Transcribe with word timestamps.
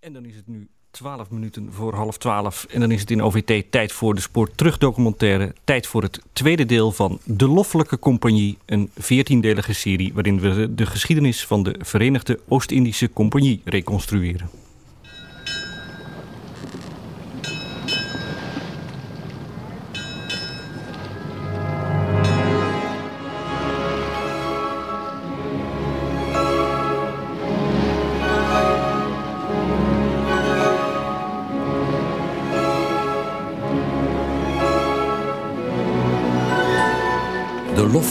En 0.00 0.12
dan 0.12 0.24
is 0.24 0.36
het 0.36 0.46
nu 0.46 0.68
12 0.90 1.30
minuten 1.30 1.72
voor 1.72 1.94
half 1.94 2.18
12. 2.18 2.66
En 2.70 2.80
dan 2.80 2.90
is 2.90 3.00
het 3.00 3.10
in 3.10 3.22
OVT 3.22 3.70
tijd 3.70 3.92
voor 3.92 4.14
de 4.14 4.20
Spoor 4.20 4.50
Terugdocumentaire. 4.54 5.54
Tijd 5.64 5.86
voor 5.86 6.02
het 6.02 6.20
tweede 6.32 6.66
deel 6.66 6.92
van 6.92 7.20
De 7.24 7.48
Loffelijke 7.48 7.98
Compagnie. 7.98 8.58
Een 8.66 8.90
14-delige 8.90 9.72
serie 9.72 10.14
waarin 10.14 10.40
we 10.40 10.74
de 10.74 10.86
geschiedenis 10.86 11.46
van 11.46 11.62
de 11.62 11.74
Verenigde 11.78 12.40
Oost-Indische 12.48 13.12
Compagnie 13.12 13.60
reconstrueren. 13.64 14.50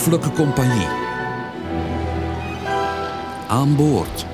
De 0.00 0.10
Loffelijke 0.10 0.42
Compagnie. 0.42 0.86
Aan 3.48 3.76
boord. 3.76 4.29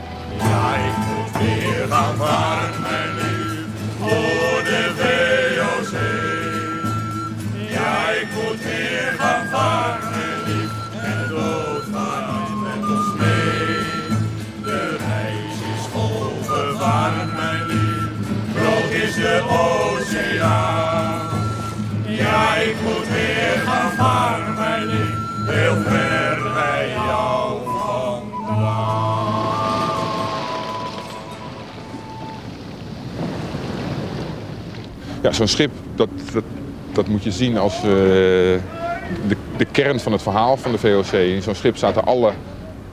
Ja, 35.26 35.32
zo'n 35.32 35.48
schip, 35.48 35.70
dat, 35.94 36.08
dat, 36.32 36.44
dat 36.92 37.06
moet 37.08 37.24
je 37.24 37.30
zien 37.30 37.58
als 37.58 37.76
eh, 37.76 37.82
de, 37.82 39.36
de 39.56 39.64
kern 39.64 40.00
van 40.00 40.12
het 40.12 40.22
verhaal 40.22 40.56
van 40.56 40.72
de 40.72 40.78
VOC. 40.78 41.12
In 41.12 41.42
zo'n 41.42 41.54
schip 41.54 41.76
zaten 41.76 42.04
alle 42.04 42.32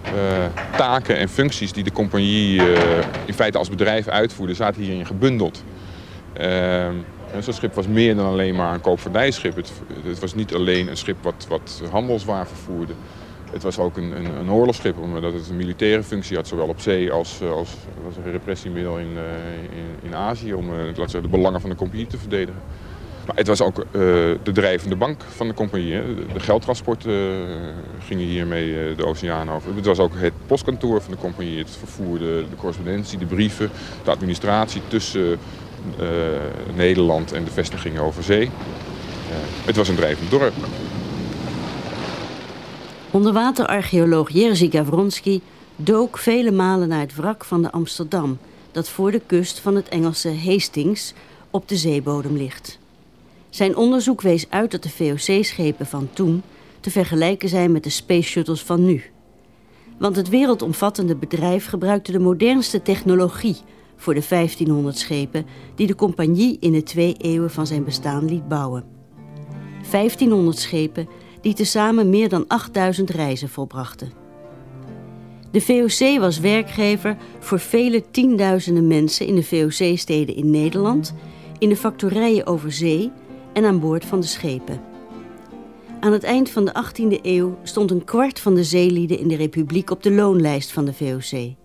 eh, 0.04 0.12
taken 0.78 1.18
en 1.18 1.30
functies 1.30 1.74
die 1.74 1.84
de 1.84 1.92
compagnie 1.92 2.60
eh, 2.60 3.06
in 3.26 3.34
feite 3.34 3.58
als 3.58 3.70
bedrijf 3.70 4.08
uitvoerde, 4.08 4.54
zaten 4.54 4.82
hierin 4.82 5.06
gebundeld. 5.06 5.64
Ehm, 6.34 6.94
zo'n 7.40 7.54
schip 7.54 7.74
was 7.74 7.88
meer 7.88 8.16
dan 8.16 8.26
alleen 8.26 8.56
maar 8.56 8.74
een 8.74 8.82
koopvaardijschip. 8.82 9.56
Het, 9.56 9.72
het 10.04 10.20
was 10.20 10.36
niet 10.36 10.54
alleen 10.54 10.88
een 10.88 10.98
schip 10.98 11.18
wat, 11.22 11.46
wat 11.50 11.82
handelswaar 11.92 12.48
vervoerde. 12.48 12.94
Het 13.54 13.64
was 13.64 13.80
ook 13.80 13.98
een, 13.98 14.18
een, 14.18 14.36
een 14.36 14.52
oorlogsschip, 14.52 14.98
omdat 14.98 15.34
het 15.34 15.50
een 15.50 15.56
militaire 15.56 16.04
functie 16.04 16.36
had, 16.36 16.48
zowel 16.48 16.68
op 16.68 16.80
zee 16.80 17.12
als, 17.12 17.42
eh, 17.42 17.52
als, 17.52 17.70
een 18.26 18.32
repressiemiddel 18.32 18.98
in, 18.98 19.18
eh, 19.18 19.78
in, 19.78 20.10
in 20.10 20.16
Azië, 20.16 20.54
om 20.54 20.70
eh, 20.70 20.80
zeggen, 20.96 21.22
de 21.22 21.28
belangen 21.28 21.62
van 21.62 21.70
de 21.70 21.76
compagnie 21.76 22.08
te 22.08 22.18
verdedigen. 22.18 22.62
Maar 23.26 23.36
het 23.36 23.48
was 23.48 23.62
ook 23.62 23.86
de 23.92 24.52
drijvende 24.54 24.96
bank 24.96 25.22
van 25.36 25.48
de 25.48 25.54
compagnie. 25.54 25.92
De, 25.92 26.26
de 26.34 26.40
geldtransporten 26.40 27.12
eh, 27.12 28.06
gingen 28.06 28.26
hiermee 28.26 28.96
de 28.96 29.06
oceaan 29.06 29.52
over. 29.52 29.76
Het 29.76 29.86
was 29.86 30.00
ook 30.00 30.12
het 30.16 30.34
postkantoor 30.48 31.02
van 31.02 31.12
de 31.12 31.18
compagnie. 31.18 31.58
Het 31.58 31.70
vervoerde 31.70 32.50
de 32.50 32.56
correspondentie, 32.56 33.18
de 33.18 33.26
brieven, 33.26 33.70
de 34.04 34.12
administratie 34.12 34.82
tussen 34.88 35.38
Nederland 36.76 37.32
en 37.32 37.44
de 37.44 37.52
vestigingen 37.52 38.02
over 38.02 38.24
zee. 38.24 38.50
Het 39.66 39.76
was 39.76 39.88
een 39.88 39.96
drijvend 39.96 40.32
dorp. 40.32 40.54
Onderwaterarcheoloog 43.14 44.30
Jerzy 44.30 44.70
Gawronski 44.72 45.42
dook 45.76 46.18
vele 46.18 46.52
malen 46.52 46.88
naar 46.88 47.00
het 47.00 47.16
wrak 47.16 47.46
van 47.46 47.62
de 47.62 47.72
Amsterdam... 47.72 48.38
dat 48.72 48.90
voor 48.90 49.12
de 49.12 49.22
kust 49.26 49.60
van 49.60 49.76
het 49.76 49.90
Engelse 49.90 50.36
Hastings 50.46 51.14
op 51.50 51.68
de 51.68 51.76
zeebodem 51.76 52.38
ligt. 52.38 52.80
Zijn 53.50 53.76
onderzoek 53.76 54.22
wees 54.22 54.50
uit 54.50 54.72
dat 54.72 54.84
de 54.84 54.90
VOC-schepen 54.90 55.86
van 55.86 56.10
toen... 56.14 56.42
te 56.80 56.92
vergelijken 56.92 57.50
zijn 57.50 57.72
met 57.72 57.84
de 57.84 57.90
space 57.90 58.30
shuttles 58.30 58.62
van 58.62 58.86
nu. 58.86 59.04
Want 59.98 60.16
het 60.16 60.30
wereldomvattende 60.30 61.16
bedrijf 61.16 61.66
gebruikte 61.66 62.12
de 62.12 62.20
modernste 62.20 62.82
technologie... 62.82 63.58
voor 63.96 64.14
de 64.14 64.26
1500 64.30 64.98
schepen 64.98 65.46
die 65.76 65.88
de 65.88 65.96
compagnie 65.96 66.58
in 66.60 66.72
de 66.72 66.84
twee 66.84 67.14
eeuwen 67.14 67.52
van 67.52 67.68
zijn 67.68 67.84
bestaan 67.84 68.26
liet 68.26 68.48
bouwen. 68.48 68.84
1500 69.92 70.58
schepen 70.58 71.08
die 71.44 71.54
tezamen 71.54 72.10
meer 72.10 72.30
dan 72.30 72.48
8000 72.48 73.10
reizen 73.10 73.50
volbrachten. 73.50 74.12
De 75.52 75.62
VOC 75.62 76.20
was 76.20 76.40
werkgever 76.40 77.18
voor 77.40 77.60
vele 77.60 78.04
tienduizenden 78.12 78.88
mensen 78.88 79.26
in 79.26 79.36
de 79.36 79.44
VOC-steden 79.44 80.36
in 80.36 80.50
Nederland, 80.50 81.14
in 81.58 81.70
de 81.70 81.76
factorijen 81.76 82.46
over 82.46 82.72
zee 82.72 83.12
en 83.54 83.66
aan 83.66 83.80
boord 83.80 84.06
van 84.06 84.20
de 84.20 84.28
schepen. 84.28 84.82
Aan 86.00 86.12
het 86.12 86.24
eind 86.24 86.50
van 86.50 86.66
de 86.66 86.74
18e 86.86 87.22
eeuw 87.22 87.58
stond 87.64 87.92
een 87.92 88.04
kwart 88.04 88.40
van 88.40 88.56
de 88.56 88.64
zeelieden 88.64 89.20
in 89.20 89.28
de 89.28 89.36
Republiek 89.36 89.90
op 89.90 90.04
de 90.04 90.12
loonlijst 90.12 90.72
van 90.72 90.86
de 90.86 90.94
VOC. 90.94 91.56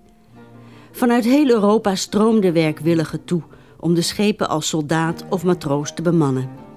Vanuit 0.93 1.25
heel 1.25 1.49
Europa 1.49 1.95
stroomden 1.95 2.53
werkwilligen 2.53 3.25
toe 3.25 3.43
om 3.81 3.95
de 3.95 4.03
schepen 4.03 4.49
als 4.49 4.69
soldaat 4.69 5.25
of 5.31 5.45
matroos 5.45 5.95
te 5.95 6.03
bemannen. 6.03 6.68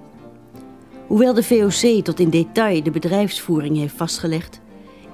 Hoewel 1.12 1.34
de 1.34 1.44
VOC 1.44 2.04
tot 2.04 2.20
in 2.20 2.30
detail 2.30 2.84
de 2.84 2.92
bedrijfsvoering 2.92 3.78
heeft 3.78 3.96
vastgelegd, 3.96 4.62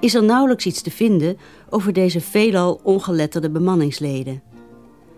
is 0.00 0.14
er 0.14 0.24
nauwelijks 0.24 0.66
iets 0.66 0.82
te 0.82 0.90
vinden 0.90 1.38
over 1.70 1.92
deze 1.92 2.20
veelal 2.20 2.80
ongeletterde 2.82 3.50
bemanningsleden. 3.50 4.42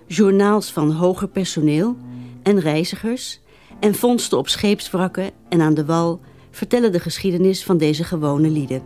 Journaals 0.07 0.73
van 0.73 0.93
hoger 0.93 1.29
personeel 1.29 1.97
en 2.43 2.61
reizigers 2.61 3.41
en 3.81 3.95
vondsten 3.95 4.39
op 4.39 4.49
scheepswrakken 4.49 5.31
en 5.49 5.61
aan 5.61 5.75
de 5.75 5.85
wal 5.85 6.21
vertellen 6.51 6.93
de 6.93 7.01
geschiedenis 7.01 7.65
van 7.65 7.79
deze 7.79 8.05
gewone 8.05 8.49
lieden. 8.51 8.83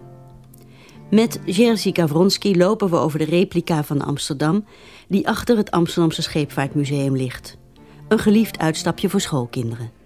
Met 1.11 1.41
Jerzy 1.45 1.91
Gawronski 1.93 2.57
lopen 2.57 2.91
we 2.91 2.97
over 2.97 3.19
de 3.19 3.25
replica 3.25 3.85
van 3.85 4.01
Amsterdam 4.01 4.65
die 5.09 5.29
achter 5.29 5.57
het 5.57 5.71
Amsterdamse 5.71 6.23
Scheepvaartmuseum 6.23 7.17
ligt. 7.17 7.57
Een 8.09 8.19
geliefd 8.19 8.59
uitstapje 8.59 9.09
voor 9.09 9.21
schoolkinderen. 9.21 10.04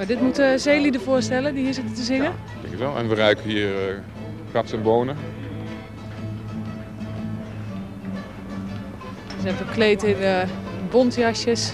Maar 0.00 0.08
dit 0.08 0.20
moeten 0.20 0.60
zeelieden 0.60 1.00
voorstellen 1.00 1.54
die 1.54 1.64
hier 1.64 1.74
zitten 1.74 1.94
te 1.94 2.02
zingen. 2.02 2.32
Denk 2.60 2.72
ik 2.72 2.78
wel. 2.78 2.96
En 2.96 3.08
we 3.08 3.14
ruiken 3.14 3.44
hier 3.44 3.68
uh, 4.52 4.72
en 4.72 4.82
bonen. 4.82 5.16
Ze 9.26 9.42
zijn 9.42 9.54
verkleed 9.54 10.02
in 10.02 10.16
eh, 10.16 10.42
bontjasjes 10.90 11.72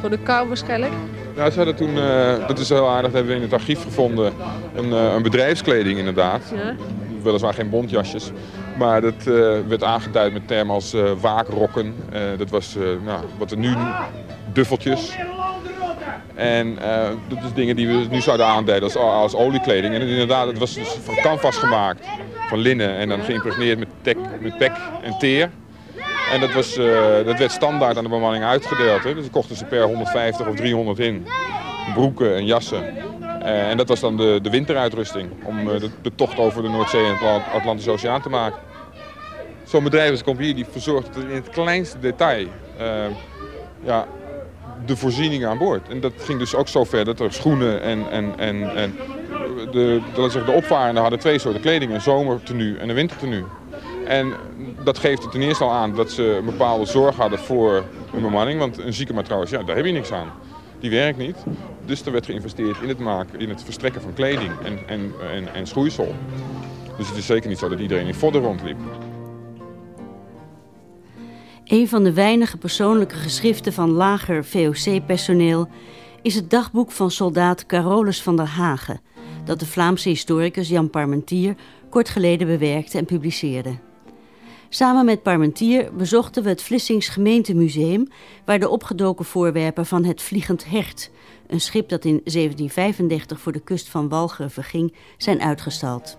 voor 0.00 0.10
de 0.10 0.18
kou 0.18 0.48
waarschijnlijk. 0.48 0.92
Nou, 1.36 1.50
ze 1.50 1.56
hadden 1.56 1.76
toen, 1.76 1.98
eh, 1.98 2.48
dat 2.48 2.58
is 2.58 2.68
heel 2.68 2.88
aardig, 2.88 3.02
dat 3.02 3.12
hebben 3.12 3.30
we 3.30 3.36
in 3.36 3.42
het 3.42 3.52
archief 3.52 3.82
gevonden, 3.82 4.32
een, 4.74 4.92
een 4.92 5.22
bedrijfskleding 5.22 5.98
inderdaad. 5.98 6.42
Ja. 6.54 6.74
Weliswaar 7.22 7.54
geen 7.54 7.70
bontjasjes, 7.70 8.30
maar 8.78 9.00
dat 9.00 9.24
werd 9.68 9.84
aangeduid 9.84 10.32
met 10.32 10.48
termen 10.48 10.74
als 10.74 10.96
waakrokken. 11.20 11.94
Dat 12.38 12.50
was 12.50 12.76
nou, 13.04 13.24
wat 13.38 13.50
er 13.50 13.58
nu 13.58 13.74
duffeltjes. 14.52 15.16
En 16.34 16.78
eh, 16.82 17.08
dat 17.28 17.38
is 17.44 17.52
dingen 17.54 17.76
die 17.76 17.88
we 17.88 18.06
nu 18.10 18.20
zouden 18.20 18.46
aanduiden 18.46 18.88
als, 18.88 18.96
als 18.96 19.34
oliekleding. 19.34 19.94
En 19.94 20.00
inderdaad, 20.00 20.46
het 20.46 20.58
was 20.58 20.74
dus 20.74 20.88
van 20.88 21.14
canvas 21.14 21.56
gemaakt, 21.56 22.06
van 22.48 22.58
linnen 22.58 22.94
en 22.96 23.08
dan 23.08 23.20
geïmpregneerd 23.20 23.78
met, 23.78 24.16
met 24.40 24.58
pek 24.58 24.72
en 25.02 25.18
teer. 25.18 25.50
En 26.32 26.40
dat, 26.40 26.52
was, 26.52 26.76
eh, 26.76 27.24
dat 27.24 27.38
werd 27.38 27.52
standaard 27.52 27.96
aan 27.96 28.04
de 28.04 28.10
bemanning 28.10 28.44
uitgedeeld. 28.44 29.04
Hè. 29.04 29.14
Dus 29.14 29.30
kochten 29.30 29.56
ze 29.56 29.64
per 29.64 29.82
150 29.82 30.46
of 30.46 30.54
300 30.54 30.98
in. 30.98 31.26
Broeken 31.94 32.36
en 32.36 32.46
jassen. 32.46 32.96
Eh, 33.42 33.70
en 33.70 33.76
dat 33.76 33.88
was 33.88 34.00
dan 34.00 34.16
de, 34.16 34.38
de 34.42 34.50
winteruitrusting 34.50 35.30
om 35.44 35.64
de, 35.64 35.90
de 36.02 36.14
tocht 36.14 36.38
over 36.38 36.62
de 36.62 36.68
Noordzee 36.68 37.04
en 37.04 37.16
het 37.16 37.42
Atlantische 37.54 37.90
Oceaan 37.90 38.22
te 38.22 38.28
maken. 38.28 38.58
Zo'n 39.64 39.84
bedrijf 39.84 40.10
als 40.10 40.22
Compagnie 40.22 40.54
die 40.54 40.66
verzorgt 40.70 41.16
in 41.16 41.34
het 41.34 41.48
kleinste 41.48 41.98
detail 41.98 42.46
ja, 43.84 44.06
de 44.86 44.96
voorzieningen 44.96 45.48
aan 45.48 45.58
boord. 45.58 45.88
En 45.88 46.00
dat 46.00 46.12
ging 46.18 46.38
dus 46.38 46.54
ook 46.54 46.68
zo 46.68 46.84
ver 46.84 47.04
dat 47.04 47.20
er 47.20 47.32
schoenen 47.32 47.82
en, 47.82 48.10
en, 48.10 48.38
en, 48.38 48.76
en 48.76 48.94
de, 49.70 50.00
is, 50.16 50.32
de 50.32 50.52
opvarenden 50.54 51.02
hadden 51.02 51.20
twee 51.20 51.38
soorten 51.38 51.60
kleding. 51.60 51.92
Een 51.92 52.00
zomertenu 52.00 52.76
en 52.76 52.88
een 52.88 52.94
wintertenu. 52.94 53.44
En 54.06 54.32
dat 54.84 54.98
geeft 54.98 55.30
ten 55.30 55.42
eerste 55.42 55.64
al 55.64 55.72
aan 55.72 55.94
dat 55.94 56.10
ze 56.10 56.22
een 56.22 56.44
bepaalde 56.44 56.84
zorg 56.84 57.16
hadden 57.16 57.38
voor 57.38 57.84
hun 58.10 58.22
bemanning. 58.22 58.58
Want 58.58 58.78
een 58.78 58.92
zieke 58.92 59.14
matroos, 59.14 59.50
ja, 59.50 59.62
daar 59.62 59.76
heb 59.76 59.84
je 59.84 59.92
niks 59.92 60.12
aan. 60.12 60.32
Die 60.80 60.90
werkt 60.90 61.18
niet. 61.18 61.36
Dus 61.84 62.06
er 62.06 62.12
werd 62.12 62.26
geïnvesteerd 62.26 62.76
in 62.82 62.88
het 62.88 62.98
maken, 62.98 63.40
in 63.40 63.48
het 63.48 63.62
verstrekken 63.62 64.02
van 64.02 64.14
kleding 64.14 64.52
en, 64.64 64.78
en, 64.86 65.12
en, 65.32 65.54
en 65.54 65.66
schoeisel. 65.66 66.14
Dus 66.96 67.08
het 67.08 67.16
is 67.16 67.26
zeker 67.26 67.48
niet 67.48 67.58
zo 67.58 67.68
dat 67.68 67.78
iedereen 67.78 68.06
in 68.06 68.14
vodden 68.14 68.42
rondliep. 68.42 68.76
Een 71.72 71.88
van 71.88 72.04
de 72.04 72.12
weinige 72.12 72.56
persoonlijke 72.56 73.14
geschriften 73.14 73.72
van 73.72 73.90
lager 73.90 74.44
VOC-personeel 74.44 75.68
is 76.22 76.34
het 76.34 76.50
dagboek 76.50 76.90
van 76.90 77.10
soldaat 77.10 77.66
Carolus 77.66 78.22
van 78.22 78.36
der 78.36 78.46
Hagen, 78.46 79.00
dat 79.44 79.58
de 79.60 79.66
Vlaamse 79.66 80.08
historicus 80.08 80.68
Jan 80.68 80.90
Parmentier 80.90 81.54
kort 81.90 82.08
geleden 82.08 82.46
bewerkte 82.46 82.98
en 82.98 83.04
publiceerde. 83.04 83.78
Samen 84.68 85.04
met 85.04 85.22
Parmentier 85.22 85.94
bezochten 85.96 86.42
we 86.42 86.48
het 86.48 86.62
Vlissings 86.62 87.08
gemeentemuseum, 87.08 88.08
waar 88.44 88.58
de 88.58 88.68
opgedoken 88.68 89.24
voorwerpen 89.24 89.86
van 89.86 90.04
het 90.04 90.22
Vliegend 90.22 90.64
Hert, 90.64 91.10
een 91.46 91.60
schip 91.60 91.88
dat 91.88 92.04
in 92.04 92.20
1735 92.24 93.40
voor 93.40 93.52
de 93.52 93.60
kust 93.60 93.88
van 93.88 94.08
Walcheren 94.08 94.50
verging, 94.50 94.94
zijn 95.16 95.40
uitgestald. 95.40 96.16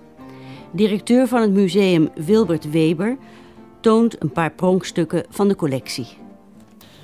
Directeur 0.71 1.27
van 1.27 1.41
het 1.41 1.51
museum 1.51 2.09
Wilbert 2.15 2.71
Weber 2.71 3.17
toont 3.83 4.21
een 4.21 4.31
paar 4.31 4.51
pronkstukken 4.51 5.25
van 5.29 5.47
de 5.47 5.55
collectie. 5.55 6.07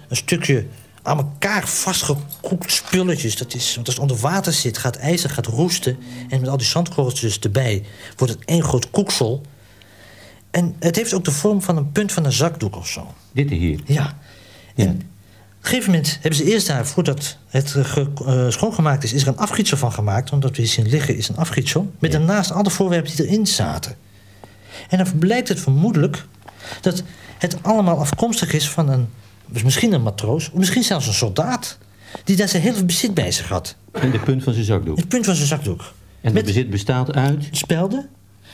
Een 0.08 0.16
stukje 0.16 0.66
aan 1.02 1.18
elkaar 1.18 1.68
vastgekoekt 1.68 2.72
spulletjes. 2.72 3.38
Dat 3.38 3.54
is, 3.54 3.76
want 3.76 3.88
als 3.88 3.96
het 3.96 4.04
onder 4.04 4.18
water 4.18 4.54
zit, 4.54 4.78
gaat 4.78 4.96
ijzer 4.96 5.30
gaat 5.30 5.46
roesten. 5.46 5.98
En 6.30 6.40
met 6.40 6.50
al 6.50 6.58
die 6.58 6.68
zandkorreltjes 6.68 7.40
erbij 7.40 7.84
wordt 8.18 8.34
het 8.34 8.46
één 8.46 8.64
groot 8.64 8.90
koeksel. 8.90 9.42
En 10.52 10.76
het 10.80 10.96
heeft 10.96 11.14
ook 11.14 11.26
de 11.26 11.32
vorm 11.32 11.62
van 11.62 11.78
een 11.78 11.92
punt 11.92 12.12
van 12.12 12.26
een 12.26 12.32
zakdoek 12.32 12.76
of 12.76 12.88
zo. 12.88 13.14
Dit 13.32 13.50
hier? 13.50 13.80
Ja. 13.86 14.18
En 14.76 14.90
op 14.90 14.96
een 14.96 15.06
gegeven 15.62 15.92
moment 15.92 16.14
hebben 16.14 16.40
ze 16.40 16.52
eerst 16.52 16.68
daar, 16.68 16.88
voordat 16.88 17.38
het 17.48 17.76
uh, 17.76 18.50
schoongemaakt 18.50 19.04
is, 19.04 19.14
is 19.14 19.22
er 19.22 19.28
een 19.28 19.38
afgietsel 19.38 19.78
van 19.78 19.92
gemaakt. 19.92 20.32
Omdat 20.32 20.58
we 20.58 20.66
zien 20.66 20.88
liggen 20.88 21.16
is 21.18 21.30
een 21.30 21.38
afgietsel. 21.38 21.92
Met 22.00 22.12
daarnaast 22.12 22.52
alle 22.52 22.70
voorwerpen 22.70 23.16
die 23.16 23.26
erin 23.26 23.48
zaten. 23.48 23.96
En 24.90 24.98
dan 24.98 25.18
blijkt 25.18 25.48
het 25.48 25.60
vermoedelijk 25.60 26.26
dat 26.82 27.04
het 27.38 27.58
allemaal 27.62 28.00
afkomstig 28.00 28.54
is 28.54 28.70
van 28.70 28.90
een, 28.90 29.08
misschien 29.64 29.94
een 29.94 30.04
matroos, 30.04 30.50
of 30.50 30.58
misschien 30.58 30.84
zelfs 30.84 31.08
een 31.08 31.14
soldaat, 31.14 31.78
die 32.24 32.36
daar 32.36 32.48
zijn 32.48 32.64
hele 32.64 32.86
bezit 32.86 33.14
bij 33.14 33.32
zich 33.32 33.48
had. 33.48 33.76
En 33.92 34.12
de 34.12 34.20
punt 34.20 34.44
van 34.44 34.54
zijn 34.54 34.66
zakdoek? 34.66 34.98
Het 34.98 35.08
punt 35.08 35.26
van 35.26 35.36
zijn 35.36 35.48
zakdoek. 35.48 35.94
En 36.22 36.36
het 36.36 36.46
bezit 36.46 36.70
bestaat 36.70 37.14
uit? 37.14 37.48
Spelden, 37.52 38.10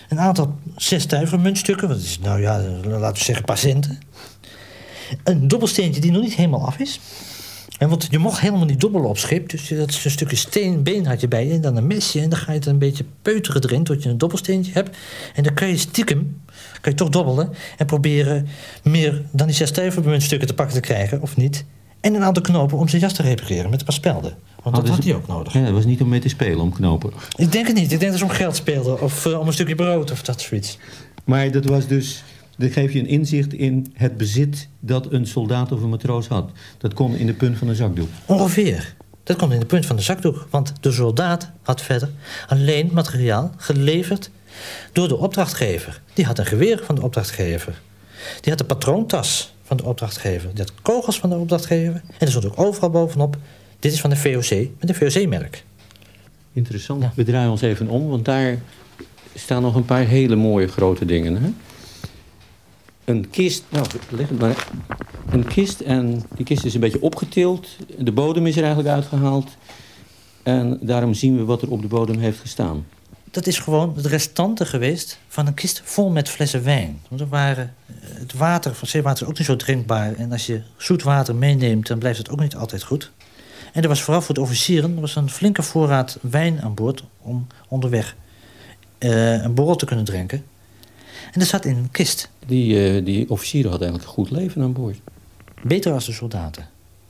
een 0.10 0.20
aantal 0.20 0.56
zesstuivermuntstukken, 0.76 1.88
wat 1.88 1.98
is 1.98 2.20
nou 2.20 2.42
ja, 2.42 2.58
laten 2.84 3.18
we 3.18 3.24
zeggen 3.24 3.46
patiënten. 3.46 4.00
Een 5.24 5.48
dobbelsteentje 5.48 6.02
die 6.02 6.12
nog 6.12 6.22
niet 6.22 6.36
helemaal 6.36 6.66
af 6.66 6.78
is. 6.78 7.00
En 7.78 7.90
want 7.90 8.08
je 8.10 8.18
mocht 8.18 8.40
helemaal 8.40 8.66
niet 8.66 8.80
dobbelen 8.80 9.10
op 9.10 9.18
schip. 9.18 9.50
Dus 9.50 9.68
dat 9.68 9.90
is 9.90 10.06
een 10.06 10.12
stukje 10.12 10.36
steen, 10.36 10.84
been 10.84 11.06
had 11.06 11.22
je 11.22 11.28
bij 11.28 11.48
je. 11.48 11.54
En 11.54 11.62
dan 11.62 11.76
een 11.76 11.88
mesje. 11.88 12.22
En 12.22 12.30
dan 12.30 12.40
ga 12.40 12.52
je 12.52 12.58
het 12.58 12.68
een 12.68 12.78
beetje 12.78 13.06
peuteren 13.22 13.64
erin 13.64 13.84
tot 13.84 14.04
je 14.04 14.10
een 14.10 14.18
dobbelsteentje 14.18 14.72
hebt. 14.74 14.98
En 15.34 15.44
dan 15.44 15.54
kan 15.54 15.68
je 15.68 15.78
stiekem, 15.78 16.42
kan 16.82 16.92
je 16.92 16.98
toch 16.98 17.10
dobbelen. 17.10 17.54
En 17.78 17.86
proberen 17.86 18.48
meer 18.84 19.22
dan 19.32 19.48
die 19.48 19.56
zes 19.56 19.70
stukken 20.18 20.48
te 20.48 20.54
pakken 20.54 20.76
te 20.76 20.82
krijgen. 20.82 21.22
Of 21.22 21.38
niet. 21.38 21.66
En 22.02 22.14
een 22.14 22.24
aantal 22.24 22.44
knopen 22.44 22.78
om 22.78 22.88
zijn 22.88 23.02
jas 23.02 23.14
te 23.14 23.22
repareren 23.22 23.70
met 23.70 23.80
een 23.80 23.86
paar 23.86 23.96
spelden. 23.96 24.34
Want 24.64 24.76
dat 24.76 24.90
had 24.90 25.04
hij 25.04 25.16
ook 25.16 25.28
nodig. 25.28 25.54
Ja, 25.54 25.64
dat 25.64 25.72
was 25.72 25.86
niet 25.86 26.02
om 26.02 26.10
mee 26.10 26.20
te 26.20 26.30
spelen, 26.30 26.60
om 26.60 26.74
knopen. 26.74 27.12
Ik 27.36 27.52
denk 27.52 27.68
het 27.68 27.76
niet. 27.76 27.92
Ik 27.92 28.00
denk 28.00 28.12
dat 28.12 28.20
ze 28.20 28.26
om 28.26 28.32
geld 28.32 28.56
speelden. 28.56 29.02
Of 29.02 29.26
uh, 29.26 29.40
om 29.40 29.48
een 29.48 29.54
stukje 29.54 29.76
brood 29.76 30.12
of 30.12 30.22
dat 30.22 30.42
zoiets. 30.42 30.78
Maar 31.24 31.52
dat 31.52 31.66
was 31.66 31.88
dus 31.88 32.24
dat 32.58 32.72
geeft 32.72 32.94
je 32.94 33.00
een 33.00 33.08
inzicht 33.08 33.54
in 33.54 33.94
het 33.94 34.18
bezit 34.18 34.68
dat 34.80 35.12
een 35.12 35.28
soldaat 35.28 35.72
of 35.72 35.82
een 35.82 35.90
matroos 35.90 36.28
had. 36.28 36.52
Dat 36.78 36.94
kon 36.94 37.16
in 37.16 37.26
de 37.26 37.34
punt 37.34 37.58
van 37.58 37.68
de 37.68 37.76
zakdoek. 37.76 38.10
Ongeveer. 38.26 38.96
Dat 39.24 39.38
kon 39.38 39.52
in 39.52 39.60
de 39.60 39.66
punt 39.66 39.86
van 39.86 39.96
de 39.96 40.02
zakdoek. 40.02 40.48
Want 40.50 40.74
de 40.80 40.92
soldaat 40.92 41.52
had 41.62 41.82
verder 41.82 42.10
alleen 42.48 42.90
materiaal 42.94 43.52
geleverd 43.58 44.30
door 44.92 45.08
de 45.08 45.18
opdrachtgever. 45.18 46.02
Die 46.14 46.26
had 46.26 46.40
een 46.40 46.46
geweer 46.46 46.82
van 46.86 46.96
de 46.96 47.02
opdrachtgever. 47.02 47.82
Die 48.42 48.50
had 48.50 48.58
de 48.58 48.66
patroontas 48.66 49.54
van 49.64 49.78
de 49.78 49.84
opdrachtgever. 49.84 50.50
Die 50.50 50.64
had 50.64 50.74
kogels 50.82 51.20
van 51.20 51.30
de 51.30 51.36
opdrachtgever. 51.36 52.02
En 52.08 52.14
er 52.20 52.30
stond 52.30 52.46
ook 52.46 52.60
overal 52.60 52.90
bovenop... 52.90 53.38
dit 53.80 53.92
is 53.94 54.02
van 54.02 54.10
de 54.10 54.16
VOC, 54.16 54.70
met 54.80 54.90
een 54.90 54.96
VOC-merk. 54.96 55.64
Interessant. 56.54 57.06
We 57.16 57.24
draaien 57.24 57.52
ons 57.52 57.62
even 57.62 57.88
om, 57.88 58.08
want 58.08 58.26
daar 58.26 58.58
staan 59.34 59.62
nog 59.62 59.76
een 59.76 59.86
paar 59.86 60.06
hele 60.06 60.36
mooie 60.36 60.68
grote 60.68 61.06
dingen. 61.06 61.44
Hè? 61.44 61.50
Een 63.06 63.30
kist. 63.30 63.64
Nou, 63.70 63.86
leg 64.10 64.30
het 64.30 64.40
maar. 64.40 64.68
Een 65.30 65.46
kist 65.46 65.80
en 65.80 66.24
die 66.36 66.46
kist 66.46 66.66
is 66.66 66.74
een 66.74 66.80
beetje 66.80 67.02
opgetild. 67.02 67.68
De 67.98 68.12
bodem 68.12 68.48
is 68.48 68.56
er 68.56 68.64
eigenlijk 68.64 68.96
uitgehaald. 68.96 69.52
En 70.44 70.80
daarom 70.82 71.14
zien 71.14 71.38
we 71.38 71.44
wat 71.44 71.62
er 71.62 71.72
op 71.72 71.82
de 71.82 71.88
bodem 71.88 72.20
heeft 72.20 72.40
gestaan. 72.40 72.86
Dat 73.32 73.48
is 73.48 73.60
gewoon 73.60 73.94
het 73.96 74.06
restante 74.06 74.66
geweest 74.66 75.20
van 75.28 75.48
een 75.48 75.54
kist 75.54 75.82
vol 75.84 76.10
met 76.10 76.30
flessen 76.30 76.64
wijn. 76.64 77.02
Want 77.08 77.22
er 77.22 77.28
waren, 77.28 77.74
eh, 77.86 77.94
het 78.00 78.34
water 78.34 78.76
van 78.76 78.88
zeewater 78.88 79.22
is 79.22 79.30
ook 79.30 79.38
niet 79.38 79.48
zo 79.48 79.56
drinkbaar. 79.56 80.14
En 80.16 80.32
als 80.32 80.46
je 80.46 80.62
zoet 80.78 81.04
water 81.04 81.36
meeneemt, 81.36 81.88
dan 81.88 82.00
blijft 82.00 82.18
het 82.18 82.30
ook 82.30 82.40
niet 82.40 82.56
altijd 82.56 82.84
goed. 82.84 83.12
En 83.74 83.82
er 83.82 83.88
was 83.88 84.02
vooral 84.02 84.22
voor 84.22 84.36
de 84.36 84.42
officieren 84.42 84.96
er 84.96 85.02
was 85.02 85.16
een 85.16 85.30
flinke 85.30 85.64
voorraad 85.64 86.18
wijn 86.22 86.62
aan 86.62 86.74
boord... 86.74 87.04
om 87.22 87.48
onderweg 87.68 88.16
uh, 89.00 89.44
een 89.44 89.54
borrel 89.54 89.76
te 89.76 89.86
kunnen 89.86 90.06
drinken. 90.06 90.44
En 91.36 91.42
dat 91.42 91.50
zat 91.50 91.66
in 91.66 91.78
een 91.78 91.92
kist. 91.92 92.30
Die, 92.46 92.96
uh, 92.96 93.06
die 93.06 93.30
officieren 93.30 93.70
hadden 93.70 93.90
eigenlijk 93.90 94.18
een 94.18 94.26
goed 94.26 94.38
leven 94.38 94.62
aan 94.62 94.74
boord. 94.74 94.98
Beter 95.64 95.94
als 95.94 96.06
de 96.06 96.12
soldaten. 96.12 96.68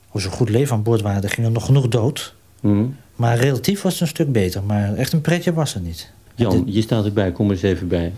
Hoe 0.08 0.20
ze 0.20 0.30
goed 0.30 0.48
leven 0.48 0.76
aan 0.76 0.82
boord 0.82 1.00
waren, 1.00 1.22
er 1.22 1.30
gingen 1.30 1.52
nog 1.52 1.64
genoeg 1.64 1.88
dood. 1.88 2.34
Mm. 2.60 2.96
Maar 3.16 3.38
relatief 3.38 3.82
was 3.82 3.92
het 3.92 4.02
een 4.02 4.08
stuk 4.08 4.32
beter. 4.32 4.62
Maar 4.62 4.94
echt 4.94 5.12
een 5.12 5.20
pretje 5.20 5.52
was 5.52 5.74
het 5.74 5.82
niet. 5.82 6.10
Jan, 6.34 6.62
je 6.66 6.82
staat 6.82 7.04
erbij. 7.04 7.32
Kom 7.32 7.46
er 7.46 7.52
eens 7.52 7.62
even 7.62 7.88
bij. 7.88 8.12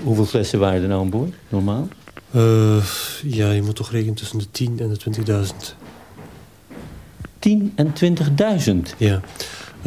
Hoeveel 0.00 0.26
flessen 0.26 0.58
waren 0.58 0.82
er 0.82 0.88
nou 0.88 1.00
aan 1.00 1.10
boord, 1.10 1.34
normaal? 1.48 1.88
Uh, 2.30 2.84
ja, 3.22 3.50
je 3.50 3.62
moet 3.62 3.76
toch 3.76 3.90
rekenen 3.90 4.14
tussen 4.14 4.38
de 4.38 4.50
10 4.50 4.78
en 4.80 4.88
de 4.88 5.46
20.000. 5.46 5.74
10 7.38 7.72
en 7.74 7.92
20.000? 8.66 8.96
Ja. 8.96 9.20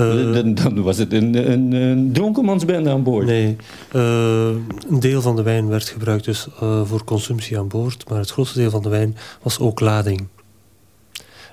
Uh, 0.01 0.33
dan, 0.33 0.53
dan, 0.53 0.81
was 0.81 0.98
het 0.98 1.13
een, 1.13 1.51
een, 1.51 1.71
een 1.71 2.12
dronkenmansbende 2.13 2.89
aan 2.89 3.03
boord. 3.03 3.25
Nee, 3.25 3.56
uh, 3.95 4.50
een 4.89 5.00
deel 5.00 5.21
van 5.21 5.36
de 5.36 5.42
wijn 5.42 5.68
werd 5.68 5.89
gebruikt 5.89 6.25
dus 6.25 6.48
uh, 6.63 6.86
voor 6.86 7.03
consumptie 7.03 7.57
aan 7.57 7.68
boord, 7.68 8.09
maar 8.09 8.19
het 8.19 8.31
grootste 8.31 8.59
deel 8.59 8.69
van 8.69 8.81
de 8.81 8.89
wijn 8.89 9.18
was 9.42 9.59
ook 9.59 9.80
lading. 9.80 10.27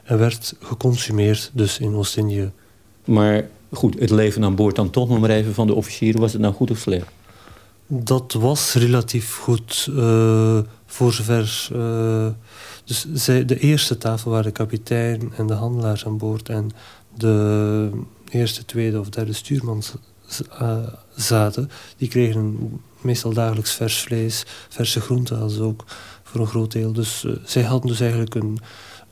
En 0.04 0.18
werd 0.18 0.54
geconsumeerd 0.60 1.50
dus 1.54 1.78
in 1.78 1.94
Oost-Indië. 1.94 2.50
Maar 3.04 3.48
goed, 3.72 3.98
het 3.98 4.10
leven 4.10 4.44
aan 4.44 4.54
boord 4.54 4.76
dan 4.76 4.90
toch 4.90 5.08
nog 5.08 5.20
maar 5.20 5.30
even 5.30 5.54
van 5.54 5.66
de 5.66 5.74
officieren, 5.74 6.20
was 6.20 6.32
het 6.32 6.40
nou 6.40 6.54
goed 6.54 6.70
of 6.70 6.78
slecht? 6.78 7.06
Dat 7.86 8.32
was 8.32 8.74
relatief 8.74 9.36
goed, 9.36 9.90
voor 10.86 11.12
zover... 11.12 11.68
dus 12.84 13.06
zij, 13.12 13.44
de 13.44 13.58
eerste 13.58 13.98
tafel 13.98 14.30
waren 14.30 14.44
de 14.44 14.50
kapitein 14.50 15.32
en 15.36 15.46
de 15.46 15.54
handelaars 15.54 16.06
aan 16.06 16.18
boord 16.18 16.48
en 16.48 16.70
de 17.14 17.90
eerste, 18.30 18.64
tweede 18.64 19.00
of 19.00 19.08
derde 19.08 19.32
stuurman 19.32 19.82
uh, 20.60 20.78
zaten... 21.16 21.70
die 21.96 22.08
kregen 22.08 22.80
meestal 23.00 23.32
dagelijks 23.32 23.72
vers 23.72 24.00
vlees, 24.00 24.44
verse 24.68 25.00
groenten 25.00 25.40
als 25.40 25.58
ook 25.58 25.84
voor 26.22 26.40
een 26.40 26.46
groot 26.46 26.72
deel. 26.72 26.92
Dus 26.92 27.24
uh, 27.24 27.32
zij 27.44 27.62
hadden 27.62 27.90
dus 27.90 28.00
eigenlijk 28.00 28.34
een, 28.34 28.58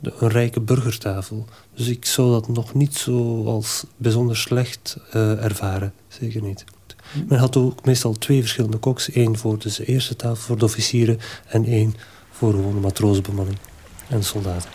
een 0.02 0.28
rijke 0.28 0.60
burgertafel. 0.60 1.46
Dus 1.74 1.88
ik 1.88 2.04
zou 2.04 2.30
dat 2.30 2.48
nog 2.48 2.74
niet 2.74 2.94
zo 2.94 3.44
als 3.44 3.84
bijzonder 3.96 4.36
slecht 4.36 4.96
uh, 5.14 5.44
ervaren. 5.44 5.92
Zeker 6.08 6.42
niet. 6.42 6.64
Men 7.28 7.38
had 7.38 7.56
ook 7.56 7.84
meestal 7.84 8.12
twee 8.12 8.40
verschillende 8.40 8.76
koks. 8.76 9.10
één 9.10 9.38
voor 9.38 9.58
de 9.58 9.84
eerste 9.84 10.16
tafel 10.16 10.36
voor 10.36 10.58
de 10.58 10.64
officieren... 10.64 11.18
en 11.46 11.64
één 11.64 11.94
voor 12.30 12.50
gewoon 12.50 12.74
de 12.74 12.80
matrozenbemanning 12.80 13.58
en 14.08 14.24
soldaten. 14.24 14.70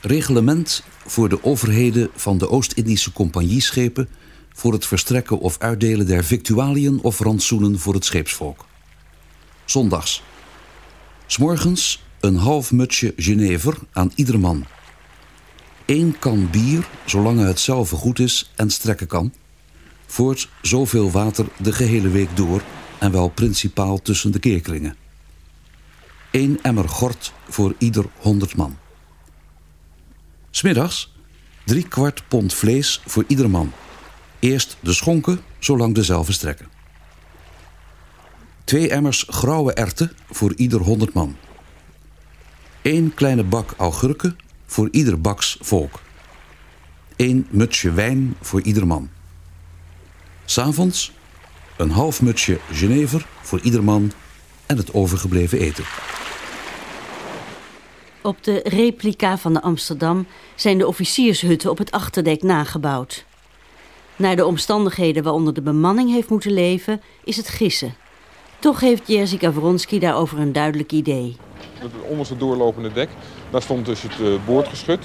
Reglement 0.00 0.82
voor 1.06 1.28
de 1.28 1.44
overheden 1.44 2.10
van 2.14 2.38
de 2.38 2.50
Oost-Indische 2.50 3.12
compagnieschepen 3.12 4.08
voor 4.52 4.72
het 4.72 4.86
verstrekken 4.86 5.38
of 5.38 5.58
uitdelen 5.58 6.06
der 6.06 6.24
victualiën 6.24 7.02
of 7.02 7.18
rantsoenen 7.18 7.78
voor 7.78 7.94
het 7.94 8.04
scheepsvolk. 8.04 8.66
Zondags. 9.64 10.22
S'morgens 11.26 12.02
een 12.20 12.36
half 12.36 12.72
mutsje 12.72 13.12
Genever 13.16 13.78
aan 13.92 14.12
ieder 14.14 14.40
man. 14.40 14.64
Eén 15.86 16.18
kan 16.18 16.50
bier, 16.50 16.88
zolang 17.04 17.40
het 17.40 17.60
zelf 17.60 17.90
goed 17.90 18.18
is 18.18 18.50
en 18.56 18.70
strekken 18.70 19.06
kan. 19.06 19.32
Voort 20.06 20.48
zoveel 20.62 21.10
water 21.10 21.46
de 21.56 21.72
gehele 21.72 22.08
week 22.08 22.36
door 22.36 22.62
en 22.98 23.12
wel 23.12 23.28
principaal 23.28 24.02
tussen 24.02 24.32
de 24.32 24.38
keerkringen. 24.38 24.96
Eén 26.30 26.58
emmer 26.62 26.88
gort 26.88 27.32
voor 27.48 27.74
ieder 27.78 28.04
honderd 28.16 28.56
man. 28.56 28.78
Smiddags 30.50 31.12
drie 31.64 31.88
kwart 31.88 32.22
pond 32.28 32.54
vlees 32.54 33.02
voor 33.06 33.24
ieder 33.26 33.50
man. 33.50 33.72
Eerst 34.38 34.76
de 34.80 34.92
schonken, 34.92 35.40
zolang 35.58 35.94
dezelfde 35.94 36.32
strekken. 36.32 36.68
Twee 38.64 38.90
emmers 38.90 39.26
grauwe 39.28 39.72
erten 39.72 40.12
voor 40.30 40.54
ieder 40.56 40.80
honderd 40.80 41.12
man. 41.12 41.36
Eén 42.82 43.14
kleine 43.14 43.44
bak 43.44 43.74
augurken 43.76 44.38
voor 44.66 44.88
ieder 44.90 45.20
baks 45.20 45.58
volk. 45.60 46.00
Eén 47.16 47.46
mutsje 47.50 47.92
wijn 47.92 48.34
voor 48.40 48.62
ieder 48.62 48.86
man. 48.86 49.10
S'avonds 50.44 51.12
een 51.76 51.90
half 51.90 52.22
mutsje 52.22 52.60
Genever 52.72 53.26
voor 53.42 53.60
ieder 53.60 53.84
man 53.84 54.12
en 54.66 54.76
het 54.76 54.94
overgebleven 54.94 55.58
eten. 55.58 55.84
Op 58.22 58.44
de 58.44 58.60
replica 58.64 59.38
van 59.38 59.52
de 59.52 59.62
Amsterdam 59.62 60.26
zijn 60.54 60.78
de 60.78 60.86
officiershutten 60.86 61.70
op 61.70 61.78
het 61.78 61.90
achterdek 61.90 62.42
nagebouwd. 62.42 63.24
Naar 64.16 64.36
de 64.36 64.46
omstandigheden 64.46 65.22
waaronder 65.22 65.54
de 65.54 65.62
bemanning 65.62 66.10
heeft 66.10 66.30
moeten 66.30 66.52
leven, 66.52 67.00
is 67.24 67.36
het 67.36 67.48
gissen. 67.48 67.94
Toch 68.58 68.80
heeft 68.80 69.06
Jerzy 69.06 69.38
Gavronski 69.38 69.98
daarover 69.98 70.38
een 70.38 70.52
duidelijk 70.52 70.92
idee. 70.92 71.36
Het 71.78 71.90
onderste 72.08 72.36
doorlopende 72.36 72.92
dek, 72.92 73.08
daar 73.50 73.62
stond 73.62 73.86
dus 73.86 74.02
het 74.02 74.18
uh, 74.20 74.34
boordgeschut. 74.46 75.04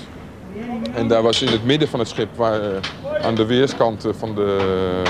En 0.93 1.07
daar 1.07 1.21
was 1.21 1.41
in 1.41 1.47
het 1.47 1.65
midden 1.65 1.87
van 1.87 1.99
het 1.99 2.07
schip, 2.07 2.35
waar, 2.35 2.61
uh, 2.61 2.77
aan 3.21 3.35
de 3.35 3.45
weerskant 3.45 4.05
van 4.17 4.35
de... 4.35 5.03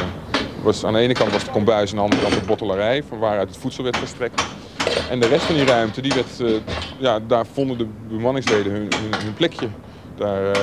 Was, 0.62 0.84
aan 0.84 0.94
de 0.94 1.00
ene 1.00 1.14
kant 1.14 1.32
was 1.32 1.44
de 1.44 1.52
kombuis 1.52 1.92
en 1.92 2.00
aan 2.00 2.10
de 2.10 2.16
andere 2.16 2.30
kant 2.30 2.42
de 2.42 2.48
bottelarij, 2.48 3.04
van 3.04 3.20
waaruit 3.20 3.50
het 3.50 3.58
voedsel 3.58 3.84
werd 3.84 3.98
verstrekt. 3.98 4.44
En 5.10 5.20
de 5.20 5.28
rest 5.28 5.44
van 5.44 5.56
die 5.56 5.66
ruimte, 5.66 6.02
die 6.02 6.14
werd, 6.14 6.40
uh, 6.40 6.56
ja, 6.98 7.20
daar 7.20 7.46
vonden 7.46 7.78
de 7.78 7.88
bemanningsleden 8.08 8.72
hun, 8.72 8.88
hun, 9.02 9.24
hun 9.24 9.34
plekje. 9.34 9.68
Daar, 10.16 10.58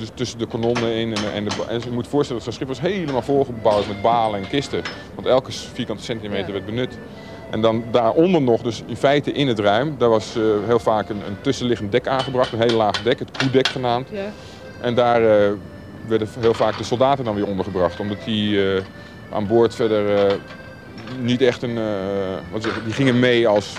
dus 0.00 0.10
tussen 0.14 0.38
de 0.38 0.46
kanonnen 0.46 0.94
in. 0.94 1.14
En, 1.16 1.32
en, 1.32 1.44
de, 1.44 1.50
en 1.68 1.80
je 1.84 1.90
moet 1.90 2.08
voorstellen 2.08 2.44
dat 2.44 2.54
zo'n 2.54 2.66
schip 2.66 2.68
was 2.68 2.92
helemaal 2.92 3.22
volgebouwd 3.22 3.86
met 3.86 4.02
balen 4.02 4.40
en 4.40 4.48
kisten. 4.48 4.82
Want 5.14 5.26
elke 5.26 5.52
vierkante 5.52 6.02
centimeter 6.02 6.46
ja. 6.46 6.52
werd 6.52 6.64
benut. 6.64 6.98
En 7.50 7.60
dan 7.60 7.84
daaronder 7.90 8.42
nog, 8.42 8.62
dus 8.62 8.82
in 8.86 8.96
feite 8.96 9.32
in 9.32 9.48
het 9.48 9.58
ruim, 9.58 9.94
daar 9.98 10.08
was 10.08 10.36
uh, 10.36 10.44
heel 10.66 10.78
vaak 10.78 11.08
een, 11.08 11.26
een, 11.26 11.40
tussenliggend 11.40 11.92
dek 11.92 12.06
aangebracht. 12.06 12.52
Een 12.52 12.60
hele 12.60 12.74
laag 12.74 13.02
dek, 13.02 13.18
het 13.18 13.38
koedek 13.38 13.68
genaamd. 13.68 14.08
Ja. 14.12 14.32
En 14.80 14.94
daar 14.94 15.20
uh, 15.22 15.52
werden 16.06 16.28
heel 16.40 16.54
vaak 16.54 16.78
de 16.78 16.84
soldaten 16.84 17.24
dan 17.24 17.34
weer 17.34 17.46
ondergebracht. 17.46 18.00
Omdat 18.00 18.24
die 18.24 18.50
uh, 18.50 18.80
aan 19.32 19.46
boord 19.46 19.74
verder 19.74 20.38
niet 21.18 21.42
echt 21.42 21.62
een... 21.62 21.78
wat 22.52 22.62
zeg, 22.62 22.82
die 22.84 22.92
gingen 22.92 23.18
mee 23.18 23.48
als, 23.48 23.76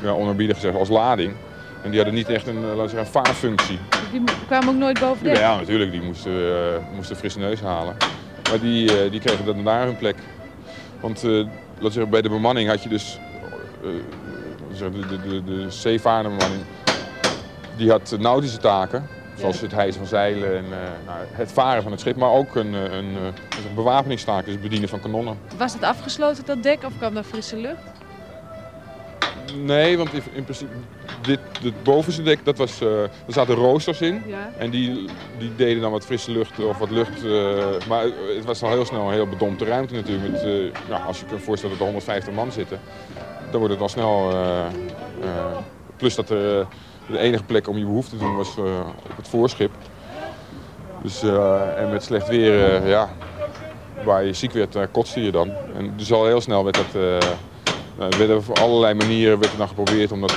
ja, 0.00 0.10
onerbiedig 0.10 0.56
gezegd, 0.56 0.76
als 0.76 0.88
lading. 0.88 1.34
En 1.82 1.90
die 1.90 1.96
hadden 1.96 2.14
niet 2.14 2.28
echt 2.28 2.46
een, 2.46 2.60
laten 2.60 2.90
zeggen, 2.90 2.98
een 2.98 3.24
vaarfunctie. 3.24 3.78
Die 4.12 4.22
kwamen 4.46 4.68
ook 4.68 4.74
nooit 4.74 5.00
boven 5.00 5.24
dek? 5.24 5.36
Ja, 5.36 5.56
natuurlijk. 5.56 5.90
Die 5.90 6.02
moesten, 6.02 6.32
uh, 6.32 6.56
moesten 6.94 7.16
frisse 7.16 7.38
neus 7.38 7.60
halen. 7.60 7.96
Maar 8.50 8.60
die, 8.60 9.10
die 9.10 9.20
kregen 9.20 9.44
dan 9.44 9.64
daar 9.64 9.84
hun 9.84 9.96
plek. 9.96 10.16
Want 11.00 11.22
laten 11.22 11.92
zeggen, 11.92 12.10
bij 12.10 12.22
de 12.22 12.28
bemanning 12.28 12.68
had 12.68 12.82
je 12.82 12.88
dus... 12.88 13.18
de, 14.78 14.90
de, 14.90 15.28
de, 15.28 15.44
de 15.44 15.70
zeevarende 15.70 16.28
bemanning... 16.28 16.62
Die 17.76 17.90
had 17.90 18.16
nautische 18.18 18.58
taken. 18.58 19.06
Zoals 19.42 19.60
het 19.60 19.72
hijsen 19.72 20.00
van 20.00 20.08
zeilen 20.08 20.56
en 20.56 20.64
nou, 21.06 21.18
het 21.32 21.52
varen 21.52 21.82
van 21.82 21.92
het 21.92 22.00
schip. 22.00 22.16
Maar 22.16 22.30
ook 22.30 22.54
een, 22.54 22.72
een, 22.72 23.14
een 23.14 23.74
bewapeningstaak, 23.74 24.44
dus 24.44 24.52
het 24.52 24.62
bedienen 24.62 24.88
van 24.88 25.00
kanonnen. 25.00 25.38
Was 25.56 25.72
het 25.72 25.82
afgesloten, 25.82 26.44
dat 26.44 26.62
dek? 26.62 26.84
Of 26.84 26.98
kwam 26.98 27.14
daar 27.14 27.24
frisse 27.24 27.56
lucht? 27.56 27.92
Nee, 29.56 29.96
want 29.96 30.12
in, 30.12 30.22
in 30.32 30.44
principe, 30.44 30.72
dit, 31.20 31.40
het 31.62 31.82
bovenste 31.82 32.22
dek, 32.22 32.44
dat 32.44 32.58
was, 32.58 32.82
uh, 32.82 33.02
er 33.02 33.10
zaten 33.26 33.54
roosters 33.54 34.00
in. 34.00 34.22
Ja. 34.26 34.50
En 34.58 34.70
die, 34.70 35.04
die 35.38 35.54
deden 35.56 35.82
dan 35.82 35.90
wat 35.90 36.04
frisse 36.04 36.30
lucht 36.30 36.64
of 36.64 36.78
wat 36.78 36.90
lucht. 36.90 37.24
Uh, 37.24 37.64
maar 37.88 38.04
het 38.36 38.44
was 38.44 38.62
al 38.62 38.70
heel 38.70 38.84
snel 38.84 39.06
een 39.06 39.12
heel 39.12 39.28
bedompte 39.28 39.64
ruimte 39.64 39.94
natuurlijk. 39.94 40.32
Met, 40.32 40.44
uh, 40.44 40.72
nou, 40.88 41.02
als 41.06 41.20
je 41.20 41.26
kunt 41.26 41.42
voorstellen 41.42 41.78
dat 41.78 41.86
er 41.86 41.92
150 41.92 42.34
man 42.34 42.52
zitten, 42.52 42.80
dan 43.50 43.60
wordt 43.60 43.74
het 43.74 43.82
al 43.82 43.88
snel... 43.88 44.34
plus 45.96 46.14
dat 46.14 46.30
er 46.30 46.66
de 47.12 47.18
enige 47.18 47.44
plek 47.44 47.68
om 47.68 47.78
je 47.78 47.84
behoefte 47.84 48.16
te 48.16 48.24
doen 48.24 48.36
was 48.36 48.56
op 49.10 49.16
het 49.16 49.28
voorschip. 49.28 49.70
Dus, 51.02 51.22
en 51.76 51.90
met 51.90 52.02
slecht 52.02 52.28
weer, 52.28 52.86
ja, 52.86 53.08
waar 54.04 54.24
je 54.24 54.32
ziek 54.32 54.52
werd, 54.52 54.76
kotste 54.90 55.24
je 55.24 55.30
dan. 55.30 55.50
En 55.76 55.92
dus 55.96 56.12
al 56.12 56.26
heel 56.26 56.40
snel 56.40 56.64
werd 56.64 56.76
dat... 56.76 57.20
Nou, 57.98 58.30
er 58.30 58.36
op 58.36 58.58
allerlei 58.58 58.94
manieren 58.94 59.38
werd 59.38 59.52
er 59.52 59.58
dan 59.58 59.68
geprobeerd 59.68 60.12
om 60.12 60.20
dat, 60.20 60.36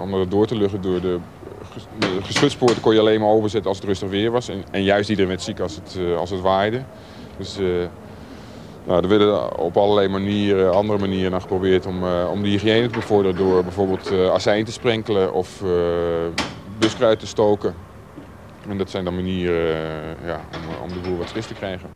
om 0.00 0.10
dat 0.10 0.30
door 0.30 0.46
te 0.46 0.56
luchten. 0.56 0.80
Door 0.80 1.00
de, 1.00 1.18
de 1.98 2.18
geschutpoorten 2.22 2.80
kon 2.80 2.94
je 2.94 3.00
alleen 3.00 3.20
maar 3.20 3.28
overzetten 3.28 3.68
als 3.68 3.78
het 3.78 3.86
rustig 3.86 4.08
weer 4.08 4.30
was. 4.30 4.48
En, 4.48 4.64
en 4.70 4.82
juist 4.82 5.08
iedereen 5.08 5.30
werd 5.30 5.42
ziek 5.42 5.60
als 5.60 5.74
het, 5.74 5.96
uh, 5.98 6.16
als 6.16 6.30
het 6.30 6.40
waaide. 6.40 6.82
Dus 7.36 7.58
nou, 8.84 9.02
er 9.02 9.08
werden 9.08 9.58
op 9.58 9.76
allerlei 9.76 10.08
manieren, 10.08 10.74
andere 10.74 10.98
manieren 10.98 11.30
naar 11.30 11.40
geprobeerd 11.40 11.86
om, 11.86 12.04
om 12.04 12.42
de 12.42 12.48
hygiëne 12.48 12.86
te 12.86 12.98
bevorderen. 12.98 13.36
Door 13.36 13.62
bijvoorbeeld 13.62 14.12
azijn 14.32 14.64
te 14.64 14.72
sprenkelen 14.72 15.32
of 15.32 15.62
buskruid 16.78 17.18
te 17.18 17.26
stoken. 17.26 17.74
En 18.68 18.78
dat 18.78 18.90
zijn 18.90 19.04
dan 19.04 19.14
manieren 19.14 19.76
ja, 20.24 20.40
om, 20.54 20.82
om 20.82 20.88
de 20.88 21.08
boel 21.08 21.16
wat 21.16 21.30
fris 21.30 21.46
te 21.46 21.54
krijgen. 21.54 21.90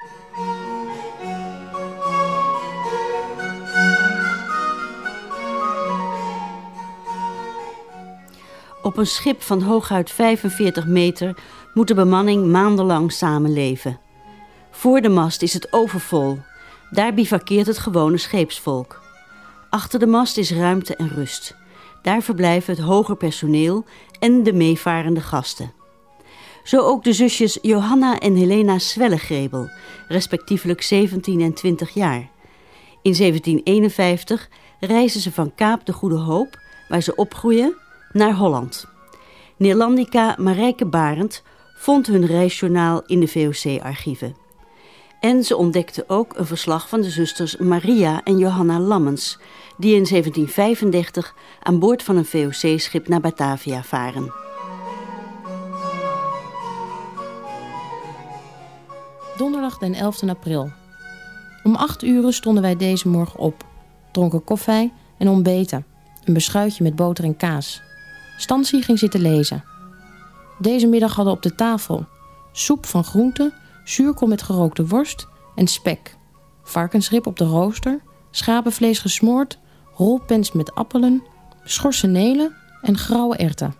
Op 8.87 8.97
een 8.97 9.07
schip 9.07 9.43
van 9.43 9.63
hooguit 9.63 10.11
45 10.11 10.87
meter 10.87 11.37
moet 11.75 11.89
de 11.89 11.95
bemanning 11.95 12.47
maandenlang 12.47 13.13
samenleven. 13.13 13.99
Voor 14.71 15.01
de 15.01 15.09
mast 15.09 15.43
is 15.43 15.53
het 15.53 15.73
overvol. 15.73 16.39
Daar 16.91 17.15
bivakkeert 17.15 17.67
het 17.67 17.79
gewone 17.79 18.17
scheepsvolk. 18.17 19.01
Achter 19.71 19.99
de 19.99 20.07
mast 20.07 20.37
is 20.37 20.53
ruimte 20.53 20.97
en 20.97 21.09
rust. 21.09 21.57
Daar 22.03 22.23
verblijven 22.23 22.75
het 22.75 22.83
hoger 22.85 23.17
personeel 23.17 23.85
en 24.19 24.43
de 24.43 24.53
meevarende 24.53 25.21
gasten. 25.21 25.73
Zo 26.65 26.81
ook 26.81 27.05
de 27.05 27.13
zusjes 27.13 27.59
Johanna 27.63 28.19
en 28.19 28.35
Helena 28.35 28.79
Swellegrebel, 28.79 29.71
respectievelijk 30.09 30.83
17 30.83 31.41
en 31.41 31.55
20 31.55 31.95
jaar. 31.95 32.31
In 33.03 33.15
1751 33.15 34.49
reizen 34.81 35.21
ze 35.21 35.33
van 35.33 35.55
Kaap 35.55 35.87
de 35.87 35.93
Goede 35.93 36.17
Hoop, 36.17 36.61
waar 36.89 37.03
ze 37.03 37.15
opgroeien, 37.15 37.77
naar 38.13 38.35
Holland. 38.35 38.87
Neerlandica 39.57 40.37
Marijke 40.39 40.87
Barend 40.87 41.43
vond 41.77 42.07
hun 42.07 42.27
reisjournaal 42.27 43.03
in 43.07 43.21
de 43.21 43.29
VOC-archieven. 43.29 44.46
En 45.27 45.45
ze 45.45 45.57
ontdekte 45.57 46.05
ook 46.07 46.37
een 46.37 46.47
verslag 46.47 46.89
van 46.89 47.01
de 47.01 47.11
zusters 47.11 47.57
Maria 47.57 48.23
en 48.25 48.39
Johanna 48.39 48.81
Lammens, 48.81 49.39
die 49.77 49.95
in 49.95 50.07
1735 50.09 51.35
aan 51.63 51.79
boord 51.79 52.03
van 52.03 52.17
een 52.17 52.25
VOC-schip 52.25 53.09
naar 53.09 53.21
Batavia 53.21 53.83
varen. 53.83 54.33
Donderdag 59.37 59.79
den 59.79 59.95
11 59.95 60.23
april. 60.23 60.71
Om 61.63 61.75
acht 61.75 62.03
uren 62.03 62.33
stonden 62.33 62.63
wij 62.63 62.77
deze 62.77 63.09
morgen 63.09 63.39
op, 63.39 63.65
dronken 64.13 64.45
koffie 64.45 64.93
en 65.19 65.29
ontbeten. 65.29 65.87
Een 66.25 66.35
beschuitje 66.35 66.83
met 66.83 66.97
boter 66.97 67.25
en 67.25 67.37
kaas. 67.37 67.83
Stansie 68.37 68.83
ging 68.83 68.99
zitten 68.99 69.21
lezen. 69.21 69.65
Deze 70.59 70.87
middag 70.87 71.15
hadden 71.15 71.35
op 71.35 71.43
de 71.43 71.55
tafel 71.55 72.07
soep 72.53 72.87
van 72.87 73.05
groenten, 73.05 73.53
zuurkool 73.89 74.29
met 74.29 74.43
gerookte 74.43 74.87
worst 74.87 75.27
en 75.55 75.67
spek, 75.67 76.17
varkensrib 76.63 77.27
op 77.27 77.37
de 77.37 77.45
rooster, 77.45 78.01
schapenvlees 78.31 78.99
gesmoord, 78.99 79.59
rolpens 79.95 80.53
met 80.53 80.75
appelen, 80.75 81.23
schorsenelen 81.65 82.55
en 82.83 82.99
grauwe 82.99 83.37
erwten. 83.37 83.75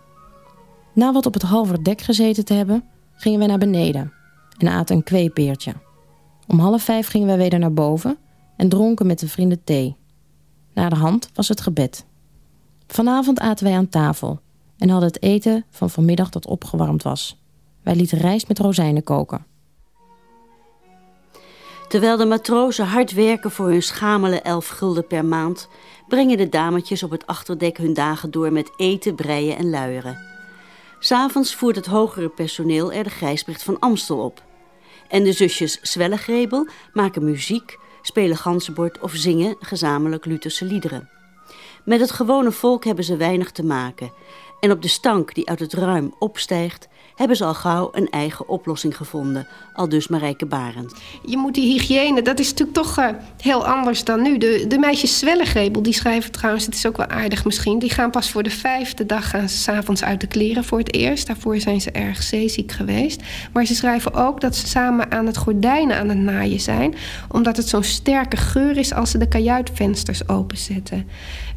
Na 0.93 1.11
wat 1.11 1.25
op 1.25 1.33
het 1.33 1.43
halve 1.43 1.81
dek 1.81 2.01
gezeten 2.01 2.45
te 2.45 2.53
hebben, 2.53 2.83
gingen 3.13 3.39
wij 3.39 3.47
naar 3.47 3.57
beneden 3.57 4.13
en 4.57 4.67
aten 4.67 4.95
een 4.95 5.03
kweepeertje. 5.03 5.73
Om 6.47 6.59
half 6.59 6.83
vijf 6.83 7.07
gingen 7.07 7.27
wij 7.27 7.37
weer 7.37 7.59
naar 7.59 7.73
boven 7.73 8.17
en 8.57 8.69
dronken 8.69 9.07
met 9.07 9.19
de 9.19 9.27
vrienden 9.27 9.63
thee. 9.63 9.95
Na 10.73 10.89
de 10.89 10.95
hand 10.95 11.29
was 11.33 11.47
het 11.47 11.61
gebed. 11.61 12.05
Vanavond 12.87 13.39
aten 13.39 13.65
wij 13.65 13.75
aan 13.75 13.89
tafel 13.89 14.39
en 14.77 14.89
hadden 14.89 15.07
het 15.07 15.21
eten 15.21 15.65
van 15.69 15.89
vanmiddag 15.89 16.29
dat 16.29 16.47
opgewarmd 16.47 17.03
was. 17.03 17.41
Wij 17.83 17.95
lieten 17.95 18.17
rijst 18.17 18.47
met 18.47 18.59
rozijnen 18.59 19.03
koken. 19.03 19.45
Terwijl 21.87 22.17
de 22.17 22.25
matrozen 22.25 22.85
hard 22.85 23.13
werken 23.13 23.51
voor 23.51 23.67
hun 23.67 23.83
schamele 23.83 24.41
elf 24.41 24.67
gulden 24.67 25.07
per 25.07 25.25
maand, 25.25 25.67
brengen 26.07 26.37
de 26.37 26.49
dametjes 26.49 27.03
op 27.03 27.11
het 27.11 27.27
achterdek 27.27 27.77
hun 27.77 27.93
dagen 27.93 28.31
door 28.31 28.51
met 28.51 28.71
eten, 28.77 29.15
breien 29.15 29.57
en 29.57 29.69
luieren. 29.69 30.17
S'avonds 30.99 31.55
voert 31.55 31.75
het 31.75 31.85
hogere 31.85 32.29
personeel 32.29 32.91
er 32.91 33.03
de 33.03 33.09
Gijsbrecht 33.09 33.63
van 33.63 33.79
Amstel 33.79 34.17
op. 34.17 34.43
En 35.07 35.23
de 35.23 35.31
zusjes 35.31 35.79
Zwellegrebel 35.81 36.67
maken 36.93 37.23
muziek, 37.23 37.77
spelen 38.01 38.37
ganzenbord 38.37 38.99
of 38.99 39.11
zingen 39.15 39.55
gezamenlijk 39.59 40.25
Lutherse 40.25 40.65
liederen. 40.65 41.09
Met 41.85 41.99
het 41.99 42.11
gewone 42.11 42.51
volk 42.51 42.85
hebben 42.85 43.03
ze 43.03 43.17
weinig 43.17 43.51
te 43.51 43.63
maken 43.63 44.11
En 44.59 44.71
op 44.71 44.81
de 44.81 44.87
stank 44.87 45.35
die 45.35 45.49
uit 45.49 45.59
het 45.59 45.73
ruim 45.73 46.13
opstijgt, 46.19 46.87
hebben 47.17 47.37
ze 47.37 47.43
al 47.43 47.53
gauw 47.53 47.89
een 47.91 48.09
eigen 48.09 48.49
oplossing 48.49 48.97
gevonden. 48.97 49.47
Al 49.73 49.89
dus 49.89 50.07
Marijke 50.07 50.45
Barend. 50.45 50.93
Je 51.25 51.37
moet 51.37 51.53
die 51.53 51.71
hygiëne, 51.71 52.21
dat 52.21 52.39
is 52.39 52.49
natuurlijk 52.49 52.77
toch 52.77 52.99
uh, 52.99 53.07
heel 53.41 53.67
anders 53.67 54.03
dan 54.03 54.21
nu. 54.21 54.37
De, 54.37 54.65
de 54.67 54.77
meisjes 54.77 55.19
Zwellegrebel, 55.19 55.81
die 55.81 55.93
schrijven 55.93 56.31
trouwens, 56.31 56.65
het 56.65 56.75
is 56.75 56.85
ook 56.85 56.97
wel 56.97 57.07
aardig 57.07 57.45
misschien... 57.45 57.79
die 57.79 57.89
gaan 57.89 58.11
pas 58.11 58.31
voor 58.31 58.43
de 58.43 58.49
vijfde 58.49 59.05
dag 59.05 59.29
ze 59.29 59.47
s'avonds 59.47 60.03
uit 60.03 60.21
de 60.21 60.27
kleren 60.27 60.63
voor 60.63 60.77
het 60.77 60.93
eerst. 60.93 61.27
Daarvoor 61.27 61.59
zijn 61.59 61.81
ze 61.81 61.91
erg 61.91 62.23
zeeziek 62.23 62.71
geweest. 62.71 63.21
Maar 63.53 63.65
ze 63.65 63.75
schrijven 63.75 64.13
ook 64.13 64.41
dat 64.41 64.55
ze 64.55 64.67
samen 64.67 65.11
aan 65.11 65.25
het 65.25 65.37
gordijnen 65.37 65.97
aan 65.97 66.09
het 66.09 66.17
naaien 66.17 66.59
zijn... 66.59 66.95
omdat 67.31 67.57
het 67.57 67.67
zo'n 67.67 67.83
sterke 67.83 68.37
geur 68.37 68.77
is 68.77 68.93
als 68.93 69.11
ze 69.11 69.17
de 69.17 69.27
kajuitvensters 69.27 70.29
openzetten. 70.29 71.07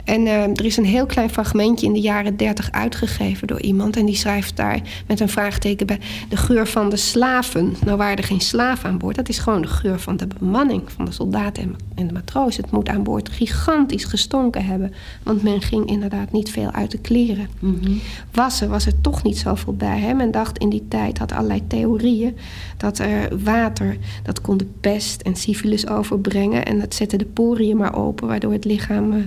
En 0.04 0.20
uh, 0.20 0.42
er 0.42 0.64
is 0.64 0.76
een 0.76 0.84
heel 0.84 1.06
klein 1.06 1.30
fragmentje 1.30 1.86
in 1.86 1.92
de 1.92 2.00
jaren 2.00 2.36
30 2.36 2.70
uitgegeven 2.70 3.46
door 3.46 3.60
iemand. 3.60 3.96
En 3.96 4.06
die 4.06 4.16
schrijft 4.16 4.56
daar 4.56 4.80
met 5.06 5.20
een 5.20 5.28
vraagteken 5.28 5.86
bij 5.86 5.98
de 6.28 6.36
geur 6.36 6.66
van 6.66 6.90
de 6.90 6.96
slaven. 6.96 7.74
Nou 7.84 7.96
waren 7.96 8.16
er 8.16 8.24
geen 8.24 8.40
slaven 8.40 8.88
aan 8.88 8.98
boord. 8.98 9.16
Dat 9.16 9.28
is 9.28 9.38
gewoon 9.38 9.62
de 9.62 9.68
geur 9.68 10.00
van 10.00 10.16
de 10.16 10.26
bemanning, 10.38 10.82
van 10.92 11.04
de 11.04 11.12
soldaten 11.12 11.76
en 11.94 12.06
de 12.06 12.12
matrozen. 12.12 12.62
Het 12.62 12.72
moet 12.72 12.88
aan 12.88 13.02
boord 13.02 13.28
gigantisch 13.28 14.04
gestonken 14.04 14.64
hebben. 14.64 14.92
Want 15.22 15.42
men 15.42 15.62
ging 15.62 15.86
inderdaad 15.86 16.32
niet 16.32 16.50
veel 16.50 16.70
uit 16.70 16.90
de 16.90 16.98
kleren. 16.98 17.48
Mm 17.58 17.78
-hmm. 17.82 18.00
Wassen 18.32 18.68
was 18.68 18.86
er 18.86 19.00
toch 19.00 19.22
niet 19.22 19.38
zoveel 19.38 19.74
bij. 19.74 19.98
Hè? 19.98 20.14
Men 20.14 20.30
dacht 20.30 20.58
in 20.58 20.68
die 20.68 20.84
tijd, 20.88 21.18
had 21.18 21.32
allerlei 21.32 21.66
theorieën... 21.66 22.36
dat 22.76 22.98
er 22.98 23.42
water, 23.42 23.96
dat 24.22 24.40
kon 24.40 24.56
de 24.56 24.66
pest 24.80 25.20
en 25.20 25.36
syfilis 25.36 25.88
overbrengen... 25.88 26.64
en 26.64 26.78
dat 26.78 26.94
zette 26.94 27.16
de 27.16 27.24
poriën 27.24 27.76
maar 27.76 27.96
open... 27.96 28.28
waardoor 28.28 28.52
het 28.52 28.64
lichaam 28.64 29.12
uh, 29.12 29.24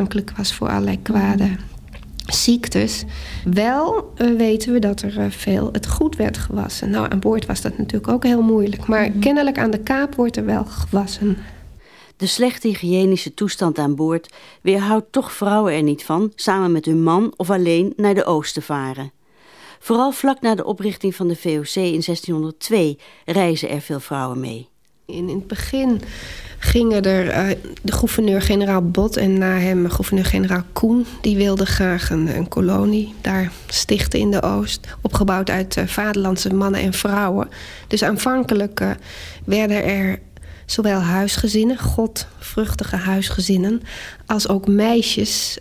ontvankelijk 0.00 0.36
was 0.36 0.54
voor 0.54 0.68
allerlei 0.68 1.02
kwade 1.02 1.56
ziektes. 2.26 3.04
Wel 3.44 4.12
uh, 4.18 4.36
weten 4.36 4.72
we 4.72 4.78
dat 4.78 5.02
er 5.02 5.18
uh, 5.18 5.30
veel 5.30 5.68
het 5.72 5.86
goed 5.86 6.16
werd 6.16 6.38
gewassen. 6.38 6.90
Nou, 6.90 7.10
aan 7.10 7.20
boord 7.20 7.46
was 7.46 7.60
dat 7.60 7.78
natuurlijk 7.78 8.12
ook 8.12 8.24
heel 8.24 8.42
moeilijk. 8.42 8.86
Maar 8.86 9.06
mm 9.06 9.12
-hmm. 9.12 9.20
kennelijk 9.20 9.58
aan 9.58 9.70
de 9.70 9.82
kaap 9.82 10.14
wordt 10.14 10.36
er 10.36 10.44
wel 10.44 10.64
gewassen. 10.64 11.36
De 12.16 12.26
slechte 12.26 12.68
hygiënische 12.68 13.34
toestand 13.34 13.78
aan 13.78 13.94
boord 13.94 14.32
weerhoudt 14.60 15.12
toch 15.12 15.32
vrouwen 15.32 15.72
er 15.72 15.82
niet 15.82 16.04
van... 16.04 16.32
samen 16.34 16.72
met 16.72 16.84
hun 16.84 17.02
man 17.02 17.34
of 17.36 17.50
alleen 17.50 17.92
naar 17.96 18.14
de 18.14 18.24
oost 18.24 18.54
te 18.54 18.62
varen. 18.62 19.12
Vooral 19.78 20.12
vlak 20.12 20.40
na 20.40 20.54
de 20.54 20.64
oprichting 20.64 21.14
van 21.14 21.28
de 21.28 21.36
VOC 21.36 21.74
in 21.74 22.02
1602 22.04 22.98
reizen 23.24 23.68
er 23.68 23.80
veel 23.80 24.00
vrouwen 24.00 24.40
mee. 24.40 24.68
In, 25.06 25.28
in 25.28 25.36
het 25.36 25.46
begin 25.46 26.00
gingen 26.58 27.02
er 27.02 27.26
uh, 27.26 27.56
de 27.82 27.92
gouverneur-generaal 27.92 28.82
Bot 28.82 29.16
en 29.16 29.38
na 29.38 29.58
hem 29.58 29.90
gouverneur-generaal 29.90 30.62
Koen. 30.72 31.06
Die 31.20 31.36
wilden 31.36 31.66
graag 31.66 32.10
een, 32.10 32.36
een, 32.36 32.48
kolonie 32.48 33.14
daar 33.20 33.52
stichten 33.66 34.18
in 34.18 34.30
de 34.30 34.42
Oost. 34.42 34.86
Opgebouwd 35.00 35.50
uit 35.50 35.76
uh, 35.76 35.86
vaderlandse 35.86 36.54
mannen 36.54 36.80
en 36.80 36.92
vrouwen. 36.92 37.48
Dus 37.88 38.02
aanvankelijk 38.02 38.80
uh, 38.80 38.90
werden 39.44 39.84
er 39.84 40.18
zowel 40.66 41.00
huisgezinnen, 41.00 41.78
godvruchtige 41.78 42.96
huisgezinnen... 42.96 43.82
als 44.26 44.48
ook 44.48 44.68
meisjes 44.68 45.58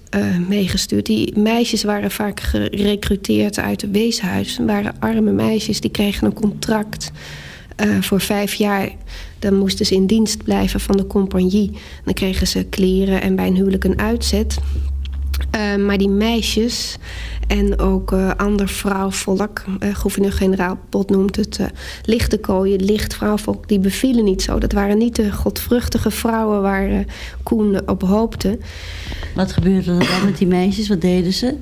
meegestuurd. 0.48 1.06
Die 1.06 1.40
meisjes 1.40 1.84
waren 1.84 2.12
vaak 2.12 2.40
gerecruiteerd 2.40 3.60
uit 3.60 3.80
de 3.80 3.88
weeshuizen. 3.88 4.66
waren 4.66 4.96
arme 5.00 5.32
meisjes, 5.32 5.82
die 5.82 5.92
kregen 5.92 6.26
een 6.26 6.34
contract... 6.34 7.12
voor 8.02 8.22
vijf 8.22 8.54
jaar 8.54 8.90
dan 9.40 9.56
moesten 9.56 9.86
ze 9.86 9.96
in 9.96 10.06
dienst 10.06 10.44
blijven 10.44 10.80
van 10.80 10.98
de 10.98 11.08
compagnie. 11.08 11.72
Dan 12.04 12.14
kregen 12.14 12.48
ze 12.48 12.64
kleren 12.64 13.22
en 13.22 13.36
bij 13.36 13.48
een 13.48 13.56
huwelijk 13.56 13.84
een 13.84 14.00
uitzet. 14.00 14.58
Uh, 15.56 15.86
maar 15.86 15.98
die 15.98 16.10
meisjes 16.10 16.98
en 17.48 17.80
ook 17.80 18.12
uh, 18.12 18.32
ander 18.38 18.68
vrouwvolk, 18.68 19.64
uh, 19.80 19.96
gouverneur-generaal 19.96 20.78
Bot 20.90 21.10
noemt 21.10 21.36
het 21.36 21.60
lichte 22.06 22.38
kooien, 22.38 22.84
licht 22.84 23.16
vrouwvolk, 23.16 23.68
die 23.68 23.80
bevielen 23.80 24.24
niet 24.24 24.42
zo. 24.42 24.60
Dat 24.60 24.72
waren 24.72 24.98
niet 24.98 25.16
de 25.16 25.32
godvruchtige 25.32 26.12
vrouwen 26.12 26.62
waar 26.62 27.06
Koen 27.44 27.90
op 27.90 28.02
hoopte. 28.02 28.58
Wat 29.36 29.52
gebeurde 29.52 29.92
er 29.92 30.08
dan 30.08 30.26
met 30.26 30.38
die 30.38 30.48
meisjes? 30.48 30.88
Wat 30.88 31.02
deden 31.02 31.34
ze? 31.34 31.56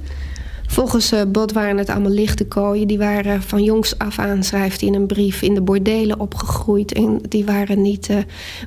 Volgens 0.71 1.13
uh, 1.13 1.21
Bot 1.27 1.51
waren 1.51 1.77
het 1.77 1.89
allemaal 1.89 2.11
lichte 2.11 2.45
kooien. 2.45 2.87
Die 2.87 2.97
waren 2.97 3.41
van 3.41 3.63
jongs 3.63 3.97
af 3.97 4.19
aan, 4.19 4.43
schrijft 4.43 4.79
hij 4.79 4.89
in 4.89 4.95
een 4.95 5.07
brief, 5.07 5.41
in 5.41 5.53
de 5.53 5.61
bordelen 5.61 6.19
opgegroeid. 6.19 6.93
En 6.93 7.21
die 7.29 7.45
waren 7.45 7.81
niet 7.81 8.09
uh, 8.09 8.17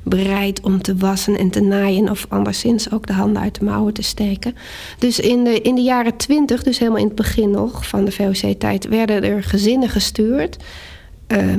bereid 0.03 0.61
om 0.61 0.81
te 0.81 0.95
wassen 0.95 1.37
en 1.37 1.49
te 1.49 1.61
naaien... 1.61 2.09
of 2.09 2.25
anderszins 2.29 2.91
ook 2.91 3.07
de 3.07 3.13
handen 3.13 3.41
uit 3.41 3.59
de 3.59 3.65
mouwen 3.65 3.93
te 3.93 4.01
steken. 4.01 4.55
Dus 4.99 5.19
in 5.19 5.43
de, 5.43 5.61
in 5.61 5.75
de 5.75 5.81
jaren 5.81 6.17
twintig, 6.17 6.63
dus 6.63 6.79
helemaal 6.79 6.99
in 6.99 7.07
het 7.07 7.15
begin 7.15 7.51
nog 7.51 7.87
van 7.87 8.05
de 8.05 8.11
VOC-tijd... 8.11 8.87
werden 8.87 9.23
er 9.23 9.43
gezinnen 9.43 9.89
gestuurd... 9.89 10.57
Uh, 11.27 11.53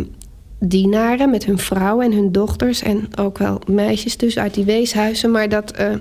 dienaren 0.59 1.31
met 1.31 1.45
hun 1.45 1.59
vrouwen 1.59 2.07
en 2.07 2.12
hun 2.12 2.33
dochters... 2.33 2.83
en 2.83 3.09
ook 3.19 3.38
wel 3.38 3.61
meisjes 3.66 4.16
dus 4.16 4.38
uit 4.38 4.55
die 4.55 4.64
weeshuizen. 4.64 5.31
Maar 5.31 5.49
dat 5.49 5.81
uh, 5.81 5.95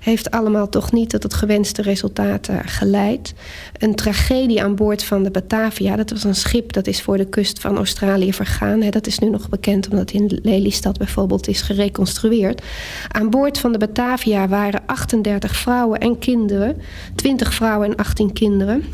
heeft 0.00 0.30
allemaal 0.30 0.68
toch 0.68 0.92
niet 0.92 1.10
tot 1.10 1.22
het 1.22 1.34
gewenste 1.34 1.82
resultaat 1.82 2.48
uh, 2.48 2.58
geleid. 2.64 3.34
Een 3.78 3.94
tragedie 3.94 4.62
aan 4.62 4.74
boord 4.74 5.04
van 5.04 5.22
de 5.22 5.30
Batavia. 5.30 5.96
Dat 5.96 6.10
was 6.10 6.24
een 6.24 6.34
schip 6.34 6.72
dat 6.72 6.86
is 6.86 7.02
voor 7.02 7.16
de 7.16 7.28
kust 7.28 7.60
van 7.60 7.76
Australië 7.76 8.32
vergaan. 8.32 8.90
Dat 8.90 9.06
is 9.06 9.18
nu 9.18 9.28
nog 9.28 9.48
bekend 9.48 9.88
omdat 9.88 10.10
in 10.10 10.40
Lelystad 10.42 10.98
bijvoorbeeld 10.98 11.48
is 11.48 11.60
gereconstrueerd. 11.60 12.62
Aan 13.08 13.30
boord 13.30 13.58
van 13.58 13.72
de 13.72 13.78
Batavia 13.78 14.48
waren 14.48 14.82
38 14.86 15.56
vrouwen 15.56 16.00
en 16.00 16.18
kinderen. 16.18 16.76
20 17.14 17.54
vrouwen 17.54 17.88
en 17.88 17.96
18 17.96 18.32
kinderen... 18.32 18.84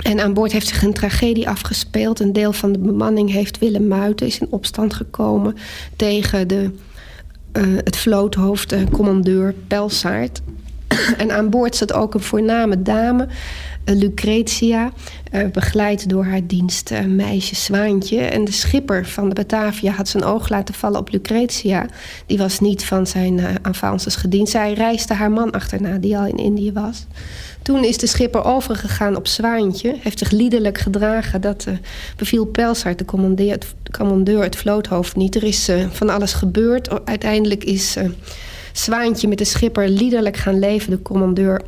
En 0.00 0.20
aan 0.20 0.34
boord 0.34 0.52
heeft 0.52 0.66
zich 0.66 0.82
een 0.82 0.92
tragedie 0.92 1.48
afgespeeld. 1.48 2.20
Een 2.20 2.32
deel 2.32 2.52
van 2.52 2.72
de 2.72 2.78
bemanning 2.78 3.30
heeft 3.30 3.58
willen 3.58 3.88
muiten, 3.88 4.26
is 4.26 4.38
in 4.38 4.46
opstand 4.50 4.94
gekomen 4.94 5.56
tegen 5.96 6.48
de, 6.48 6.70
uh, 7.52 7.76
het 7.84 7.96
vloothoofd, 7.96 8.72
uh, 8.72 8.80
commandeur 8.92 9.54
Pelsaert. 9.66 10.40
en 11.16 11.30
aan 11.30 11.50
boord 11.50 11.76
zat 11.76 11.92
ook 11.92 12.14
een 12.14 12.20
voorname 12.20 12.82
dame, 12.82 13.28
Lucretia, 13.84 14.92
begeleid 15.52 16.08
door 16.08 16.24
haar 16.24 16.46
dienstmeisje 16.46 17.54
Zwaantje. 17.54 18.20
En 18.20 18.44
de 18.44 18.52
schipper 18.52 19.06
van 19.06 19.28
de 19.28 19.34
Batavia 19.34 19.92
had 19.92 20.08
zijn 20.08 20.24
oog 20.24 20.48
laten 20.48 20.74
vallen 20.74 21.00
op 21.00 21.10
Lucretia. 21.10 21.86
Die 22.26 22.38
was 22.38 22.60
niet 22.60 22.84
van 22.84 23.06
zijn 23.06 23.40
aanvankelijk 23.62 24.16
gediend. 24.16 24.48
Zij 24.48 24.72
reisde 24.72 25.14
haar 25.14 25.30
man 25.30 25.50
achterna, 25.50 25.98
die 25.98 26.18
al 26.18 26.26
in 26.26 26.36
Indië 26.36 26.72
was. 26.72 27.06
Toen 27.62 27.84
is 27.84 27.98
de 27.98 28.06
schipper 28.06 28.44
overgegaan 28.44 29.16
op 29.16 29.26
Zwaantje. 29.26 29.96
Heeft 30.00 30.18
zich 30.18 30.30
liederlijk 30.30 30.78
gedragen. 30.78 31.40
Dat 31.40 31.66
beviel 32.16 32.44
Pelsaert, 32.44 32.98
de 32.98 33.04
commandeur, 33.04 33.58
de 33.58 33.90
commandeur, 33.90 34.42
het 34.42 34.56
vloothoofd 34.56 35.16
niet. 35.16 35.34
Er 35.34 35.44
is 35.44 35.68
van 35.90 36.08
alles 36.08 36.32
gebeurd. 36.32 37.06
Uiteindelijk 37.06 37.64
is 37.64 37.96
Zwaantje 38.72 39.28
met 39.28 39.38
de 39.38 39.44
schipper 39.44 39.88
liederlijk 39.88 40.36
gaan 40.36 40.58
leven. 40.58 40.90
De 40.90 41.02
commandeur 41.02 41.62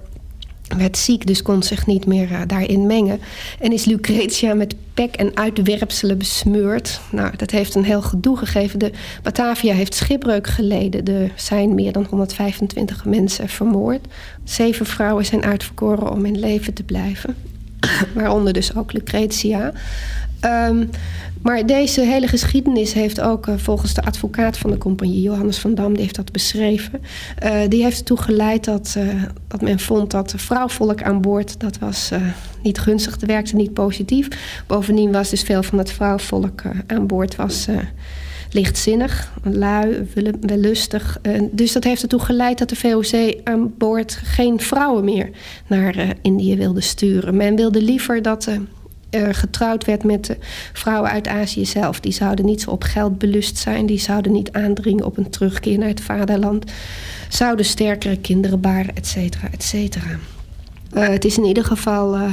werd 0.68 0.96
ziek, 0.96 1.26
dus 1.26 1.42
kon 1.42 1.62
zich 1.62 1.86
niet 1.86 2.06
meer 2.06 2.30
uh, 2.30 2.40
daarin 2.46 2.86
mengen. 2.86 3.20
En 3.60 3.72
is 3.72 3.84
Lucretia 3.84 4.54
met 4.54 4.74
pek 4.94 5.14
en 5.14 5.36
uitwerpselen 5.36 6.18
besmeurd. 6.18 7.00
Nou, 7.10 7.36
dat 7.36 7.50
heeft 7.50 7.74
een 7.74 7.84
heel 7.84 8.02
gedoe 8.02 8.36
gegeven. 8.36 8.78
De 8.78 8.90
Batavia 9.22 9.74
heeft 9.74 9.94
schipbreuk 9.94 10.46
geleden. 10.46 11.04
Er 11.04 11.32
zijn 11.36 11.74
meer 11.74 11.92
dan 11.92 12.06
125 12.10 13.04
mensen 13.04 13.48
vermoord. 13.48 14.06
Zeven 14.44 14.86
vrouwen 14.86 15.24
zijn 15.24 15.44
uitverkoren 15.44 16.10
om 16.10 16.24
in 16.24 16.38
leven 16.38 16.74
te 16.74 16.82
blijven. 16.82 17.36
Waaronder 18.14 18.52
dus 18.52 18.76
ook 18.76 18.92
Lucretia. 18.92 19.72
Um, 20.44 20.90
maar 21.44 21.66
deze 21.66 22.00
hele 22.00 22.26
geschiedenis 22.26 22.92
heeft 22.92 23.20
ook 23.20 23.46
uh, 23.46 23.54
volgens 23.56 23.94
de 23.94 24.02
advocaat 24.02 24.58
van 24.58 24.70
de 24.70 24.78
compagnie, 24.78 25.22
Johannes 25.22 25.58
van 25.58 25.74
Dam, 25.74 25.92
die 25.92 26.02
heeft 26.02 26.16
dat 26.16 26.32
beschreven. 26.32 27.00
Uh, 27.44 27.60
die 27.68 27.82
heeft 27.82 27.98
ertoe 27.98 28.20
geleid 28.20 28.64
dat, 28.64 28.94
uh, 28.98 29.22
dat 29.48 29.60
men 29.60 29.78
vond 29.78 30.10
dat 30.10 30.34
vrouwvolk 30.36 31.02
aan 31.02 31.20
boord, 31.20 31.60
dat 31.60 31.78
was 31.78 32.10
niet 32.62 32.78
gunstig, 32.78 33.16
dat 33.18 33.28
werkte 33.28 33.56
niet 33.56 33.72
positief. 33.72 34.28
Bovendien 34.66 35.12
was 35.12 35.30
dus 35.30 35.42
veel 35.42 35.62
van 35.62 35.78
het 35.78 35.90
vrouwvolk 35.92 36.62
aan 36.86 37.06
boord 37.06 37.36
was 37.36 37.66
lichtzinnig, 38.50 39.32
lui, 39.42 40.08
wellustig. 40.40 41.20
dus 41.50 41.72
dat 41.72 41.84
heeft 41.84 42.02
ertoe 42.02 42.20
geleid 42.20 42.58
dat 42.58 42.68
de 42.68 42.76
VOC 42.76 43.40
aan 43.44 43.74
boord 43.78 44.18
geen 44.22 44.60
vrouwen 44.60 45.04
meer 45.04 45.30
naar 45.66 46.14
Indië 46.22 46.56
wilde 46.56 46.80
sturen. 46.80 47.36
Men 47.36 47.56
wilde 47.56 47.82
liever 47.82 48.22
dat 48.22 48.48
uh, 49.14 49.28
getrouwd 49.30 49.84
werd 49.84 50.04
met 50.04 50.36
vrouwen 50.72 51.10
uit 51.10 51.28
Azië 51.28 51.66
zelf. 51.66 52.00
Die 52.00 52.12
zouden 52.12 52.44
niet 52.44 52.60
zo 52.60 52.70
op 52.70 52.82
geld 52.82 53.18
belust 53.18 53.56
zijn. 53.56 53.86
Die 53.86 53.98
zouden 53.98 54.32
niet 54.32 54.52
aandringen 54.52 55.04
op 55.04 55.16
een 55.16 55.30
terugkeer 55.30 55.78
naar 55.78 55.88
het 55.88 56.00
vaderland. 56.00 56.72
Zouden 57.28 57.64
sterkere 57.64 58.16
kinderen 58.16 58.60
baren, 58.60 58.96
et 58.96 59.06
cetera, 59.06 59.48
et 59.52 59.62
cetera. 59.62 60.18
Uh, 60.94 61.08
het 61.08 61.24
is 61.24 61.38
in 61.38 61.44
ieder 61.44 61.64
geval... 61.64 62.16
Uh, 62.16 62.32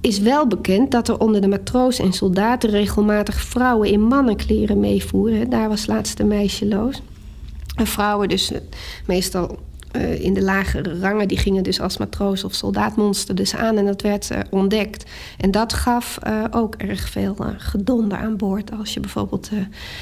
is 0.00 0.18
wel 0.18 0.46
bekend 0.46 0.90
dat 0.90 1.08
er 1.08 1.18
onder 1.18 1.40
de 1.40 1.48
matrozen 1.48 2.04
en 2.04 2.12
soldaten... 2.12 2.70
regelmatig 2.70 3.40
vrouwen 3.40 3.88
in 3.88 4.00
mannenkleren 4.00 4.80
meevoeren. 4.80 5.50
Daar 5.50 5.68
was 5.68 5.86
laatst 5.86 6.20
een 6.20 6.28
meisje. 6.28 6.90
En 7.76 7.86
vrouwen 7.86 8.28
dus 8.28 8.52
meestal 9.06 9.58
uh, 9.96 10.20
in 10.20 10.34
de 10.34 10.42
lagere 10.42 10.98
rangen, 11.00 11.28
die 11.28 11.38
gingen 11.38 11.62
dus 11.62 11.80
als 11.80 11.96
matroos 11.96 12.44
of 12.44 12.54
soldaatmonster 12.54 13.34
dus 13.34 13.54
aan 13.54 13.76
en 13.76 13.86
dat 13.86 14.02
werd 14.02 14.30
uh, 14.32 14.38
ontdekt. 14.50 15.10
En 15.38 15.50
dat 15.50 15.72
gaf 15.72 16.18
uh, 16.26 16.44
ook 16.50 16.74
erg 16.74 17.08
veel 17.08 17.36
gedonder 17.56 18.18
aan 18.18 18.36
boord. 18.36 18.70
Als 18.78 18.94
je 18.94 19.00
bijvoorbeeld 19.00 19.50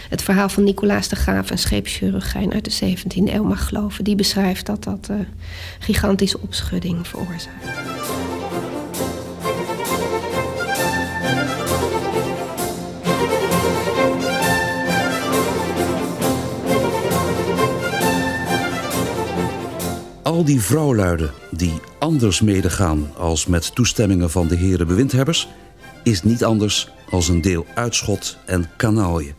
het 0.09 0.23
verhaal 0.23 0.49
van 0.49 0.65
Nicolaas 0.65 1.09
de 1.09 1.17
Graaf, 1.17 1.51
een 1.51 1.59
scheepschirurgijn 1.59 2.53
uit 2.53 2.65
de 2.65 2.97
17e 2.97 3.33
eeuw 3.33 3.45
mag 3.45 3.69
geloven, 3.69 4.05
die 4.05 4.15
beschrijft 4.15 4.67
dat 4.67 4.85
dat 4.85 5.11
gigantische 5.79 6.41
opschudding 6.41 7.07
veroorzaakt. 7.07 8.28
Al 20.39 20.45
die 20.45 20.61
vrouwluiden 20.61 21.31
die 21.51 21.73
anders 21.99 22.41
medegaan 22.41 23.11
als 23.17 23.47
met 23.47 23.75
toestemmingen 23.75 24.31
van 24.31 24.49
de 24.49 24.57
heren 24.57 24.87
bewindhebbers, 24.87 25.49
is 26.03 26.23
niet 26.23 26.45
anders 26.45 26.91
als 27.11 27.29
een 27.29 27.41
deel 27.41 27.67
uitschot 27.75 28.37
en 28.47 28.71
kanaalje. 28.77 29.33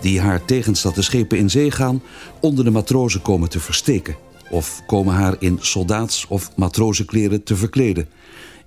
Die 0.00 0.20
haar 0.20 0.44
tegenstaat 0.44 0.94
de 0.94 1.02
schepen 1.02 1.38
in 1.38 1.50
zee 1.50 1.70
gaan 1.70 2.02
onder 2.40 2.64
de 2.64 2.70
matrozen 2.70 3.22
komen 3.22 3.48
te 3.48 3.60
versteken. 3.60 4.16
Of 4.50 4.82
komen 4.86 5.14
haar 5.14 5.36
in 5.38 5.58
soldaats- 5.60 6.26
of 6.28 6.56
matrozenkleren 6.56 7.42
te 7.42 7.56
verkleden. 7.56 8.08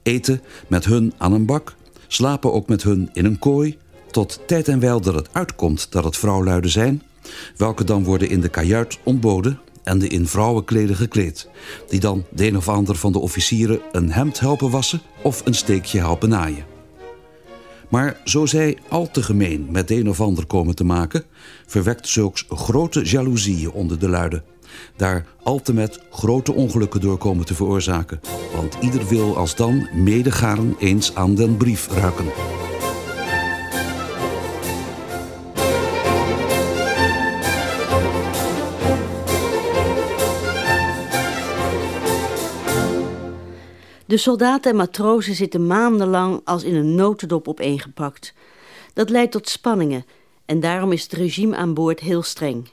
Eten 0.03 0.41
met 0.67 0.85
hun 0.85 1.13
aan 1.17 1.33
een 1.33 1.45
bak, 1.45 1.75
slapen 2.07 2.53
ook 2.53 2.67
met 2.67 2.83
hun 2.83 3.09
in 3.13 3.25
een 3.25 3.39
kooi. 3.39 3.77
Tot 4.11 4.39
tijd 4.47 4.67
en 4.67 4.79
wijl 4.79 5.01
dat 5.01 5.15
het 5.15 5.29
uitkomt 5.31 5.91
dat 5.91 6.03
het 6.03 6.17
vrouwluiden 6.17 6.71
zijn, 6.71 7.03
welke 7.57 7.83
dan 7.83 8.03
worden 8.03 8.29
in 8.29 8.41
de 8.41 8.49
kajuit 8.49 8.97
ontboden 9.03 9.59
en 9.85 9.99
de 9.99 10.07
in 10.07 10.27
vrouwenkleden 10.27 10.95
gekleed, 10.95 11.49
die 11.89 11.99
dan 11.99 12.25
de 12.31 12.47
een 12.47 12.57
of 12.57 12.69
ander 12.69 12.95
van 12.95 13.11
de 13.11 13.19
officieren 13.19 13.79
een 13.91 14.11
hemd 14.11 14.39
helpen 14.39 14.69
wassen 14.69 15.01
of 15.21 15.41
een 15.45 15.53
steekje 15.53 15.99
helpen 15.99 16.29
naaien. 16.29 16.65
Maar 17.89 18.21
zo 18.23 18.45
zij 18.45 18.77
al 18.89 19.11
te 19.11 19.23
gemeen 19.23 19.67
met 19.71 19.87
de 19.87 19.95
een 19.95 20.09
of 20.09 20.21
ander 20.21 20.45
komen 20.45 20.75
te 20.75 20.83
maken, 20.83 21.23
verwekt 21.65 22.07
zulks 22.07 22.45
grote 22.49 23.01
jaloezieën 23.01 23.71
onder 23.71 23.99
de 23.99 24.09
luiden. 24.09 24.43
Daar 24.95 25.25
al 25.43 25.61
te 25.61 25.73
met 25.73 25.99
grote 26.11 26.53
ongelukken 26.53 27.01
door 27.01 27.17
komen 27.17 27.45
te 27.45 27.55
veroorzaken, 27.55 28.19
want 28.55 28.77
ieder 28.81 29.07
wil 29.07 29.37
als 29.37 29.55
dan 29.55 29.87
medegaren 29.93 30.75
eens 30.79 31.15
aan 31.15 31.35
den 31.35 31.57
brief 31.57 31.87
ruiken. 31.87 32.64
De 44.05 44.17
soldaten 44.17 44.71
en 44.71 44.77
matrozen 44.77 45.35
zitten 45.35 45.67
maandenlang 45.67 46.41
als 46.43 46.63
in 46.63 46.75
een 46.75 46.95
notendop 46.95 47.47
opeengepakt. 47.47 48.33
Dat 48.93 49.09
leidt 49.09 49.31
tot 49.31 49.49
spanningen 49.49 50.05
en 50.45 50.59
daarom 50.59 50.91
is 50.91 51.03
het 51.03 51.13
regime 51.13 51.55
aan 51.55 51.73
boord 51.73 51.99
heel 51.99 52.23
streng. 52.23 52.69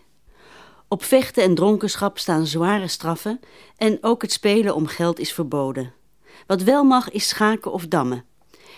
Op 0.88 1.04
vechten 1.04 1.42
en 1.42 1.54
dronkenschap 1.54 2.18
staan 2.18 2.46
zware 2.46 2.88
straffen 2.88 3.40
en 3.76 3.98
ook 4.00 4.22
het 4.22 4.32
spelen 4.32 4.74
om 4.74 4.86
geld 4.86 5.18
is 5.18 5.32
verboden. 5.32 5.92
Wat 6.46 6.62
wel 6.62 6.84
mag 6.84 7.10
is 7.10 7.28
schaken 7.28 7.72
of 7.72 7.86
dammen. 7.86 8.24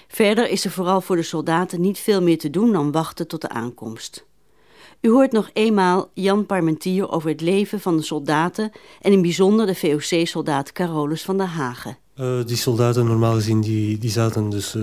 Verder 0.09 0.49
is 0.49 0.65
er 0.65 0.71
vooral 0.71 1.01
voor 1.01 1.17
de 1.17 1.23
soldaten 1.23 1.81
niet 1.81 1.99
veel 1.99 2.23
meer 2.23 2.39
te 2.39 2.51
doen 2.51 2.73
dan 2.73 2.93
wachten 2.93 3.29
tot 3.29 3.41
de 3.41 3.49
aankomst. 3.49 4.25
U 5.05 5.11
hoort 5.11 5.33
nog 5.33 5.51
eenmaal 5.53 6.11
Jan 6.15 6.47
Parmentier 6.47 7.11
over 7.11 7.29
het 7.29 7.41
leven 7.41 7.81
van 7.81 7.97
de 7.97 8.03
soldaten 8.03 8.71
en 9.01 9.13
in 9.13 9.23
bijzonder 9.23 9.67
de 9.67 9.75
VOC-soldaat 9.75 10.73
Carolus 10.73 11.23
van 11.23 11.37
der 11.37 11.47
Hagen. 11.47 11.97
Uh, 12.21 12.45
die 12.45 12.57
soldaten 12.57 13.07
normaal 13.07 13.35
gezien 13.35 13.61
die, 13.61 13.99
die 13.99 14.11
zaten 14.11 14.51
dus 14.51 14.75
uh, 14.75 14.83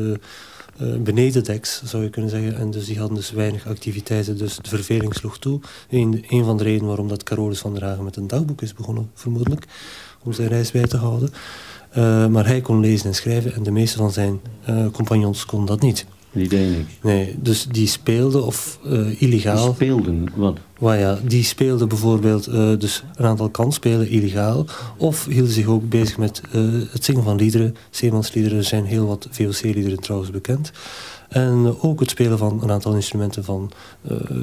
uh, 0.82 0.98
beneden 0.98 1.44
deks, 1.44 1.82
zou 1.84 2.04
je 2.04 2.10
kunnen 2.10 2.32
zeggen. 2.32 2.58
En 2.58 2.72
dus 2.72 2.86
die 2.86 3.00
hadden 3.00 3.18
dus 3.18 3.32
weinig 3.32 3.68
activiteiten, 3.68 4.38
dus 4.38 4.56
de 4.56 4.70
verveling 4.70 5.16
sloeg 5.16 5.40
toe. 5.40 5.60
Een, 5.90 6.26
een 6.30 6.44
van 6.44 6.58
de 6.58 6.64
redenen 6.64 6.88
waarom 6.88 7.08
dat 7.08 7.24
Carolus 7.24 7.60
van 7.60 7.74
der 7.74 7.84
Hagen 7.84 8.04
met 8.04 8.16
een 8.16 8.28
dagboek 8.28 8.62
is 8.62 8.74
begonnen, 8.74 9.12
vermoedelijk. 9.14 9.66
Om 10.24 10.34
zijn 10.34 10.48
reis 10.48 10.72
bij 10.72 10.88
te 10.88 10.98
houden. 10.98 11.30
maar 12.32 12.46
hij 12.46 12.62
kon 12.62 12.80
lezen 12.80 13.06
en 13.06 13.16
schrijven 13.16 13.54
en 13.54 13.64
de 13.64 13.72
meeste 13.72 13.98
van 13.98 14.12
zijn 14.12 14.42
compagnons 14.92 15.46
kon 15.46 15.66
dat 15.66 15.82
niet. 15.82 16.06
Die 16.32 16.48
deed 16.48 16.78
niks. 16.78 16.92
Nee, 17.02 17.36
dus 17.40 17.66
die 17.66 17.88
speelden 17.88 18.46
of 18.46 18.80
uh, 18.86 19.22
illegaal. 19.22 19.66
Die 19.66 19.74
speelden 19.74 20.28
wat? 20.36 20.58
Well, 20.80 21.00
ja, 21.00 21.20
die 21.24 21.44
speelden 21.44 21.88
bijvoorbeeld 21.88 22.48
uh, 22.48 22.78
dus 22.78 23.04
een 23.16 23.26
aantal 23.26 23.50
kansspelen 23.50 24.10
illegaal. 24.10 24.66
Of 24.98 25.26
hielden 25.26 25.54
zich 25.54 25.66
ook 25.66 25.90
bezig 25.90 26.18
met 26.18 26.42
uh, 26.56 26.82
het 26.92 27.06
zingen 27.06 27.24
van 27.24 27.36
liederen. 27.36 27.76
Zeemansliederen, 27.90 28.58
er 28.58 28.64
zijn 28.64 28.86
heel 28.86 29.06
wat 29.06 29.28
VOC-liederen 29.32 30.00
trouwens 30.00 30.32
bekend. 30.32 30.72
En 31.30 31.76
ook 31.82 32.00
het 32.00 32.10
spelen 32.10 32.38
van 32.38 32.64
een 32.64 32.72
aantal 32.72 32.94
instrumenten 32.94 33.44
van 33.44 33.72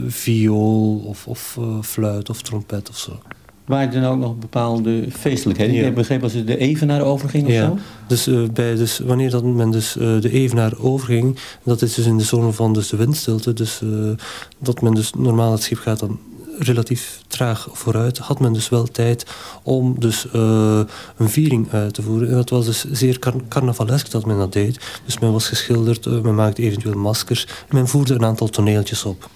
viool 0.07 0.97
of, 0.99 1.27
of 1.27 1.59
fluit 1.83 2.31
of 2.31 2.43
trompet 2.43 2.89
of 2.89 2.97
zo. 2.99 3.21
Waren 3.69 4.03
er 4.03 4.11
ook 4.11 4.19
nog 4.19 4.39
bepaalde 4.39 5.07
feestelijkheden? 5.11 5.73
Ja. 5.75 5.79
Ik 5.79 5.85
heb 5.85 5.95
begrepen 5.95 6.25
als 6.25 6.33
het 6.33 6.47
de 6.47 6.59
evenaar 6.59 7.03
overging 7.03 7.47
of 7.47 7.53
ja. 7.53 7.67
zo? 7.67 7.79
Dus, 8.07 8.29
uh, 8.29 8.49
bij, 8.49 8.75
dus 8.75 8.99
wanneer 8.99 9.31
dat 9.31 9.45
men 9.45 9.71
dus, 9.71 9.97
uh, 9.97 10.21
de 10.21 10.31
evenaar 10.31 10.79
overging, 10.79 11.39
dat 11.63 11.83
is 11.83 11.95
dus 11.95 12.07
in 12.07 12.19
de 12.19 12.25
zone 12.25 12.53
van 12.53 12.73
dus 12.73 12.89
de 12.89 12.97
windstilte. 12.97 13.53
Dus 13.53 13.81
uh, 13.85 14.11
dat 14.59 14.81
men 14.81 14.95
dus 14.95 15.13
normaal 15.13 15.53
het 15.53 15.63
schip 15.63 15.79
gaat 15.79 15.99
dan 15.99 16.19
relatief 16.59 17.21
traag 17.27 17.69
vooruit, 17.73 18.19
had 18.19 18.41
men 18.41 18.53
dus 18.53 18.69
wel 18.69 18.85
tijd 18.85 19.27
om 19.63 19.97
dus 19.99 20.27
een 20.33 21.29
viering 21.29 21.73
uit 21.73 21.95
te 21.95 22.03
voeren. 22.03 22.29
En 22.29 22.35
dat 22.35 22.51
was 22.51 22.67
dus 22.67 22.85
zeer 22.93 23.19
car 23.19 23.35
carnavalesk 23.49 24.11
dat 24.11 24.27
men 24.27 24.39
dat 24.39 24.53
deed. 24.53 25.01
Dus 25.05 25.19
men 25.19 25.33
was 25.33 25.49
geschilderd, 25.49 26.23
men 26.23 26.35
maakte 26.35 26.63
eventueel 26.63 26.99
maskers 26.99 27.47
en 27.69 27.77
men 27.77 27.89
voerde 27.89 28.15
een 28.15 28.25
aantal 28.25 28.49
toneeltjes 28.49 29.05
op. 29.05 29.29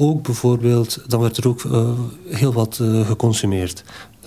Ook 0.00 0.22
bijvoorbeeld, 0.22 1.02
dan 1.06 1.20
werd 1.20 1.36
er 1.36 1.48
ook 1.48 1.62
uh, 1.62 1.90
heel 2.28 2.52
wat 2.52 2.78
uh, 2.82 3.06
geconsumeerd. 3.06 3.84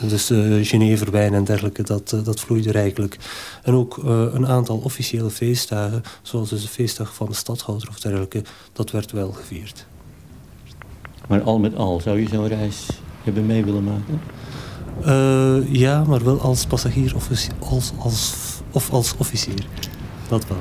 Dus 0.07 0.31
uh, 0.31 0.65
Geneverwijn 0.65 1.33
en 1.33 1.43
dergelijke, 1.43 1.83
dat, 1.83 2.15
dat 2.23 2.39
vloeide 2.39 2.71
rijkelijk. 2.71 3.17
En 3.63 3.73
ook 3.73 3.97
een 4.33 4.47
aantal 4.47 4.77
officiële 4.77 5.29
feestdagen, 5.29 6.03
zoals 6.21 6.49
dus 6.49 6.61
de 6.61 6.67
feestdag 6.67 7.13
van 7.13 7.27
de 7.27 7.33
stadhouder 7.33 7.89
of 7.89 7.99
dergelijke, 7.99 8.43
dat 8.73 8.91
werd 8.91 9.11
wel 9.11 9.31
gevierd. 9.31 9.85
Maar 11.27 11.41
al 11.41 11.59
met 11.59 11.75
al, 11.75 11.99
zou 11.99 12.19
je 12.19 12.27
zo'n 12.27 12.47
reis 12.47 12.87
hebben 13.23 13.45
mee 13.45 13.65
willen 13.65 13.83
maken? 13.83 14.21
ja, 15.71 16.03
maar 16.03 16.23
wel 16.23 16.41
als 16.41 16.65
passagier 16.65 17.15
of 17.15 17.29
als, 17.59 17.91
als, 17.97 18.33
of 18.71 18.91
als 18.91 19.15
officier. 19.17 19.65
Dat 20.29 20.47
wel. 20.47 20.57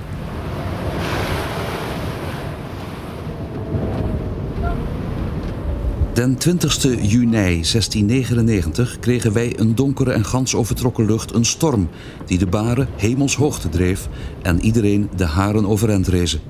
Den 6.21 6.37
20 6.37 6.83
juni 7.11 7.31
1699 7.31 8.99
kregen 8.99 9.33
wij 9.33 9.59
een 9.59 9.75
donkere 9.75 10.13
en 10.13 10.25
gans 10.25 10.55
overtrokken 10.55 11.07
lucht 11.07 11.35
een 11.35 11.45
storm... 11.45 11.89
die 12.27 12.39
de 12.39 12.47
baren 12.47 12.89
hemelshoogte 12.97 13.69
dreef 13.69 14.09
en 14.43 14.61
iedereen 14.61 15.11
de 15.17 15.25
haren 15.25 15.67
overeind 15.67 16.07
rezen. 16.07 16.41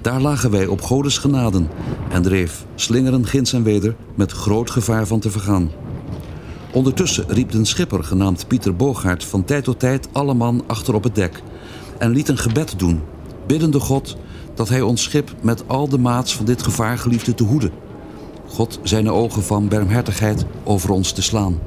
Daar 0.00 0.20
lagen 0.20 0.50
wij 0.50 0.66
op 0.66 0.80
Godes 0.80 1.18
genaden 1.18 1.68
en 2.10 2.22
dreef 2.22 2.66
slingeren 2.74 3.26
ginds 3.26 3.52
en 3.52 3.62
weder 3.62 3.96
met 4.14 4.32
groot 4.32 4.70
gevaar 4.70 5.06
van 5.06 5.20
te 5.20 5.30
vergaan. 5.30 5.70
Ondertussen 6.72 7.24
riep 7.28 7.52
een 7.52 7.66
schipper 7.66 8.04
genaamd 8.04 8.48
Pieter 8.48 8.76
Boogaard 8.76 9.24
van 9.24 9.44
tijd 9.44 9.64
tot 9.64 9.80
tijd 9.80 10.08
alle 10.12 10.34
man 10.34 10.64
achter 10.66 10.94
op 10.94 11.04
het 11.04 11.14
dek... 11.14 11.42
en 11.98 12.10
liet 12.10 12.28
een 12.28 12.38
gebed 12.38 12.78
doen, 12.78 13.00
biddende 13.46 13.80
God 13.80 14.16
dat 14.54 14.68
hij 14.68 14.80
ons 14.80 15.02
schip 15.02 15.34
met 15.42 15.68
al 15.68 15.88
de 15.88 15.98
maats 15.98 16.36
van 16.36 16.44
dit 16.44 16.62
gevaar 16.62 16.98
geliefde 16.98 17.34
te 17.34 17.44
hoeden... 17.44 17.85
God 18.48 18.78
zijn 18.82 19.10
ogen 19.10 19.42
van 19.42 19.68
barmhartigheid 19.68 20.44
over 20.64 20.90
ons 20.90 21.12
te 21.12 21.22
slaan. 21.22 21.58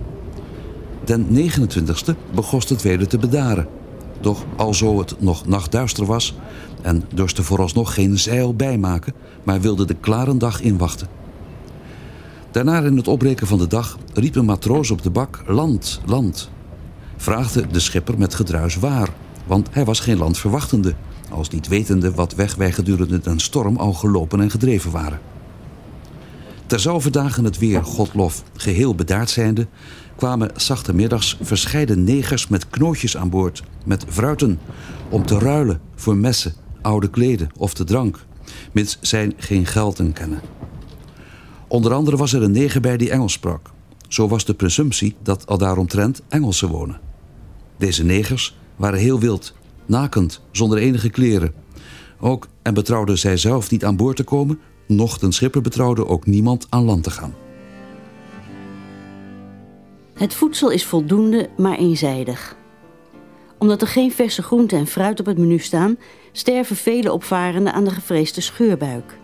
Den 1.04 1.28
29e 1.52 2.16
begost 2.34 2.70
het 2.70 2.82
weder 2.82 3.08
te 3.08 3.18
bedaren. 3.18 3.68
Doch 4.22 4.46
alzo 4.56 5.00
het 5.00 5.16
nog 5.22 5.46
nachtduister 5.46 6.06
was 6.06 6.36
en 6.82 7.04
dorst 7.14 7.40
vooralsnog 7.42 7.94
geen 7.94 8.20
zeil 8.20 8.54
bijmaken, 8.54 9.14
maar 9.44 9.62
wilde 9.62 9.86
de 9.86 9.94
klare 9.94 10.38
dag 10.38 10.62
inwachten. 10.62 11.08
Daarna 12.52 12.82
in 12.82 12.98
het 12.98 13.08
opbreken 13.08 13.48
van 13.48 13.58
de 13.58 13.68
dag 13.68 13.98
riep 14.14 14.36
een 14.36 14.46
matroos 14.46 14.92
op 14.92 15.02
de 15.02 15.10
bak 15.10 15.44
land, 15.48 16.02
land. 16.06 16.50
Vraagde 17.18 17.68
de 17.68 17.80
schipper 17.80 18.18
met 18.18 18.36
gedruis 18.36 18.76
waar, 18.76 19.10
want 19.48 19.68
hij 19.72 19.86
was 19.86 20.00
geen 20.00 20.18
land 20.18 20.38
verwachtende, 20.38 20.94
als 21.30 21.50
niet 21.50 21.68
wetende 21.68 22.12
wat 22.12 22.36
weg 22.36 22.56
wij 22.56 22.72
gedurende 22.72 23.20
een 23.24 23.40
storm 23.40 23.78
al 23.78 23.94
gelopen 23.94 24.42
en 24.42 24.50
gedreven 24.50 24.92
waren. 24.92 25.20
Terzelfde 26.70 27.10
dagen 27.10 27.44
het 27.44 27.58
weer, 27.58 27.84
Godlof, 27.84 28.44
geheel 28.56 28.96
bedaard 28.96 29.30
zijnde... 29.30 29.68
kwamen 30.16 30.52
zachte 30.56 30.94
middags 30.94 31.38
verscheiden 31.42 32.04
negers 32.04 32.48
met 32.48 32.70
knootjes 32.70 33.18
aan 33.18 33.30
boord... 33.30 33.64
met 33.86 34.06
fruiten, 34.08 34.60
om 35.10 35.26
te 35.26 35.40
ruilen 35.40 35.82
voor 35.96 36.18
messen, 36.18 36.54
oude 36.82 37.10
kleden 37.10 37.50
of 37.58 37.74
de 37.74 37.84
drank... 37.84 38.26
mits 38.72 38.98
zij 39.02 39.34
geen 39.38 39.66
gelden 39.66 40.14
kennen. 40.14 40.42
Onder 41.68 41.94
andere 41.94 42.18
was 42.18 42.34
er 42.34 42.44
een 42.44 42.52
neger 42.52 42.82
bij 42.82 42.98
die 42.98 43.12
Engels 43.12 43.34
sprak. 43.34 43.72
Zo 44.08 44.28
was 44.28 44.46
de 44.46 44.54
presumptie 44.54 45.16
dat 45.24 45.48
al 45.48 45.58
daaromtrent 45.58 46.22
Engelsen 46.28 46.68
wonen. 46.68 47.00
Deze 47.78 48.04
negers 48.04 48.58
waren 48.76 49.00
heel 49.00 49.20
wild, 49.20 49.54
nakend, 49.86 50.42
zonder 50.52 50.78
enige 50.78 51.10
kleren. 51.10 51.54
Ook 52.20 52.48
en 52.62 52.74
betrouwden 52.74 53.18
zij 53.18 53.38
zelf 53.38 53.72
niet 53.72 53.86
aan 53.86 53.96
boord 53.96 54.16
te 54.16 54.24
komen, 54.24 54.60
noch 54.90 55.18
den 55.18 55.32
schipper 55.32 55.62
betrouwde 55.62 56.08
ook 56.08 56.26
niemand 56.26 56.68
aan 56.70 56.84
land 56.84 57.04
te 57.04 57.10
gaan. 57.10 57.36
Het 60.14 60.34
voedsel 60.34 60.70
is 60.70 60.86
voldoende, 60.86 61.50
maar 61.58 61.78
eenzijdig. 61.78 62.58
Omdat 63.58 63.82
er 63.82 63.88
geen 63.88 64.12
verse 64.12 64.44
groenten 64.44 64.78
en 64.78 64.88
fruit 64.88 65.20
op 65.20 65.26
het 65.26 65.38
menu 65.38 65.60
staan, 65.60 65.98
sterven 66.32 66.76
vele 66.76 67.12
opvarenden 67.12 67.74
aan 67.74 67.84
de 67.84 67.92
gevreesde 67.92 68.42
scheurbuik. 68.42 69.18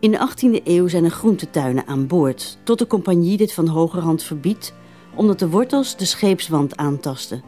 In 0.00 0.10
de 0.10 0.28
18e 0.30 0.62
eeuw 0.64 0.88
zijn 0.88 1.04
er 1.04 1.10
groentetuinen 1.10 1.86
aan 1.86 2.06
boord, 2.06 2.58
tot 2.64 2.78
de 2.78 2.86
compagnie 2.86 3.36
dit 3.36 3.52
van 3.52 3.68
hogerhand 3.68 4.22
verbiedt, 4.22 4.74
omdat 5.14 5.38
de 5.38 5.48
wortels 5.48 5.96
de 5.96 6.04
scheepswand 6.04 6.76
aantasten. 6.76 7.42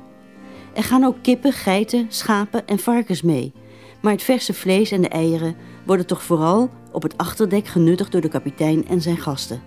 Er 0.72 0.82
gaan 0.82 1.04
ook 1.04 1.16
kippen, 1.22 1.52
geiten, 1.52 2.06
schapen 2.08 2.66
en 2.66 2.78
varkens 2.78 3.22
mee, 3.22 3.52
maar 4.02 4.12
het 4.12 4.22
verse 4.22 4.54
vlees 4.54 4.90
en 4.90 5.00
de 5.00 5.08
eieren 5.08 5.56
worden 5.86 6.06
toch 6.06 6.22
vooral 6.22 6.70
op 6.94 7.02
het 7.02 7.16
achterdek 7.16 7.66
genuttigd 7.66 8.12
door 8.12 8.20
de 8.20 8.28
kapitein 8.28 8.88
en 8.88 9.00
zijn 9.00 9.16
gasten. 9.16 9.62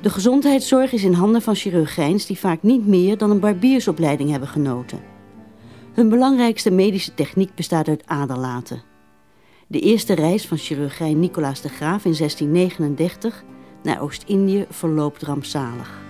De 0.00 0.10
gezondheidszorg 0.10 0.92
is 0.92 1.04
in 1.04 1.12
handen 1.12 1.42
van 1.42 1.54
chirurgijns 1.54 2.26
die 2.26 2.38
vaak 2.38 2.62
niet 2.62 2.86
meer 2.86 3.18
dan 3.18 3.30
een 3.30 3.40
barbiersopleiding 3.40 4.30
hebben 4.30 4.48
genoten. 4.48 5.00
Hun 5.92 6.08
belangrijkste 6.08 6.70
medische 6.70 7.14
techniek 7.14 7.54
bestaat 7.54 7.88
uit 7.88 8.06
aderlaten. 8.06 8.82
De 9.66 9.80
eerste 9.80 10.14
reis 10.14 10.46
van 10.46 10.56
chirurgijn 10.56 11.20
Nicolaas 11.20 11.60
de 11.60 11.68
Graaf 11.68 12.04
in 12.04 12.14
1639 12.18 13.44
naar 13.82 14.00
Oost-Indië 14.00 14.66
verloopt 14.70 15.22
rampzalig. 15.22 16.04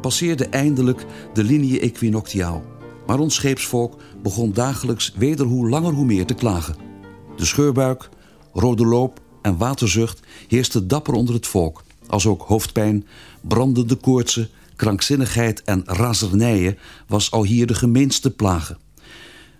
Passeerde 0.00 0.46
eindelijk 0.46 1.04
de 1.32 1.44
linie 1.44 1.80
equinoctiaal. 1.80 2.62
Maar 3.06 3.18
ons 3.18 3.34
scheepsvolk 3.34 3.96
begon 4.22 4.52
dagelijks 4.52 5.12
weder 5.16 5.46
hoe 5.46 5.68
langer 5.68 5.92
hoe 5.92 6.04
meer 6.04 6.26
te 6.26 6.34
klagen. 6.34 6.93
De 7.36 7.44
scheurbuik, 7.44 8.08
rode 8.52 8.86
loop 8.86 9.20
en 9.42 9.56
waterzucht 9.56 10.20
heerste 10.48 10.86
dapper 10.86 11.14
onder 11.14 11.34
het 11.34 11.46
volk. 11.46 11.82
Als 12.06 12.26
ook 12.26 12.42
hoofdpijn, 12.42 13.06
brandende 13.40 13.94
koortsen, 13.94 14.48
krankzinnigheid 14.76 15.62
en 15.64 15.82
razernijen 15.84 16.78
was 17.06 17.30
al 17.30 17.44
hier 17.44 17.66
de 17.66 17.74
gemeenste 17.74 18.30
plagen. 18.30 18.78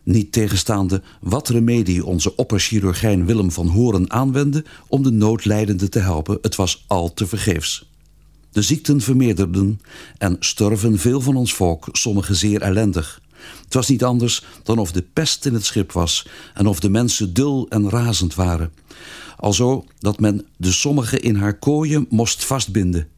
Niet 0.03 0.33
tegenstaande 0.33 1.03
wat 1.21 1.49
remedie 1.49 2.05
onze 2.05 2.37
opperchirurgijn 2.37 3.27
Willem 3.27 3.51
van 3.51 3.67
Horen 3.67 4.11
aanwendde 4.11 4.65
om 4.89 5.03
de 5.03 5.11
noodlijdende 5.11 5.89
te 5.89 5.99
helpen, 5.99 6.39
het 6.43 6.55
was 6.55 6.85
al 6.87 7.15
te 7.15 7.27
vergeefs. 7.27 7.93
De 8.51 8.63
ziekten 8.63 9.01
vermeerderden 9.01 9.81
en 10.19 10.37
sterven 10.41 10.99
veel 10.99 11.21
van 11.21 11.37
ons 11.37 11.55
volk, 11.55 11.89
sommigen 11.93 12.35
zeer 12.35 12.63
ellendig. 12.63 13.21
Het 13.65 13.75
was 13.75 13.89
niet 13.89 14.05
anders 14.05 14.45
dan 14.63 14.79
of 14.79 14.93
de 14.93 15.05
pest 15.13 15.47
in 15.47 15.55
het 15.55 15.65
schip 15.65 15.93
was 15.93 16.27
en 16.55 16.67
of 16.67 16.81
de 16.81 16.89
mensen 16.89 17.35
dul 17.35 17.67
en 17.69 17.91
razend 17.91 18.35
waren. 18.35 18.73
Alzo 19.37 19.85
dat 19.99 20.21
men 20.21 20.47
de 20.57 20.73
sommigen 20.73 21.23
in 21.23 21.37
haar 21.37 21.59
kooien 21.59 22.07
moest 22.09 22.45
vastbinden. 22.45 23.09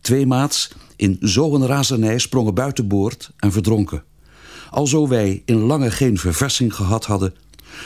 Twee 0.00 0.26
maats 0.26 0.70
in 0.96 1.16
zo'n 1.20 1.66
razernij 1.66 2.18
sprongen 2.18 2.54
buitenboord 2.54 3.30
en 3.36 3.52
verdronken. 3.52 4.04
Alzo 4.70 5.08
wij 5.08 5.42
in 5.44 5.58
lange 5.58 5.90
geen 5.90 6.18
verversing 6.18 6.74
gehad 6.74 7.04
hadden, 7.04 7.34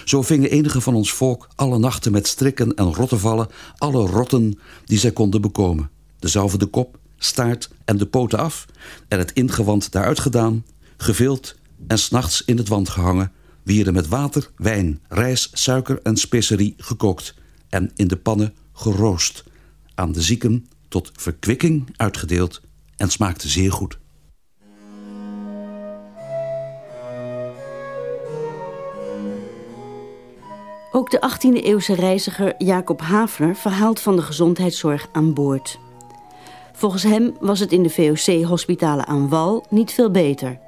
zo 0.04 0.22
vingen 0.22 0.50
enige 0.50 0.80
van 0.80 0.94
ons 0.94 1.12
volk 1.12 1.48
alle 1.54 1.78
nachten 1.78 2.12
met 2.12 2.26
strikken 2.26 2.74
en 2.74 2.94
rottenvallen 2.94 3.48
alle 3.76 4.06
rotten 4.06 4.58
die 4.84 4.98
zij 4.98 5.12
konden 5.12 5.40
bekomen. 5.40 5.90
Dezelfde 6.18 6.58
de 6.58 6.66
kop, 6.66 6.98
staart 7.18 7.70
en 7.84 7.96
de 7.96 8.06
poten 8.06 8.38
af 8.38 8.66
en 9.08 9.18
het 9.18 9.32
ingewand 9.32 9.92
daaruit 9.92 10.20
gedaan, 10.20 10.64
gevild 10.96 11.54
en 11.86 11.98
s'nachts 11.98 12.42
in 12.44 12.56
het 12.56 12.68
wand 12.68 12.88
gehangen, 12.88 13.32
wierden 13.62 13.92
met 13.92 14.08
water, 14.08 14.50
wijn, 14.56 15.00
rijst, 15.08 15.58
suiker 15.58 16.00
en 16.02 16.16
specerie 16.16 16.74
gekookt 16.76 17.34
en 17.68 17.90
in 17.94 18.08
de 18.08 18.16
pannen 18.16 18.54
geroost. 18.72 19.44
Aan 19.94 20.12
de 20.12 20.22
zieken 20.22 20.66
tot 20.88 21.10
verkwikking 21.14 21.88
uitgedeeld 21.96 22.60
en 22.96 23.10
smaakte 23.10 23.48
zeer 23.48 23.72
goed. 23.72 23.98
Ook 30.92 31.10
de 31.10 31.30
18e-eeuwse 31.30 31.94
reiziger 31.94 32.54
Jacob 32.58 33.00
Hafner 33.00 33.56
verhaalt 33.56 34.00
van 34.00 34.16
de 34.16 34.22
gezondheidszorg 34.22 35.08
aan 35.12 35.34
boord. 35.34 35.78
Volgens 36.72 37.02
hem 37.02 37.36
was 37.40 37.60
het 37.60 37.72
in 37.72 37.82
de 37.82 37.90
VOC-hospitalen 37.90 39.06
aan 39.06 39.28
wal 39.28 39.66
niet 39.70 39.92
veel 39.92 40.10
beter. 40.10 40.67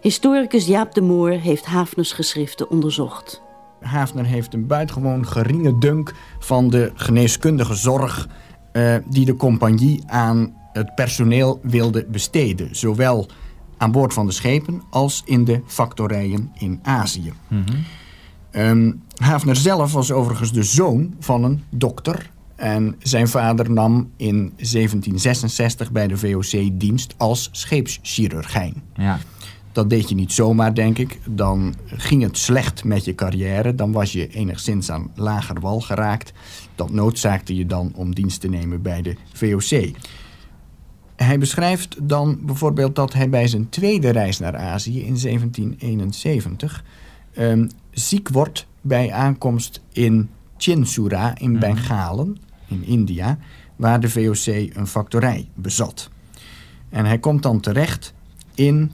Historicus 0.00 0.66
Jaap 0.66 0.94
de 0.94 1.00
Moor 1.00 1.30
heeft 1.30 1.66
Hafners 1.66 2.12
geschriften 2.12 2.70
onderzocht. 2.70 3.42
Hafner 3.80 4.24
heeft 4.24 4.54
een 4.54 4.66
buitengewoon 4.66 5.26
geringe 5.26 5.78
dunk 5.78 6.14
van 6.38 6.70
de 6.70 6.92
geneeskundige 6.94 7.74
zorg 7.74 8.28
uh, 8.72 8.94
die 9.08 9.24
de 9.24 9.36
compagnie 9.36 10.02
aan 10.06 10.54
het 10.72 10.94
personeel 10.94 11.60
wilde 11.62 12.06
besteden. 12.06 12.76
Zowel 12.76 13.28
aan 13.76 13.92
boord 13.92 14.14
van 14.14 14.26
de 14.26 14.32
schepen 14.32 14.82
als 14.90 15.22
in 15.24 15.44
de 15.44 15.60
factorijen 15.66 16.52
in 16.58 16.80
Azië. 16.82 17.32
Mm 17.48 17.64
-hmm. 17.64 17.84
um, 18.62 19.02
Hafner 19.16 19.56
zelf 19.56 19.92
was 19.92 20.10
overigens 20.12 20.52
de 20.52 20.62
zoon 20.62 21.14
van 21.20 21.44
een 21.44 21.62
dokter. 21.70 22.30
En 22.56 22.96
zijn 22.98 23.28
vader 23.28 23.70
nam 23.70 24.10
in 24.16 24.36
1766 24.56 25.92
bij 25.92 26.06
de 26.06 26.16
VOC 26.16 26.80
dienst 26.80 27.14
als 27.16 27.48
scheepschirurgijn. 27.52 28.82
Ja. 28.94 29.18
Dat 29.78 29.90
deed 29.90 30.08
je 30.08 30.14
niet 30.14 30.32
zomaar, 30.32 30.74
denk 30.74 30.98
ik. 30.98 31.18
Dan 31.24 31.74
ging 31.86 32.22
het 32.22 32.38
slecht 32.38 32.84
met 32.84 33.04
je 33.04 33.14
carrière. 33.14 33.74
Dan 33.74 33.92
was 33.92 34.12
je 34.12 34.28
enigszins 34.28 34.90
aan 34.90 35.10
lager 35.14 35.60
wal 35.60 35.80
geraakt. 35.80 36.32
Dat 36.74 36.90
noodzaakte 36.90 37.56
je 37.56 37.66
dan 37.66 37.92
om 37.94 38.14
dienst 38.14 38.40
te 38.40 38.48
nemen 38.48 38.82
bij 38.82 39.02
de 39.02 39.16
VOC. 39.32 39.90
Hij 41.16 41.38
beschrijft 41.38 42.08
dan 42.08 42.38
bijvoorbeeld 42.42 42.94
dat 42.94 43.12
hij 43.12 43.28
bij 43.28 43.46
zijn 43.46 43.68
tweede 43.68 44.10
reis 44.10 44.38
naar 44.38 44.56
Azië 44.56 44.98
in 44.98 45.20
1771 45.20 46.84
um, 47.38 47.70
ziek 47.90 48.28
wordt 48.28 48.66
bij 48.80 49.12
aankomst 49.12 49.80
in 49.92 50.28
Chinsura 50.56 51.38
in 51.38 51.58
Bengalen, 51.58 52.36
in 52.66 52.84
India, 52.84 53.38
waar 53.76 54.00
de 54.00 54.10
VOC 54.10 54.46
een 54.76 54.86
factorij 54.86 55.48
bezat. 55.54 56.10
En 56.88 57.04
hij 57.04 57.18
komt 57.18 57.42
dan 57.42 57.60
terecht 57.60 58.14
in 58.54 58.92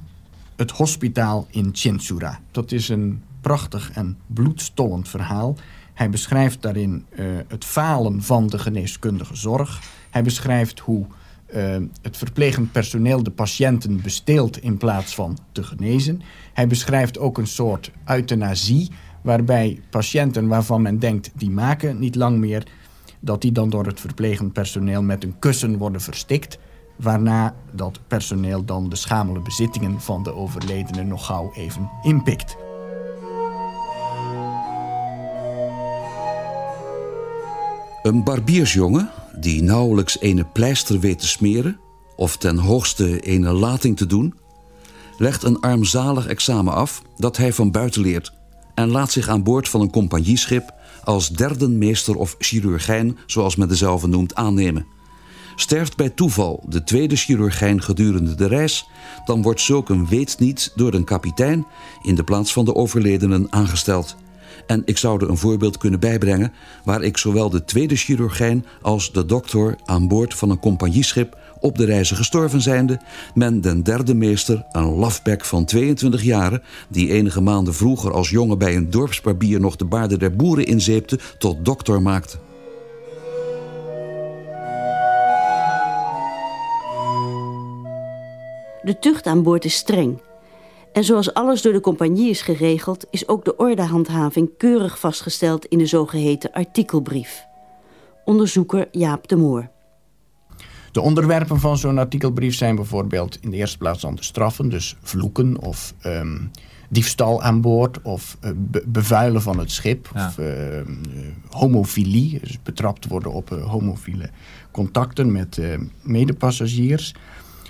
het 0.56 0.70
hospitaal 0.70 1.46
in 1.50 1.70
Chinsura. 1.72 2.40
Dat 2.50 2.72
is 2.72 2.88
een 2.88 3.22
prachtig 3.40 3.90
en 3.92 4.18
bloedstollend 4.26 5.08
verhaal. 5.08 5.56
Hij 5.94 6.10
beschrijft 6.10 6.62
daarin 6.62 7.06
uh, 7.10 7.26
het 7.48 7.64
falen 7.64 8.22
van 8.22 8.46
de 8.46 8.58
geneeskundige 8.58 9.36
zorg. 9.36 9.80
Hij 10.10 10.22
beschrijft 10.22 10.78
hoe 10.78 11.06
uh, 11.54 11.76
het 12.02 12.16
verplegend 12.16 12.72
personeel 12.72 13.22
de 13.22 13.30
patiënten 13.30 14.02
besteelt 14.02 14.62
in 14.62 14.76
plaats 14.76 15.14
van 15.14 15.38
te 15.52 15.62
genezen. 15.62 16.22
Hij 16.52 16.66
beschrijft 16.66 17.18
ook 17.18 17.38
een 17.38 17.46
soort 17.46 17.90
euthanasie, 18.04 18.90
waarbij 19.22 19.80
patiënten 19.90 20.48
waarvan 20.48 20.82
men 20.82 20.98
denkt 20.98 21.30
die 21.34 21.50
maken 21.50 21.98
niet 21.98 22.14
lang 22.14 22.38
meer, 22.38 22.66
dat 23.20 23.40
die 23.40 23.52
dan 23.52 23.70
door 23.70 23.86
het 23.86 24.00
verplegend 24.00 24.52
personeel 24.52 25.02
met 25.02 25.24
een 25.24 25.38
kussen 25.38 25.78
worden 25.78 26.00
verstikt 26.00 26.58
waarna 26.96 27.54
dat 27.72 28.00
personeel 28.06 28.64
dan 28.64 28.88
de 28.88 28.96
schamele 28.96 29.40
bezittingen 29.40 30.00
van 30.00 30.22
de 30.22 30.34
overledene 30.34 31.04
nog 31.04 31.26
gauw 31.26 31.52
even 31.54 31.90
inpikt. 32.02 32.56
Een 38.02 38.24
barbiersjongen 38.24 39.10
die 39.40 39.62
nauwelijks 39.62 40.20
ene 40.20 40.44
pleister 40.44 41.00
weet 41.00 41.18
te 41.18 41.26
smeren... 41.26 41.78
of 42.16 42.36
ten 42.36 42.58
hoogste 42.58 43.20
ene 43.20 43.52
lating 43.52 43.96
te 43.96 44.06
doen... 44.06 44.34
legt 45.18 45.42
een 45.42 45.60
armzalig 45.60 46.26
examen 46.26 46.72
af 46.72 47.02
dat 47.16 47.36
hij 47.36 47.52
van 47.52 47.70
buiten 47.70 48.02
leert... 48.02 48.32
en 48.74 48.88
laat 48.88 49.12
zich 49.12 49.28
aan 49.28 49.42
boord 49.42 49.68
van 49.68 49.80
een 49.80 49.90
compagnieschip... 49.90 50.74
als 51.04 51.28
derde 51.28 51.68
meester 51.68 52.16
of 52.16 52.34
chirurgijn, 52.38 53.18
zoals 53.26 53.56
men 53.56 53.68
dezelfde 53.68 54.08
noemt, 54.08 54.34
aannemen 54.34 54.86
sterft 55.56 55.96
bij 55.96 56.10
toeval 56.10 56.62
de 56.68 56.84
tweede 56.84 57.16
chirurgijn 57.16 57.82
gedurende 57.82 58.34
de 58.34 58.46
reis, 58.46 58.88
dan 59.24 59.42
wordt 59.42 59.60
zulk 59.60 59.88
een 59.88 60.06
weet 60.06 60.38
niet 60.38 60.72
door 60.74 60.94
een 60.94 61.04
kapitein 61.04 61.66
in 62.02 62.14
de 62.14 62.24
plaats 62.24 62.52
van 62.52 62.64
de 62.64 62.74
overledenen 62.74 63.46
aangesteld. 63.50 64.16
En 64.66 64.82
ik 64.84 64.98
zou 64.98 65.22
er 65.22 65.30
een 65.30 65.36
voorbeeld 65.36 65.78
kunnen 65.78 66.00
bijbrengen 66.00 66.52
waar 66.84 67.02
ik 67.02 67.16
zowel 67.16 67.50
de 67.50 67.64
tweede 67.64 67.96
chirurgijn 67.96 68.66
als 68.82 69.12
de 69.12 69.26
dokter 69.26 69.76
aan 69.84 70.08
boord 70.08 70.34
van 70.34 70.50
een 70.50 70.60
compagnieschip 70.60 71.38
op 71.60 71.78
de 71.78 71.84
reizen 71.84 72.16
gestorven 72.16 72.60
zijnde, 72.60 73.00
men 73.34 73.60
den 73.60 73.82
derde 73.82 74.14
meester, 74.14 74.64
een 74.72 74.94
lafbek 74.94 75.44
van 75.44 75.64
22 75.64 76.22
jaren, 76.22 76.62
die 76.88 77.10
enige 77.10 77.40
maanden 77.40 77.74
vroeger 77.74 78.12
als 78.12 78.30
jongen 78.30 78.58
bij 78.58 78.76
een 78.76 78.90
dorpsbarbier 78.90 79.60
nog 79.60 79.76
de 79.76 79.84
baarden 79.84 80.18
der 80.18 80.36
boeren 80.36 80.66
inzeepte, 80.66 81.18
tot 81.38 81.64
dokter 81.64 82.02
maakte. 82.02 82.43
De 88.84 88.98
tucht 88.98 89.26
aan 89.26 89.42
boord 89.42 89.64
is 89.64 89.74
streng. 89.74 90.20
En 90.92 91.04
zoals 91.04 91.34
alles 91.34 91.62
door 91.62 91.72
de 91.72 91.80
compagnie 91.80 92.30
is 92.30 92.42
geregeld... 92.42 93.06
is 93.10 93.28
ook 93.28 93.44
de 93.44 93.56
ordehandhaving 93.56 94.50
keurig 94.58 94.98
vastgesteld 94.98 95.66
in 95.66 95.78
de 95.78 95.86
zogeheten 95.86 96.52
artikelbrief. 96.52 97.44
Onderzoeker 98.24 98.88
Jaap 98.90 99.28
de 99.28 99.36
Moor. 99.36 99.68
De 100.92 101.00
onderwerpen 101.00 101.60
van 101.60 101.78
zo'n 101.78 101.98
artikelbrief 101.98 102.54
zijn 102.54 102.76
bijvoorbeeld 102.76 103.38
in 103.40 103.50
de 103.50 103.56
eerste 103.56 103.78
plaats 103.78 104.00
dan 104.00 104.14
de 104.14 104.22
straffen, 104.22 104.68
dus 104.68 104.96
vloeken 105.02 105.60
of 105.60 105.94
ehm, 106.00 106.38
diefstal 106.88 107.42
aan 107.42 107.60
boord 107.60 108.02
of 108.02 108.36
uh, 108.44 108.50
bevuilen 108.86 109.42
van 109.42 109.58
het 109.58 109.70
schip 109.70 110.10
of 110.14 110.38
uh, 110.38 110.46
homofilie, 111.48 112.40
dus 112.40 112.62
betrapt 112.62 113.06
worden 113.06 113.32
op 113.32 113.50
uh, 113.50 113.70
homofiele 113.70 114.30
contacten 114.70 115.32
met 115.32 115.60
medepassagiers. 116.02 117.14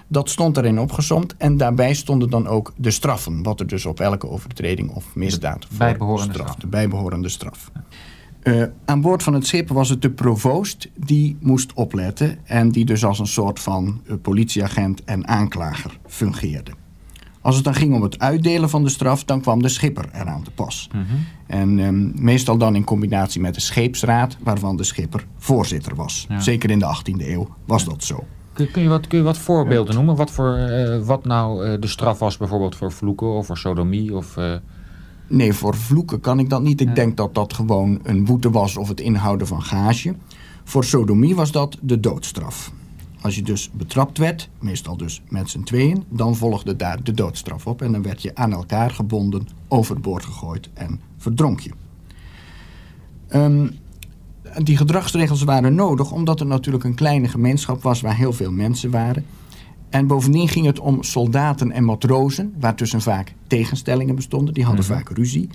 Dat 0.09 0.31
stond 0.31 0.57
erin 0.57 0.81
opgezomd 0.81 1.37
en 1.37 1.57
daarbij 1.57 1.95
stonden 1.95 2.31
dan 2.31 2.47
ook 2.47 2.73
de 2.77 2.91
straffen, 2.91 3.43
wat 3.43 3.61
er 3.61 3.67
dus 3.67 3.87
op 3.87 4.01
elke 4.01 4.29
overtreding 4.29 4.91
of 4.91 5.15
misdaad 5.15 5.67
voor 5.67 5.79
bijbehorende 5.79 6.33
straf, 6.33 6.47
straf. 6.47 6.61
de 6.61 6.67
bijbehorende 6.67 7.29
straf. 7.29 7.71
Uh, 8.43 8.65
aan 8.85 9.01
boord 9.01 9.23
van 9.23 9.35
het 9.35 9.47
schip 9.47 9.69
was 9.69 9.89
het 9.89 10.03
de 10.03 10.11
provoost 10.11 10.89
die 10.97 11.37
moest 11.41 11.73
opletten... 11.73 12.39
en 12.45 12.71
die 12.71 12.85
dus 12.85 13.05
als 13.05 13.19
een 13.19 13.27
soort 13.27 13.61
van 13.61 14.01
uh, 14.07 14.15
politieagent 14.23 15.05
en 15.05 15.29
aanklager 15.29 15.99
fungeerde. 16.07 16.71
Als 17.41 17.55
het 17.55 17.65
dan 17.65 17.75
ging 17.75 17.95
om 17.95 18.03
het 18.03 18.19
uitdelen 18.19 18.71
van 18.71 18.83
de 18.85 18.89
straf... 18.89 19.25
dan 19.25 19.41
kwam 19.41 19.63
de 19.63 19.69
schipper 19.69 20.09
eraan 20.13 20.43
te 20.43 20.51
pas. 20.51 20.89
Mm 20.93 21.05
-hmm. 21.09 21.27
En 21.47 21.79
um, 21.79 22.13
meestal 22.17 22.57
dan 22.57 22.75
in 22.75 22.85
combinatie 22.85 23.41
met 23.41 23.55
de 23.55 23.61
scheepsraad... 23.61 24.37
waarvan 24.43 24.77
de 24.77 24.85
schipper 24.85 25.27
voorzitter 25.39 25.95
was. 25.95 26.27
Ja. 26.29 26.41
Zeker 26.41 26.71
in 26.71 26.79
de 26.79 26.97
18e 26.97 27.27
eeuw 27.27 27.49
was 27.65 27.83
ja. 27.83 27.89
dat 27.89 28.05
zo. 28.05 28.25
Kun, 28.55 28.71
kun, 28.71 28.83
je 28.83 28.89
wat, 28.89 29.07
kun 29.07 29.19
je 29.19 29.25
wat 29.25 29.39
voorbeelden 29.39 29.95
noemen? 29.95 30.17
Wat, 30.17 30.31
voor, 30.31 30.59
uh, 30.59 30.99
wat 30.99 31.25
nou 31.25 31.79
de 31.79 31.87
straf 31.87 32.19
was 32.19 32.37
bijvoorbeeld 32.37 32.77
voor 32.77 32.93
vloeken 32.93 33.27
of 33.27 33.47
voor 33.47 33.59
sodomie... 33.59 34.17
of 34.17 34.37
Nee, 35.27 35.53
voor 35.53 35.77
vloeken 35.77 36.21
kan 36.21 36.39
ik 36.39 36.51
dat 36.51 36.63
niet. 36.63 36.81
Ik 36.81 36.89
ja. 36.89 36.95
denk 36.95 37.17
dat 37.17 37.35
dat 37.35 37.53
gewoon 37.53 38.01
een 38.03 38.25
boete 38.25 38.51
was 38.51 38.77
of 38.77 38.89
het 38.89 39.01
inhouden 39.01 39.47
van 39.47 39.63
gage. 39.63 40.15
Voor 40.65 40.85
sodomie 40.85 41.35
was 41.35 41.53
dat 41.53 41.79
de 41.81 42.01
doodstraf. 42.01 42.73
Als 43.21 43.35
je 43.35 43.43
dus 43.43 43.71
betrapt 43.71 44.19
werd, 44.19 44.49
meestal 44.59 44.97
dus 44.97 45.23
met 45.29 45.51
z'n 45.51 45.63
tweeën, 45.63 46.05
dan 46.09 46.37
volgde 46.37 46.77
daar 46.77 47.03
de 47.03 47.13
doodstraf 47.13 47.67
op. 47.67 47.83
En 47.83 47.93
dan 47.93 48.03
werd 48.03 48.23
je 48.23 48.35
aan 48.35 48.53
elkaar 48.53 48.91
gebonden, 48.91 49.49
overboord 49.69 50.25
gegooid 50.25 50.69
en 50.75 51.01
verdronk 51.17 51.61
je. 51.61 51.71
Um, 53.35 53.71
die 54.63 54.77
gedragsregels 54.77 55.43
waren 55.43 55.75
nodig 55.75 56.11
omdat 56.11 56.41
er 56.41 56.47
natuurlijk 56.47 56.85
een 56.85 56.95
kleine 56.95 57.29
gemeenschap 57.29 57.83
was 57.83 58.01
waar 58.01 58.17
heel 58.17 58.33
veel 58.33 58.53
mensen 58.53 58.91
waren. 58.91 59.25
En 59.91 60.07
bovendien 60.07 60.49
ging 60.49 60.67
het 60.67 60.79
om 60.79 61.03
soldaten 61.03 61.73
en 61.73 61.85
matrozen, 61.85 62.55
waartussen 62.61 63.01
vaak 63.01 63.35
tegenstellingen 63.47 64.15
bestonden. 64.15 64.55
Die 64.55 64.65
hadden 64.65 64.85
mm 64.85 64.91
-hmm. 64.91 64.99
vaak 64.99 65.17
ruzie. 65.17 65.49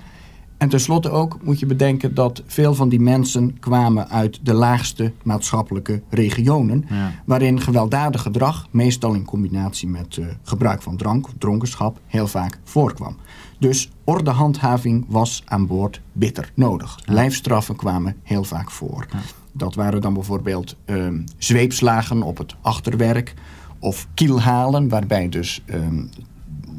En 0.60 0.70
tenslotte 0.70 1.10
ook 1.10 1.38
moet 1.44 1.60
je 1.60 1.66
bedenken 1.66 2.14
dat 2.14 2.44
veel 2.46 2.74
van 2.74 2.90
die 2.90 3.00
mensen 3.00 3.60
kwamen 3.60 4.10
uit 4.10 4.40
de 4.44 4.54
laagste 4.54 5.12
maatschappelijke 5.24 6.02
regionen. 6.10 6.86
Ja. 6.90 7.12
Waarin 7.26 7.62
gewelddadig 7.62 8.22
gedrag, 8.22 8.68
meestal 8.72 9.14
in 9.14 9.26
combinatie 9.26 9.88
met 9.88 10.18
uh, 10.18 10.26
gebruik 10.44 10.82
van 10.82 10.98
drank 10.98 11.26
of 11.26 11.34
dronkenschap, 11.38 12.00
heel 12.06 12.28
vaak 12.28 12.60
voorkwam. 12.64 13.16
Dus 13.60 13.90
ordehandhaving 14.04 15.06
was 15.08 15.44
aan 15.46 15.68
boord 15.68 16.02
bitter 16.14 16.52
nodig. 16.54 17.00
Ja. 17.06 17.14
Lijfstraffen 17.14 17.76
kwamen 17.76 18.16
heel 18.24 18.44
vaak 18.44 18.72
voor. 18.72 19.08
Ja. 19.12 19.20
Dat 19.52 19.76
waren 19.76 20.02
dan 20.02 20.14
bijvoorbeeld 20.14 20.76
uh, 20.86 21.08
zweepslagen 21.38 22.22
op 22.22 22.38
het 22.38 22.56
achterwerk 22.62 23.34
of 23.80 24.08
kielhalen, 24.14 24.90
waarbij 24.90 25.30
dus 25.30 25.64
um, 25.66 26.10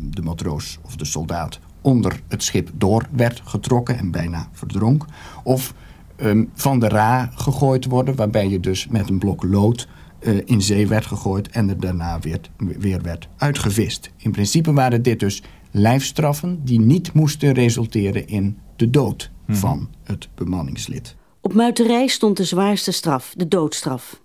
de 0.01 0.23
matroos 0.23 0.79
of 0.83 0.97
de 0.97 1.05
soldaat 1.05 1.61
onder 1.81 2.21
het 2.29 2.43
schip 2.43 2.71
door 2.75 3.07
werd 3.11 3.43
getrokken 3.45 3.99
en 3.99 4.11
bijna 4.11 4.49
verdronk. 4.53 5.05
Of 5.43 5.75
um, 6.16 6.51
van 6.55 6.79
de 6.79 6.88
ra 6.88 7.31
gegooid 7.35 7.85
worden, 7.85 8.16
waarbij 8.16 8.49
je 8.49 8.61
dus 8.61 8.87
met 8.87 9.09
een 9.09 9.19
blok 9.19 9.43
lood 9.43 9.88
uh, 10.21 10.43
in 10.45 10.62
zee 10.62 10.87
werd 10.87 11.07
gegooid 11.07 11.49
en 11.49 11.69
er 11.69 11.81
daarna 11.81 12.19
weer, 12.19 12.40
weer 12.57 13.03
werd 13.03 13.29
uitgevist. 13.37 14.11
In 14.16 14.31
principe 14.31 14.73
waren 14.73 15.03
dit 15.03 15.21
dus 15.21 15.43
lijfstraffen 15.71 16.61
die 16.65 16.81
niet 16.81 17.13
moesten 17.13 17.53
resulteren 17.53 18.27
in 18.27 18.59
de 18.77 18.91
dood 18.91 19.31
hmm. 19.45 19.55
van 19.55 19.89
het 20.05 20.29
bemanningslid. 20.35 21.17
Op 21.41 21.55
muiterij 21.55 22.07
stond 22.07 22.37
de 22.37 22.45
zwaarste 22.45 22.93
straf, 22.93 23.35
de 23.37 23.49
doodstraf. 23.49 24.21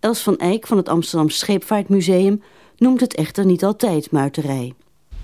Els 0.00 0.20
van 0.20 0.36
Eyck 0.36 0.66
van 0.66 0.76
het 0.76 0.88
Amsterdam 0.88 1.28
Scheepvaartmuseum 1.30 2.42
noemt 2.76 3.00
het 3.00 3.14
echter 3.14 3.46
niet 3.46 3.64
altijd 3.64 4.10
muiterij. 4.10 4.74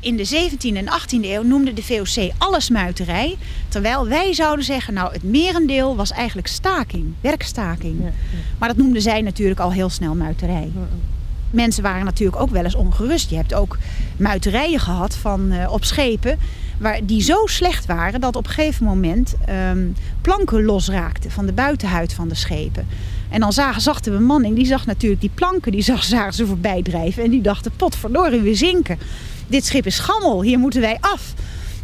In 0.01 0.17
de 0.17 0.51
17e 0.51 0.77
en 0.77 0.87
18e 0.87 1.25
eeuw 1.25 1.43
noemde 1.43 1.73
de 1.73 1.83
VOC 1.83 2.33
alles 2.39 2.71
muiterij. 2.71 3.37
Terwijl 3.69 4.09
wij 4.09 4.35
zouden 4.35 4.65
zeggen, 4.65 4.95
nou 4.95 5.13
het 5.13 5.23
merendeel 5.23 5.97
was 5.97 6.11
eigenlijk 6.11 6.47
staking, 6.47 7.15
werkstaking. 7.21 7.99
Ja, 8.01 8.07
ja. 8.07 8.13
Maar 8.59 8.69
dat 8.69 8.77
noemden 8.77 9.03
zij 9.03 9.21
natuurlijk 9.21 9.61
al 9.61 9.73
heel 9.73 9.89
snel 9.89 10.15
muiterij. 10.15 10.71
Ja, 10.75 10.89
Mensen 11.53 11.83
waren 11.83 12.05
natuurlijk 12.05 12.41
ook 12.41 12.51
wel 12.51 12.65
eens 12.65 12.75
ongerust. 12.75 13.31
Je 13.31 13.37
hebt 13.37 13.55
ook 13.55 13.79
muiterijen 14.17 14.81
gehad 14.81 15.15
van, 15.17 15.53
uh, 15.53 15.73
op 15.73 15.85
schepen 15.85 16.39
waar, 16.79 17.01
die 17.05 17.23
zo 17.23 17.47
slecht 17.47 17.87
waren 17.87 18.21
dat 18.21 18.37
op 18.37 18.47
een 18.47 18.53
gegeven 18.53 18.85
moment 18.85 19.35
um, 19.71 19.95
planken 20.21 20.65
losraakten 20.65 21.31
van 21.31 21.47
de 21.47 21.53
buitenhuid 21.53 22.13
van 22.13 22.29
de 22.29 22.35
schepen. 22.35 22.87
En 23.31 23.41
dan 23.41 23.53
zagen, 23.53 23.83
zag 23.83 24.01
de 24.01 24.11
bemanning, 24.11 24.57
die 24.57 24.67
zag 24.67 24.87
natuurlijk 24.87 25.21
die 25.21 25.31
planken, 25.35 25.73
die 25.73 25.83
zag, 25.83 26.05
zagen 26.05 26.33
ze 26.33 26.47
voorbij 26.47 26.83
drijven. 26.83 27.25
En 27.25 27.31
die 27.31 27.43
dachten, 27.43 27.73
potverdorie, 27.77 28.41
we 28.41 28.55
zinken. 28.55 28.99
Dit 29.47 29.65
schip 29.65 29.87
is 29.87 29.99
gammel, 29.99 30.43
hier 30.43 30.59
moeten 30.59 30.81
wij 30.81 30.97
af. 31.01 31.35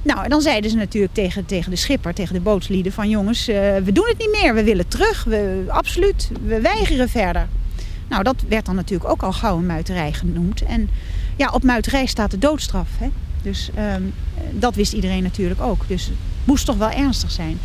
Nou, 0.02 0.24
en 0.24 0.30
dan 0.30 0.40
zeiden 0.40 0.70
ze 0.70 0.76
natuurlijk 0.76 1.14
tegen, 1.14 1.46
tegen 1.46 1.70
de 1.70 1.76
schipper, 1.76 2.14
tegen 2.14 2.34
de 2.34 2.40
bootslieden 2.40 2.92
van... 2.92 3.08
jongens, 3.08 3.48
uh, 3.48 3.56
we 3.84 3.92
doen 3.92 4.06
het 4.08 4.18
niet 4.18 4.38
meer, 4.42 4.54
we 4.54 4.64
willen 4.64 4.88
terug, 4.88 5.24
we, 5.24 5.64
absoluut, 5.68 6.30
we 6.46 6.60
weigeren 6.60 7.08
verder. 7.08 7.48
Nou, 8.08 8.22
dat 8.22 8.44
werd 8.48 8.66
dan 8.66 8.74
natuurlijk 8.74 9.10
ook 9.10 9.22
al 9.22 9.32
gauw 9.32 9.56
een 9.56 9.66
muiterij 9.66 10.12
genoemd. 10.12 10.62
En 10.62 10.88
ja, 11.36 11.50
op 11.50 11.62
muiterij 11.62 12.06
staat 12.06 12.30
de 12.30 12.38
doodstraf. 12.38 12.88
Hè? 12.98 13.08
Dus 13.42 13.70
um, 13.94 14.14
dat 14.50 14.74
wist 14.74 14.92
iedereen 14.92 15.22
natuurlijk 15.22 15.60
ook. 15.60 15.88
Dus 15.88 16.04
het 16.04 16.14
moest 16.44 16.66
toch 16.66 16.76
wel 16.76 16.90
ernstig 16.90 17.30
zijn. 17.30 17.58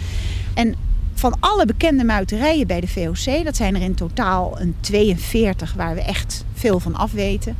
En 0.54 0.76
van 1.14 1.36
alle 1.40 1.66
bekende 1.66 2.04
muiterijen 2.04 2.68
bij 2.68 2.80
de 2.80 2.88
VOC, 2.88 3.44
dat 3.44 3.56
zijn 3.56 3.76
er 3.76 3.82
in 3.82 3.96
totaal 3.96 4.60
een 4.60 4.76
42 4.80 5.74
waar 5.74 5.96
we 5.96 6.02
echt 6.02 6.46
veel 6.54 6.80
van 6.80 6.96
afweten, 6.96 7.56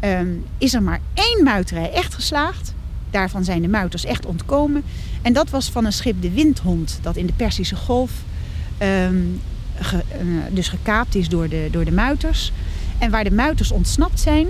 um, 0.00 0.44
is 0.58 0.74
er 0.74 0.82
maar 0.82 1.00
één 1.14 1.44
muiterij 1.44 1.90
echt 1.90 2.14
geslaagd. 2.14 2.74
Daarvan 3.10 3.44
zijn 3.44 3.62
de 3.62 3.68
muiters 3.68 4.04
echt 4.04 4.26
ontkomen. 4.26 4.82
En 5.22 5.32
dat 5.32 5.50
was 5.50 5.70
van 5.70 5.84
een 5.84 5.92
schip 5.92 6.22
de 6.22 6.30
Windhond, 6.30 6.98
dat 7.02 7.16
in 7.16 7.26
de 7.26 7.32
Persische 7.32 7.76
Golf 7.76 8.10
um, 8.82 9.40
ge, 9.84 9.96
uh, 9.96 10.42
dus 10.50 10.68
gekaapt 10.68 11.14
is 11.14 11.28
door 11.28 11.48
de, 11.48 11.68
door 11.70 11.84
de 11.84 11.92
muiters. 11.92 12.52
En 12.98 13.10
waar 13.10 13.24
de 13.24 13.30
muiters 13.30 13.72
ontsnapt 13.72 14.20
zijn 14.20 14.46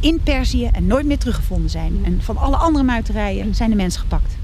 in 0.00 0.20
Perzië 0.22 0.68
en 0.72 0.86
nooit 0.86 1.06
meer 1.06 1.18
teruggevonden 1.18 1.70
zijn. 1.70 2.00
En 2.04 2.22
van 2.22 2.36
alle 2.36 2.56
andere 2.56 2.84
muiterijen 2.84 3.54
zijn 3.54 3.70
de 3.70 3.76
mensen 3.76 4.00
gepakt. 4.00 4.36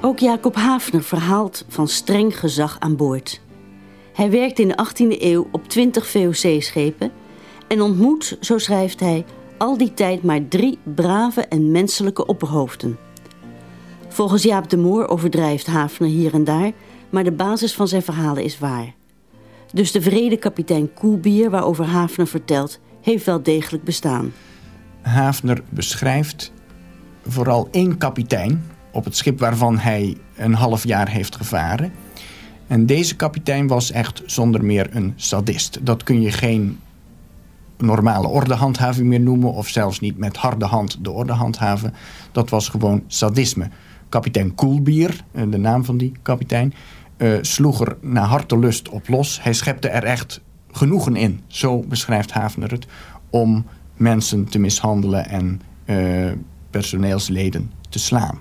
Ook 0.00 0.18
Jacob 0.18 0.56
Hafner 0.56 1.02
verhaalt 1.02 1.64
van 1.68 1.88
streng 1.88 2.38
gezag 2.38 2.76
aan 2.78 2.96
boord. 2.96 3.40
Hij 4.12 4.30
werkte 4.30 4.62
in 4.62 4.68
de 4.68 4.86
18e 4.86 5.20
eeuw 5.22 5.48
op 5.52 5.68
20 5.68 6.06
VOC-schepen 6.06 7.12
en 7.68 7.80
ontmoet, 7.80 8.36
zo 8.40 8.58
schrijft 8.58 9.00
hij, 9.00 9.24
al 9.58 9.78
die 9.78 9.94
tijd 9.94 10.22
maar 10.22 10.48
drie 10.48 10.78
brave 10.94 11.40
en 11.40 11.70
menselijke 11.70 12.26
opperhoofden. 12.26 12.98
Volgens 14.08 14.42
Jaap 14.42 14.70
de 14.70 14.76
Moor 14.76 15.08
overdrijft 15.08 15.66
Hafner 15.66 16.08
hier 16.08 16.34
en 16.34 16.44
daar, 16.44 16.72
maar 17.14 17.24
de 17.24 17.32
basis 17.32 17.74
van 17.74 17.88
zijn 17.88 18.02
verhalen 18.02 18.44
is 18.44 18.58
waar. 18.58 18.94
Dus 19.72 19.92
de 19.92 20.02
vrede 20.02 20.36
kapitein 20.36 20.94
Koelbier, 20.94 21.50
waarover 21.50 21.84
Hafner 21.84 22.26
vertelt, 22.26 22.80
heeft 23.00 23.24
wel 23.24 23.42
degelijk 23.42 23.84
bestaan. 23.84 24.32
Hafner 25.00 25.62
beschrijft 25.68 26.52
vooral 27.26 27.68
één 27.70 27.98
kapitein 27.98 28.64
op 28.92 29.04
het 29.04 29.16
schip 29.16 29.38
waarvan 29.38 29.78
hij 29.78 30.16
een 30.36 30.54
half 30.54 30.84
jaar 30.84 31.08
heeft 31.08 31.36
gevaren. 31.36 31.92
En 32.66 32.86
deze 32.86 33.16
kapitein 33.16 33.66
was 33.66 33.90
echt 33.90 34.22
zonder 34.26 34.64
meer 34.64 34.88
een 34.90 35.12
sadist. 35.16 35.78
Dat 35.82 36.02
kun 36.02 36.20
je 36.20 36.32
geen 36.32 36.80
normale 37.78 38.28
ordehandhaving 38.28 39.06
meer 39.06 39.20
noemen... 39.20 39.52
of 39.52 39.68
zelfs 39.68 40.00
niet 40.00 40.18
met 40.18 40.36
harde 40.36 40.64
hand 40.64 41.04
de 41.04 41.10
orde 41.10 41.32
handhaven. 41.32 41.94
Dat 42.32 42.50
was 42.50 42.68
gewoon 42.68 43.02
sadisme. 43.06 43.68
Kapitein 44.08 44.54
Koelbier, 44.54 45.24
eh, 45.32 45.42
de 45.50 45.58
naam 45.58 45.84
van 45.84 45.96
die 45.96 46.12
kapitein... 46.22 46.74
Uh, 47.16 47.38
sloeg 47.40 47.80
er 47.80 47.96
naar 48.00 48.24
hartelust 48.26 48.88
op 48.88 49.08
los. 49.08 49.42
Hij 49.42 49.52
schepte 49.52 49.88
er 49.88 50.04
echt 50.04 50.40
genoegen 50.70 51.16
in, 51.16 51.40
zo 51.46 51.80
beschrijft 51.80 52.30
Havener 52.30 52.70
het... 52.70 52.86
om 53.30 53.64
mensen 53.96 54.44
te 54.44 54.58
mishandelen 54.58 55.28
en 55.28 55.60
uh, 55.84 56.32
personeelsleden 56.70 57.70
te 57.88 57.98
slaan. 57.98 58.38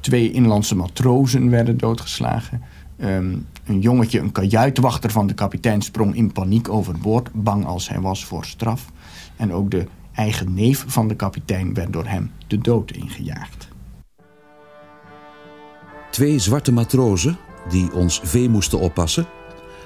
Twee 0.00 0.32
inlandse 0.32 0.74
matrozen 0.74 1.50
werden 1.50 1.78
doodgeslagen. 1.78 2.62
Ehm, 2.96 3.36
een 3.64 3.80
jongetje, 3.80 4.20
een 4.20 4.32
kajuitwachter 4.32 5.10
van 5.10 5.26
de 5.26 5.34
kapitein, 5.34 5.82
sprong 5.82 6.14
in 6.14 6.32
paniek 6.32 6.68
overboord, 6.68 7.30
bang 7.32 7.64
als 7.66 7.88
hij 7.88 8.00
was 8.00 8.24
voor 8.24 8.44
straf. 8.44 8.92
En 9.36 9.52
ook 9.52 9.70
de 9.70 9.86
eigen 10.12 10.54
neef 10.54 10.84
van 10.86 11.08
de 11.08 11.16
kapitein 11.16 11.74
werd 11.74 11.92
door 11.92 12.06
hem 12.06 12.30
de 12.46 12.58
dood 12.58 12.90
ingejaagd. 12.90 13.68
Twee 16.10 16.38
zwarte 16.38 16.72
matrozen, 16.72 17.38
die 17.68 17.92
ons 17.92 18.20
vee 18.24 18.48
moesten 18.48 18.78
oppassen, 18.78 19.26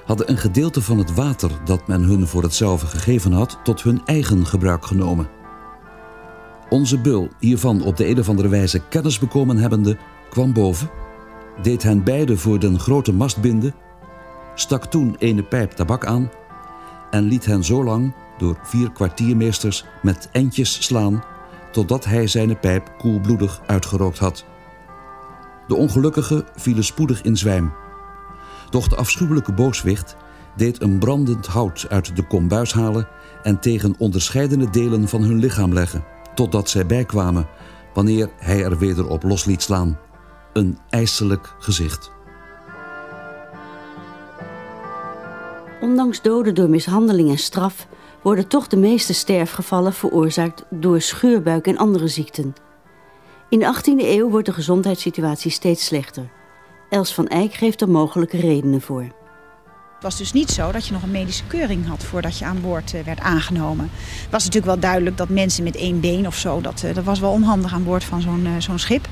hadden 0.05 0.29
een 0.29 0.37
gedeelte 0.37 0.81
van 0.81 0.97
het 0.97 1.13
water 1.13 1.51
dat 1.65 1.87
men 1.87 2.01
hun 2.01 2.27
voor 2.27 2.43
hetzelfde 2.43 2.87
gegeven 2.87 3.31
had, 3.31 3.59
tot 3.63 3.83
hun 3.83 4.01
eigen 4.05 4.45
gebruik 4.45 4.85
genomen. 4.85 5.29
Onze 6.69 6.99
bul, 6.99 7.29
hiervan 7.39 7.83
op 7.83 7.97
de 7.97 8.07
een 8.07 8.19
of 8.19 8.29
andere 8.29 8.47
wijze 8.47 8.81
kennis 8.89 9.19
bekomen 9.19 9.57
hebbende, 9.57 9.97
kwam 10.29 10.53
boven, 10.53 10.89
deed 11.61 11.83
hen 11.83 12.03
beiden 12.03 12.37
voor 12.37 12.59
den 12.59 12.79
grote 12.79 13.13
mast 13.13 13.41
binden, 13.41 13.75
stak 14.55 14.85
toen 14.85 15.15
ene 15.19 15.43
pijp 15.43 15.71
tabak 15.71 16.05
aan 16.05 16.31
en 17.11 17.23
liet 17.23 17.45
hen 17.45 17.63
zo 17.63 17.83
lang 17.83 18.13
door 18.37 18.57
vier 18.63 18.91
kwartiermeesters 18.91 19.85
met 20.01 20.29
entjes 20.31 20.83
slaan, 20.83 21.23
totdat 21.71 22.05
hij 22.05 22.27
zijn 22.27 22.59
pijp 22.59 22.91
koelbloedig 22.97 23.61
uitgerookt 23.65 24.17
had. 24.17 24.45
De 25.67 25.75
ongelukkigen 25.75 26.45
vielen 26.55 26.83
spoedig 26.83 27.21
in 27.21 27.37
zwijm. 27.37 27.73
Doch 28.69 28.87
de 28.87 28.95
afschuwelijke 28.95 29.53
booswicht 29.53 30.15
deed 30.55 30.81
een 30.81 30.99
brandend 30.99 31.47
hout 31.47 31.85
uit 31.89 32.15
de 32.15 32.27
kombuis 32.27 32.73
halen 32.73 33.07
en 33.43 33.59
tegen 33.59 33.95
onderscheidene 33.97 34.69
delen 34.69 35.07
van 35.07 35.21
hun 35.21 35.39
lichaam 35.39 35.73
leggen, 35.73 36.03
totdat 36.35 36.69
zij 36.69 36.85
bijkwamen, 36.85 37.47
wanneer 37.93 38.29
hij 38.37 38.63
er 38.63 38.77
weder 38.77 39.07
op 39.07 39.23
los 39.23 39.45
liet 39.45 39.61
slaan. 39.61 39.99
Een 40.53 40.77
ijselijk 40.89 41.55
gezicht. 41.59 42.11
Ondanks 45.81 46.21
doden 46.21 46.55
door 46.55 46.69
mishandeling 46.69 47.29
en 47.29 47.37
straf 47.37 47.87
worden 48.21 48.47
toch 48.47 48.67
de 48.67 48.77
meeste 48.77 49.13
sterfgevallen 49.13 49.93
veroorzaakt 49.93 50.63
door 50.69 51.01
scheurbuik 51.01 51.67
en 51.67 51.77
andere 51.77 52.07
ziekten. 52.07 52.55
In 53.53 53.59
de 53.59 53.75
18e 53.75 54.05
eeuw 54.05 54.29
wordt 54.29 54.45
de 54.45 54.53
gezondheidssituatie 54.53 55.51
steeds 55.51 55.85
slechter. 55.85 56.29
Els 56.89 57.13
van 57.13 57.27
Eyck 57.27 57.53
geeft 57.53 57.81
er 57.81 57.89
mogelijke 57.89 58.37
redenen 58.39 58.81
voor. 58.81 59.01
Het 59.01 60.01
was 60.01 60.17
dus 60.17 60.33
niet 60.33 60.49
zo 60.49 60.71
dat 60.71 60.87
je 60.87 60.93
nog 60.93 61.03
een 61.03 61.11
medische 61.11 61.43
keuring 61.47 61.87
had 61.87 62.03
voordat 62.03 62.37
je 62.37 62.45
aan 62.45 62.61
boord 62.61 62.93
eh, 62.93 63.03
werd 63.03 63.19
aangenomen. 63.19 63.89
Het 64.21 64.31
was 64.31 64.43
natuurlijk 64.43 64.71
wel 64.71 64.79
duidelijk 64.79 65.17
dat 65.17 65.29
mensen 65.29 65.63
met 65.63 65.75
één 65.75 65.99
been 65.99 66.27
of 66.27 66.35
zo, 66.35 66.61
dat, 66.61 66.83
eh, 66.83 66.95
dat 66.95 67.03
was 67.03 67.19
wel 67.19 67.31
onhandig 67.31 67.73
aan 67.73 67.83
boord 67.83 68.03
van 68.03 68.21
zo'n 68.21 68.45
eh, 68.45 68.51
zo'n 68.57 68.79
schip. 68.79 69.07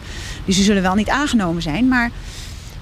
Dus 0.45 0.55
ze 0.55 0.63
zullen 0.63 0.81
wel 0.81 0.95
niet 0.95 1.09
aangenomen 1.09 1.61
zijn. 1.61 1.87
Maar 1.87 2.11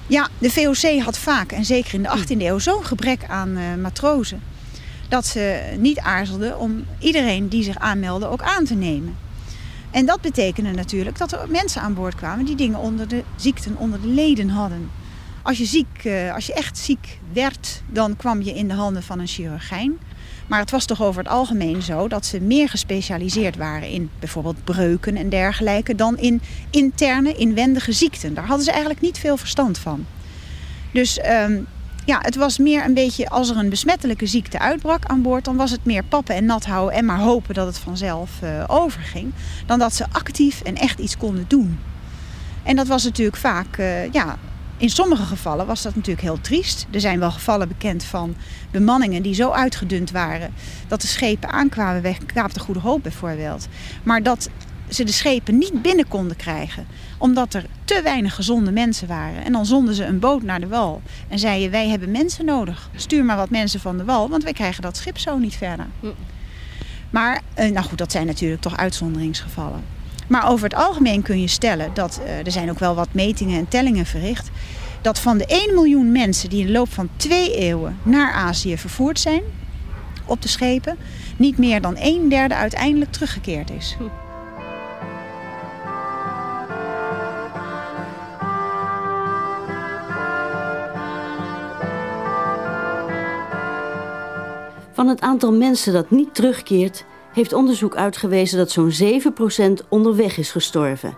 ja, 0.06 0.28
de 0.38 0.50
VOC 0.50 1.00
had 1.00 1.18
vaak, 1.18 1.52
en 1.52 1.64
zeker 1.64 1.94
in 1.94 2.02
de 2.02 2.08
18e 2.08 2.44
eeuw, 2.44 2.58
zo'n 2.58 2.84
gebrek 2.84 3.24
aan 3.28 3.80
matrozen. 3.80 4.42
Dat 5.08 5.26
ze 5.26 5.74
niet 5.78 5.98
aarzelden 5.98 6.58
om 6.58 6.84
iedereen 6.98 7.48
die 7.48 7.62
zich 7.62 7.78
aanmeldde 7.78 8.28
ook 8.28 8.42
aan 8.42 8.64
te 8.64 8.74
nemen. 8.74 9.16
En 9.90 10.06
dat 10.06 10.20
betekende 10.20 10.70
natuurlijk 10.70 11.18
dat 11.18 11.32
er 11.32 11.46
mensen 11.48 11.82
aan 11.82 11.94
boord 11.94 12.14
kwamen 12.14 12.44
die 12.44 12.56
dingen 12.56 12.78
onder 12.78 13.08
de 13.08 13.22
ziekten, 13.36 13.76
onder 13.76 14.00
de 14.00 14.08
leden 14.08 14.48
hadden. 14.48 14.90
Als 15.42 15.58
je, 15.58 15.64
ziek, 15.64 16.04
eh, 16.04 16.34
als 16.34 16.46
je 16.46 16.54
echt 16.54 16.78
ziek 16.78 17.18
werd, 17.32 17.82
dan 17.86 18.16
kwam 18.16 18.42
je 18.42 18.54
in 18.54 18.68
de 18.68 18.74
handen 18.74 19.02
van 19.02 19.18
een 19.18 19.26
chirurgijn. 19.26 19.98
Maar 20.46 20.60
het 20.60 20.70
was 20.70 20.84
toch 20.84 21.02
over 21.02 21.22
het 21.22 21.32
algemeen 21.32 21.82
zo 21.82 22.08
dat 22.08 22.26
ze 22.26 22.40
meer 22.40 22.68
gespecialiseerd 22.68 23.56
waren 23.56 23.88
in 23.88 24.10
bijvoorbeeld 24.18 24.64
breuken 24.64 25.16
en 25.16 25.28
dergelijke 25.28 25.94
dan 25.94 26.18
in 26.18 26.42
interne, 26.70 27.34
inwendige 27.34 27.92
ziekten. 27.92 28.34
Daar 28.34 28.46
hadden 28.46 28.64
ze 28.64 28.70
eigenlijk 28.70 29.00
niet 29.00 29.18
veel 29.18 29.36
verstand 29.36 29.78
van. 29.78 30.06
Dus 30.92 31.20
um, 31.24 31.66
ja, 32.10 32.18
het 32.22 32.36
was 32.36 32.58
meer 32.58 32.84
een 32.84 32.94
beetje 32.94 33.28
als 33.28 33.50
er 33.50 33.56
een 33.56 33.68
besmettelijke 33.68 34.26
ziekte 34.26 34.58
uitbrak 34.58 35.04
aan 35.04 35.22
boord, 35.22 35.44
dan 35.44 35.56
was 35.56 35.70
het 35.70 35.84
meer 35.84 36.04
pappen 36.04 36.34
en 36.34 36.44
nat 36.44 36.66
houden 36.66 36.98
en 36.98 37.04
maar 37.04 37.18
hopen 37.18 37.54
dat 37.54 37.66
het 37.66 37.78
vanzelf 37.78 38.30
uh, 38.44 38.64
overging, 38.66 39.32
dan 39.66 39.78
dat 39.78 39.94
ze 39.94 40.06
actief 40.12 40.62
en 40.62 40.76
echt 40.76 40.98
iets 40.98 41.16
konden 41.16 41.44
doen. 41.48 41.78
En 42.62 42.76
dat 42.76 42.86
was 42.86 43.04
natuurlijk 43.04 43.36
vaak, 43.36 43.78
uh, 43.78 44.12
ja, 44.12 44.36
in 44.76 44.90
sommige 44.90 45.22
gevallen 45.22 45.66
was 45.66 45.82
dat 45.82 45.94
natuurlijk 45.94 46.26
heel 46.26 46.40
triest. 46.40 46.86
Er 46.90 47.00
zijn 47.00 47.18
wel 47.18 47.30
gevallen 47.30 47.68
bekend 47.68 48.04
van 48.04 48.34
bemanningen 48.70 49.22
die 49.22 49.34
zo 49.34 49.50
uitgedund 49.50 50.10
waren 50.10 50.54
dat 50.88 51.00
de 51.00 51.06
schepen 51.06 51.50
aankwamen 51.50 52.02
weg 52.02 52.18
Kaap 52.26 52.54
de 52.54 52.60
Goede 52.60 52.80
Hoop 52.80 53.02
bijvoorbeeld. 53.02 53.68
Maar 54.02 54.22
dat 54.22 54.48
ze 54.90 55.04
de 55.04 55.12
schepen 55.12 55.58
niet 55.58 55.82
binnen 55.82 56.08
konden 56.08 56.36
krijgen. 56.36 56.86
Omdat 57.18 57.54
er 57.54 57.64
te 57.84 58.00
weinig 58.02 58.34
gezonde 58.34 58.72
mensen 58.72 59.08
waren. 59.08 59.44
En 59.44 59.52
dan 59.52 59.66
zonden 59.66 59.94
ze 59.94 60.04
een 60.04 60.18
boot 60.18 60.42
naar 60.42 60.60
de 60.60 60.68
wal. 60.68 61.02
En 61.28 61.38
zeiden 61.38 61.70
wij 61.70 61.88
hebben 61.88 62.10
mensen 62.10 62.44
nodig. 62.44 62.90
Stuur 62.96 63.24
maar 63.24 63.36
wat 63.36 63.50
mensen 63.50 63.80
van 63.80 63.96
de 63.96 64.04
wal, 64.04 64.28
want 64.28 64.42
wij 64.42 64.52
krijgen 64.52 64.82
dat 64.82 64.96
schip 64.96 65.18
zo 65.18 65.38
niet 65.38 65.54
verder. 65.54 65.86
Hm. 66.00 66.06
Maar, 67.10 67.40
eh, 67.54 67.70
nou 67.70 67.86
goed, 67.86 67.98
dat 67.98 68.12
zijn 68.12 68.26
natuurlijk 68.26 68.62
toch 68.62 68.76
uitzonderingsgevallen. 68.76 69.84
Maar 70.28 70.48
over 70.48 70.64
het 70.64 70.74
algemeen 70.74 71.22
kun 71.22 71.40
je 71.40 71.46
stellen 71.46 71.90
dat, 71.94 72.20
uh, 72.24 72.46
er 72.46 72.52
zijn 72.52 72.70
ook 72.70 72.78
wel 72.78 72.94
wat 72.94 73.08
metingen 73.12 73.58
en 73.58 73.68
tellingen 73.68 74.06
verricht. 74.06 74.50
Dat 75.02 75.18
van 75.18 75.38
de 75.38 75.44
1 75.46 75.74
miljoen 75.74 76.12
mensen 76.12 76.50
die 76.50 76.60
in 76.60 76.66
de 76.66 76.72
loop 76.72 76.92
van 76.92 77.08
twee 77.16 77.56
eeuwen 77.56 77.98
naar 78.02 78.32
Azië 78.32 78.78
vervoerd 78.78 79.20
zijn, 79.20 79.42
op 80.24 80.42
de 80.42 80.48
schepen, 80.48 80.96
niet 81.36 81.58
meer 81.58 81.80
dan 81.80 81.96
een 81.98 82.28
derde 82.28 82.54
uiteindelijk 82.54 83.12
teruggekeerd 83.12 83.70
is. 83.70 83.96
Van 95.00 95.08
het 95.08 95.20
aantal 95.20 95.52
mensen 95.52 95.92
dat 95.92 96.10
niet 96.10 96.34
terugkeert, 96.34 97.04
heeft 97.32 97.52
onderzoek 97.52 97.96
uitgewezen 97.96 98.58
dat 98.58 98.70
zo'n 98.70 98.92
7% 99.82 99.88
onderweg 99.88 100.36
is 100.36 100.50
gestorven. 100.50 101.16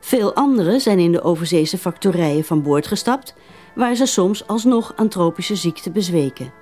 Veel 0.00 0.34
anderen 0.34 0.80
zijn 0.80 0.98
in 0.98 1.12
de 1.12 1.22
overzeese 1.22 1.78
factorijen 1.78 2.44
van 2.44 2.62
boord 2.62 2.86
gestapt, 2.86 3.34
waar 3.74 3.94
ze 3.94 4.06
soms 4.06 4.46
alsnog 4.46 4.92
aan 4.96 5.08
tropische 5.08 5.56
ziekten 5.56 5.92
bezweken. 5.92 6.52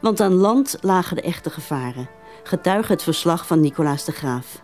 Want 0.00 0.20
aan 0.20 0.34
land 0.34 0.76
lagen 0.80 1.16
de 1.16 1.22
echte 1.22 1.50
gevaren, 1.50 2.10
getuige 2.42 2.92
het 2.92 3.02
verslag 3.02 3.46
van 3.46 3.60
Nicolaas 3.60 4.04
de 4.04 4.12
Graaf. 4.12 4.62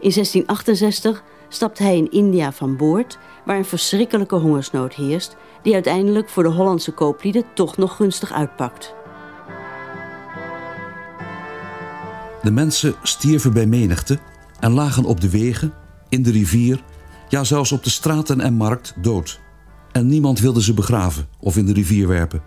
In 0.00 0.10
1668 0.10 1.22
stapt 1.48 1.78
hij 1.78 1.96
in 1.96 2.10
India 2.10 2.52
van 2.52 2.76
boord, 2.76 3.18
waar 3.44 3.56
een 3.56 3.64
verschrikkelijke 3.64 4.36
hongersnood 4.36 4.94
heerst, 4.94 5.36
die 5.62 5.74
uiteindelijk 5.74 6.28
voor 6.28 6.42
de 6.42 6.48
Hollandse 6.48 6.92
kooplieden 6.92 7.44
toch 7.54 7.76
nog 7.76 7.96
gunstig 7.96 8.32
uitpakt. 8.32 8.94
De 12.46 12.52
mensen 12.52 12.94
stierven 13.02 13.52
bij 13.52 13.66
menigte 13.66 14.18
en 14.60 14.72
lagen 14.72 15.04
op 15.04 15.20
de 15.20 15.30
wegen, 15.30 15.72
in 16.08 16.22
de 16.22 16.30
rivier, 16.30 16.84
ja 17.28 17.44
zelfs 17.44 17.72
op 17.72 17.84
de 17.84 17.90
straten 17.90 18.40
en 18.40 18.54
markt 18.54 18.94
dood. 19.02 19.40
En 19.92 20.06
niemand 20.06 20.40
wilde 20.40 20.62
ze 20.62 20.74
begraven 20.74 21.28
of 21.40 21.56
in 21.56 21.66
de 21.66 21.72
rivier 21.72 22.08
werpen, 22.08 22.42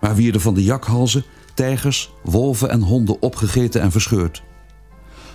maar 0.00 0.14
wierden 0.14 0.40
van 0.40 0.54
de 0.54 0.62
jakhalzen 0.62 1.24
tijgers, 1.54 2.12
wolven 2.22 2.70
en 2.70 2.80
honden 2.80 3.22
opgegeten 3.22 3.80
en 3.80 3.90
verscheurd. 3.90 4.42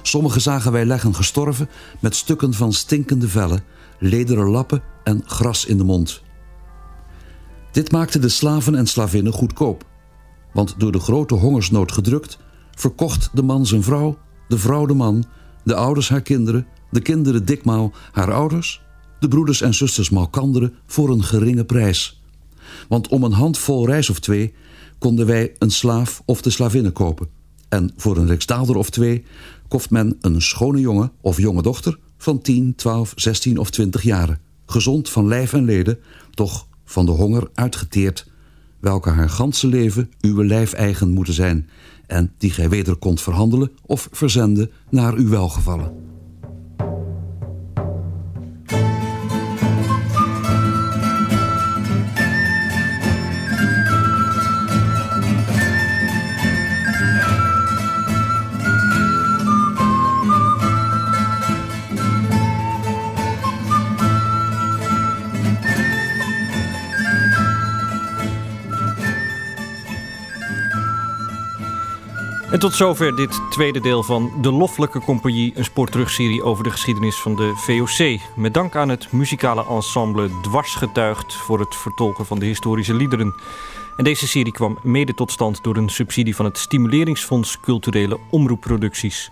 Sommigen 0.01 0.41
zagen 0.41 0.71
wij 0.71 0.85
leggen 0.85 1.15
gestorven 1.15 1.69
met 1.99 2.15
stukken 2.15 2.53
van 2.53 2.73
stinkende 2.73 3.27
vellen, 3.27 3.63
lederen 3.99 4.49
lappen 4.49 4.83
en 5.03 5.21
gras 5.25 5.65
in 5.65 5.77
de 5.77 5.83
mond. 5.83 6.21
Dit 7.71 7.91
maakte 7.91 8.19
de 8.19 8.29
slaven 8.29 8.75
en 8.75 8.87
slavinnen 8.87 9.33
goedkoop, 9.33 9.85
want 10.53 10.75
door 10.77 10.91
de 10.91 10.99
grote 10.99 11.35
hongersnood 11.35 11.91
gedrukt 11.91 12.37
verkocht 12.81 13.29
de 13.33 13.41
man 13.41 13.65
zijn 13.65 13.83
vrouw, 13.83 14.17
de 14.47 14.57
vrouw 14.57 14.85
de 14.85 14.93
man, 14.93 15.23
de 15.63 15.75
ouders 15.75 16.09
haar 16.09 16.21
kinderen, 16.21 16.67
de 16.91 17.01
kinderen 17.01 17.45
dikmaal 17.45 17.91
haar 18.11 18.33
ouders, 18.33 18.81
de 19.19 19.27
broeders 19.27 19.61
en 19.61 19.73
zusters 19.73 20.09
malkanderen 20.09 20.73
voor 20.85 21.09
een 21.09 21.23
geringe 21.23 21.65
prijs. 21.65 22.21
Want 22.87 23.07
om 23.07 23.23
een 23.23 23.31
handvol 23.31 23.85
rijst 23.85 24.09
of 24.09 24.19
twee 24.19 24.53
konden 24.97 25.25
wij 25.25 25.55
een 25.57 25.71
slaaf 25.71 26.21
of 26.25 26.41
de 26.41 26.49
slavinnen 26.49 26.93
kopen. 26.93 27.27
En 27.69 27.93
voor 27.97 28.17
een 28.17 28.27
riksdaalder 28.27 28.75
of 28.75 28.89
twee 28.89 29.23
kocht 29.67 29.89
men 29.89 30.17
een 30.21 30.41
schone 30.41 30.79
jongen 30.79 31.11
of 31.21 31.37
jonge 31.37 31.61
dochter 31.61 31.99
van 32.17 32.41
10, 32.41 32.75
12, 32.75 33.13
16 33.15 33.57
of 33.57 33.69
20 33.69 34.01
jaren. 34.01 34.39
Gezond 34.65 35.09
van 35.09 35.27
lijf 35.27 35.53
en 35.53 35.65
leden, 35.65 35.99
toch 36.33 36.67
van 36.85 37.05
de 37.05 37.11
honger 37.11 37.49
uitgeteerd, 37.53 38.27
welke 38.79 39.09
haar 39.09 39.29
ganse 39.29 39.67
leven 39.67 40.11
uw 40.21 40.43
lijf 40.43 40.73
eigen 40.73 41.09
moeten 41.09 41.33
zijn 41.33 41.69
en 42.11 42.33
die 42.37 42.51
gij 42.51 42.69
weder 42.69 42.95
kondt 42.95 43.21
verhandelen 43.21 43.71
of 43.85 44.07
verzenden 44.11 44.71
naar 44.89 45.13
uw 45.13 45.29
welgevallen. 45.29 45.91
En 72.51 72.59
tot 72.59 72.73
zover 72.75 73.15
dit 73.15 73.41
tweede 73.49 73.79
deel 73.79 74.03
van 74.03 74.31
De 74.41 74.51
Loffelijke 74.51 74.99
Compagnie, 74.99 75.53
een 75.55 75.63
spoorterugserie 75.63 76.43
over 76.43 76.63
de 76.63 76.69
geschiedenis 76.69 77.15
van 77.15 77.35
de 77.35 77.53
VOC. 77.55 78.19
Met 78.35 78.53
dank 78.53 78.75
aan 78.75 78.89
het 78.89 79.11
muzikale 79.11 79.65
ensemble 79.65 80.29
Dwarsgetuigd 80.41 81.33
voor 81.33 81.59
het 81.59 81.75
vertolken 81.75 82.25
van 82.25 82.39
de 82.39 82.45
historische 82.45 82.93
liederen. 82.93 83.33
En 83.97 84.03
deze 84.03 84.27
serie 84.27 84.51
kwam 84.51 84.77
mede 84.83 85.13
tot 85.13 85.31
stand 85.31 85.63
door 85.63 85.75
een 85.75 85.89
subsidie 85.89 86.35
van 86.35 86.45
het 86.45 86.57
Stimuleringsfonds 86.57 87.59
Culturele 87.59 88.19
Omroepproducties. 88.29 89.31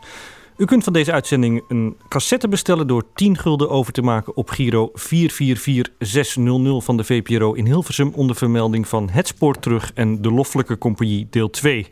U 0.60 0.66
kunt 0.66 0.84
van 0.84 0.94
deze 0.94 1.12
uitzending 1.12 1.64
een 1.68 1.98
cassette 2.08 2.48
bestellen 2.48 2.88
door 2.88 3.04
10 3.14 3.38
gulden 3.38 3.70
over 3.70 3.94
te 3.94 4.02
maken 4.02 4.36
op 4.36 4.50
Giro 4.50 4.90
444600 4.94 6.84
van 6.84 6.98
de 6.98 7.04
VPRO 7.04 7.54
in 7.54 7.66
Hilversum 7.66 8.12
onder 8.16 8.36
vermelding 8.36 8.88
van 8.88 9.10
Het 9.10 9.28
Spoor 9.28 9.60
Terug 9.60 9.92
en 9.94 10.22
De 10.22 10.32
Loffelijke 10.32 10.78
Compagnie 10.78 11.28
deel 11.30 11.50
2. 11.50 11.88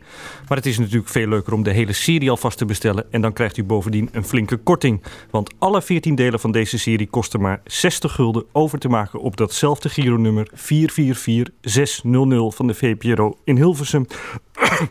Maar 0.48 0.56
het 0.56 0.66
is 0.66 0.78
natuurlijk 0.78 1.08
veel 1.08 1.28
leuker 1.28 1.52
om 1.52 1.62
de 1.62 1.70
hele 1.70 1.92
serie 1.92 2.30
alvast 2.30 2.58
te 2.58 2.64
bestellen 2.64 3.12
en 3.12 3.20
dan 3.20 3.32
krijgt 3.32 3.56
u 3.56 3.64
bovendien 3.64 4.08
een 4.12 4.24
flinke 4.24 4.56
korting. 4.56 5.02
Want 5.30 5.54
alle 5.58 5.82
14 5.82 6.14
delen 6.14 6.40
van 6.40 6.52
deze 6.52 6.78
serie 6.78 7.06
kosten 7.06 7.40
maar 7.40 7.60
60 7.64 8.12
gulden 8.12 8.44
over 8.52 8.78
te 8.78 8.88
maken 8.88 9.20
op 9.20 9.36
datzelfde 9.36 9.88
Giro-nummer 9.88 10.48
444600 10.52 12.54
van 12.54 12.66
de 12.66 12.74
VPRO 12.74 13.38
in 13.44 13.56
Hilversum. 13.56 14.06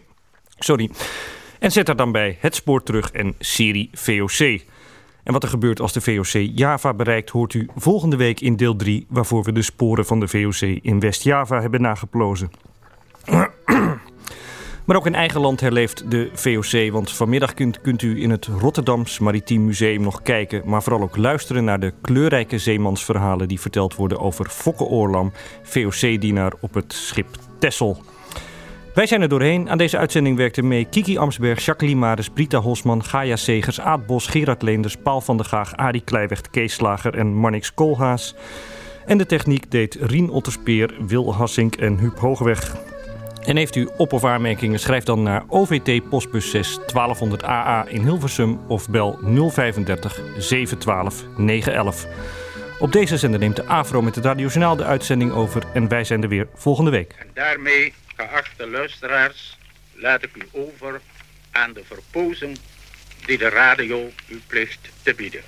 Sorry. 0.59 0.89
En 1.60 1.72
zet 1.72 1.86
daar 1.86 1.95
dan 1.95 2.12
bij 2.12 2.38
het 2.39 2.55
spoor 2.55 2.84
terug 2.84 3.12
en 3.12 3.36
serie 3.39 3.89
VOC. 3.93 4.62
En 5.24 5.34
wat 5.34 5.43
er 5.43 5.49
gebeurt 5.49 5.80
als 5.80 5.93
de 5.93 6.01
VOC 6.01 6.49
Java 6.55 6.93
bereikt, 6.93 7.30
hoort 7.30 7.53
u 7.53 7.70
volgende 7.76 8.16
week 8.16 8.41
in 8.41 8.55
deel 8.55 8.76
3, 8.76 9.05
waarvoor 9.10 9.43
we 9.43 9.51
de 9.51 9.62
sporen 9.62 10.05
van 10.05 10.20
de 10.20 10.28
VOC 10.28 10.62
in 10.82 10.99
West-Java 10.99 11.62
hebben 11.62 11.82
nageplozen. 11.82 12.51
Maar 14.88 14.95
ook 14.95 15.05
in 15.05 15.16
eigen 15.16 15.41
land 15.41 15.60
herleeft 15.60 16.12
de 16.12 16.30
VOC, 16.34 16.91
want 16.91 17.12
vanmiddag 17.12 17.53
kunt, 17.53 17.82
kunt 17.82 18.01
u 18.01 18.22
in 18.22 18.30
het 18.30 18.45
Rotterdams 18.45 19.20
Maritiem 19.20 19.66
Museum 19.66 20.01
nog 20.01 20.22
kijken, 20.22 20.62
maar 20.66 20.84
vooral 20.84 21.01
ook 21.01 21.18
luisteren 21.18 21.64
naar 21.64 21.80
de 21.80 21.93
kleurrijke 22.01 22.58
zeemansverhalen 22.58 23.47
die 23.47 23.60
verteld 23.60 23.95
worden 23.95 24.20
over 24.20 24.45
Fokke 24.49 24.84
Oorlam, 24.84 25.32
VOC-dienaar 25.64 26.53
op 26.62 26.74
het 26.74 26.93
schip 26.93 27.28
Tessel. 27.60 28.03
Wij 28.98 29.08
zijn 29.08 29.22
er 29.22 29.30
doorheen. 29.30 29.70
Aan 29.70 29.78
deze 29.78 29.98
uitzending 29.98 30.38
werkten 30.38 30.68
mee 30.68 30.86
Kiki 30.86 31.18
Amsberg, 31.18 31.66
Jacqueline 31.66 32.00
Maris, 32.00 32.30
Brita 32.30 32.60
Hosman, 32.60 33.04
Gaia 33.04 33.36
Segers, 33.36 33.80
Aad 33.80 34.06
Bos, 34.06 34.28
Gerard 34.28 34.62
Leenders, 34.62 34.95
Paul 34.95 35.22
van 35.22 35.38
der 35.38 35.45
Gaag, 35.45 35.76
Arie 35.76 36.02
Kleiweg, 36.02 36.41
Kees 36.41 36.74
Slager 36.74 37.14
en 37.14 37.34
Marnix 37.34 37.74
Koolhaas. 37.74 38.36
En 39.06 39.18
de 39.18 39.26
techniek 39.26 39.72
deed 39.72 39.98
Rien 40.02 40.30
Otterspeer, 40.30 40.93
Wil 41.08 41.36
Hassink 41.36 41.76
en 41.76 41.98
Huub 41.98 42.18
Hoogweg. 42.18 42.76
En 43.45 43.58
heeft 43.58 43.76
u 43.76 43.89
op- 43.98 44.14
of 44.14 44.24
aanmerkingen, 44.24 44.80
schrijf 44.80 45.04
dan 45.04 45.24
naar 45.24 45.43
OVT 45.48 46.10
Postbus 46.10 46.50
6 46.50 46.80
1200 46.86 47.43
AA 47.43 47.86
in 47.88 48.02
Hilversum 48.02 48.60
of 48.68 48.89
bel 48.89 49.20
035 49.22 50.22
712 50.38 51.24
911. 51.38 52.08
Op 52.80 52.91
deze 52.91 53.18
zender 53.18 53.39
neemt 53.39 53.56
de 53.56 53.68
AVRO 53.68 54.02
met 54.02 54.16
het 54.16 54.26
Radiojournaal 54.26 54.76
de 54.76 54.84
uitzending 54.84 55.32
over 55.32 55.64
en 55.74 55.88
wij 55.88 56.04
zijn 56.04 56.24
er 56.24 56.30
weer 56.30 56.48
volgende 56.54 56.91
week. 56.91 57.16
En 57.20 57.28
daarmee, 57.34 57.93
geachte 58.18 58.68
luisteraars, 58.68 59.57
laat 59.93 60.24
ik 60.24 60.36
u 60.36 60.47
over 60.51 61.01
aan 61.51 61.74
de 61.74 61.84
verpozen 61.84 62.55
die 63.26 63.38
de 63.38 63.49
radio 63.49 64.11
u 64.28 64.41
plicht 64.47 64.89
te 65.03 65.13
bieden. 65.13 65.43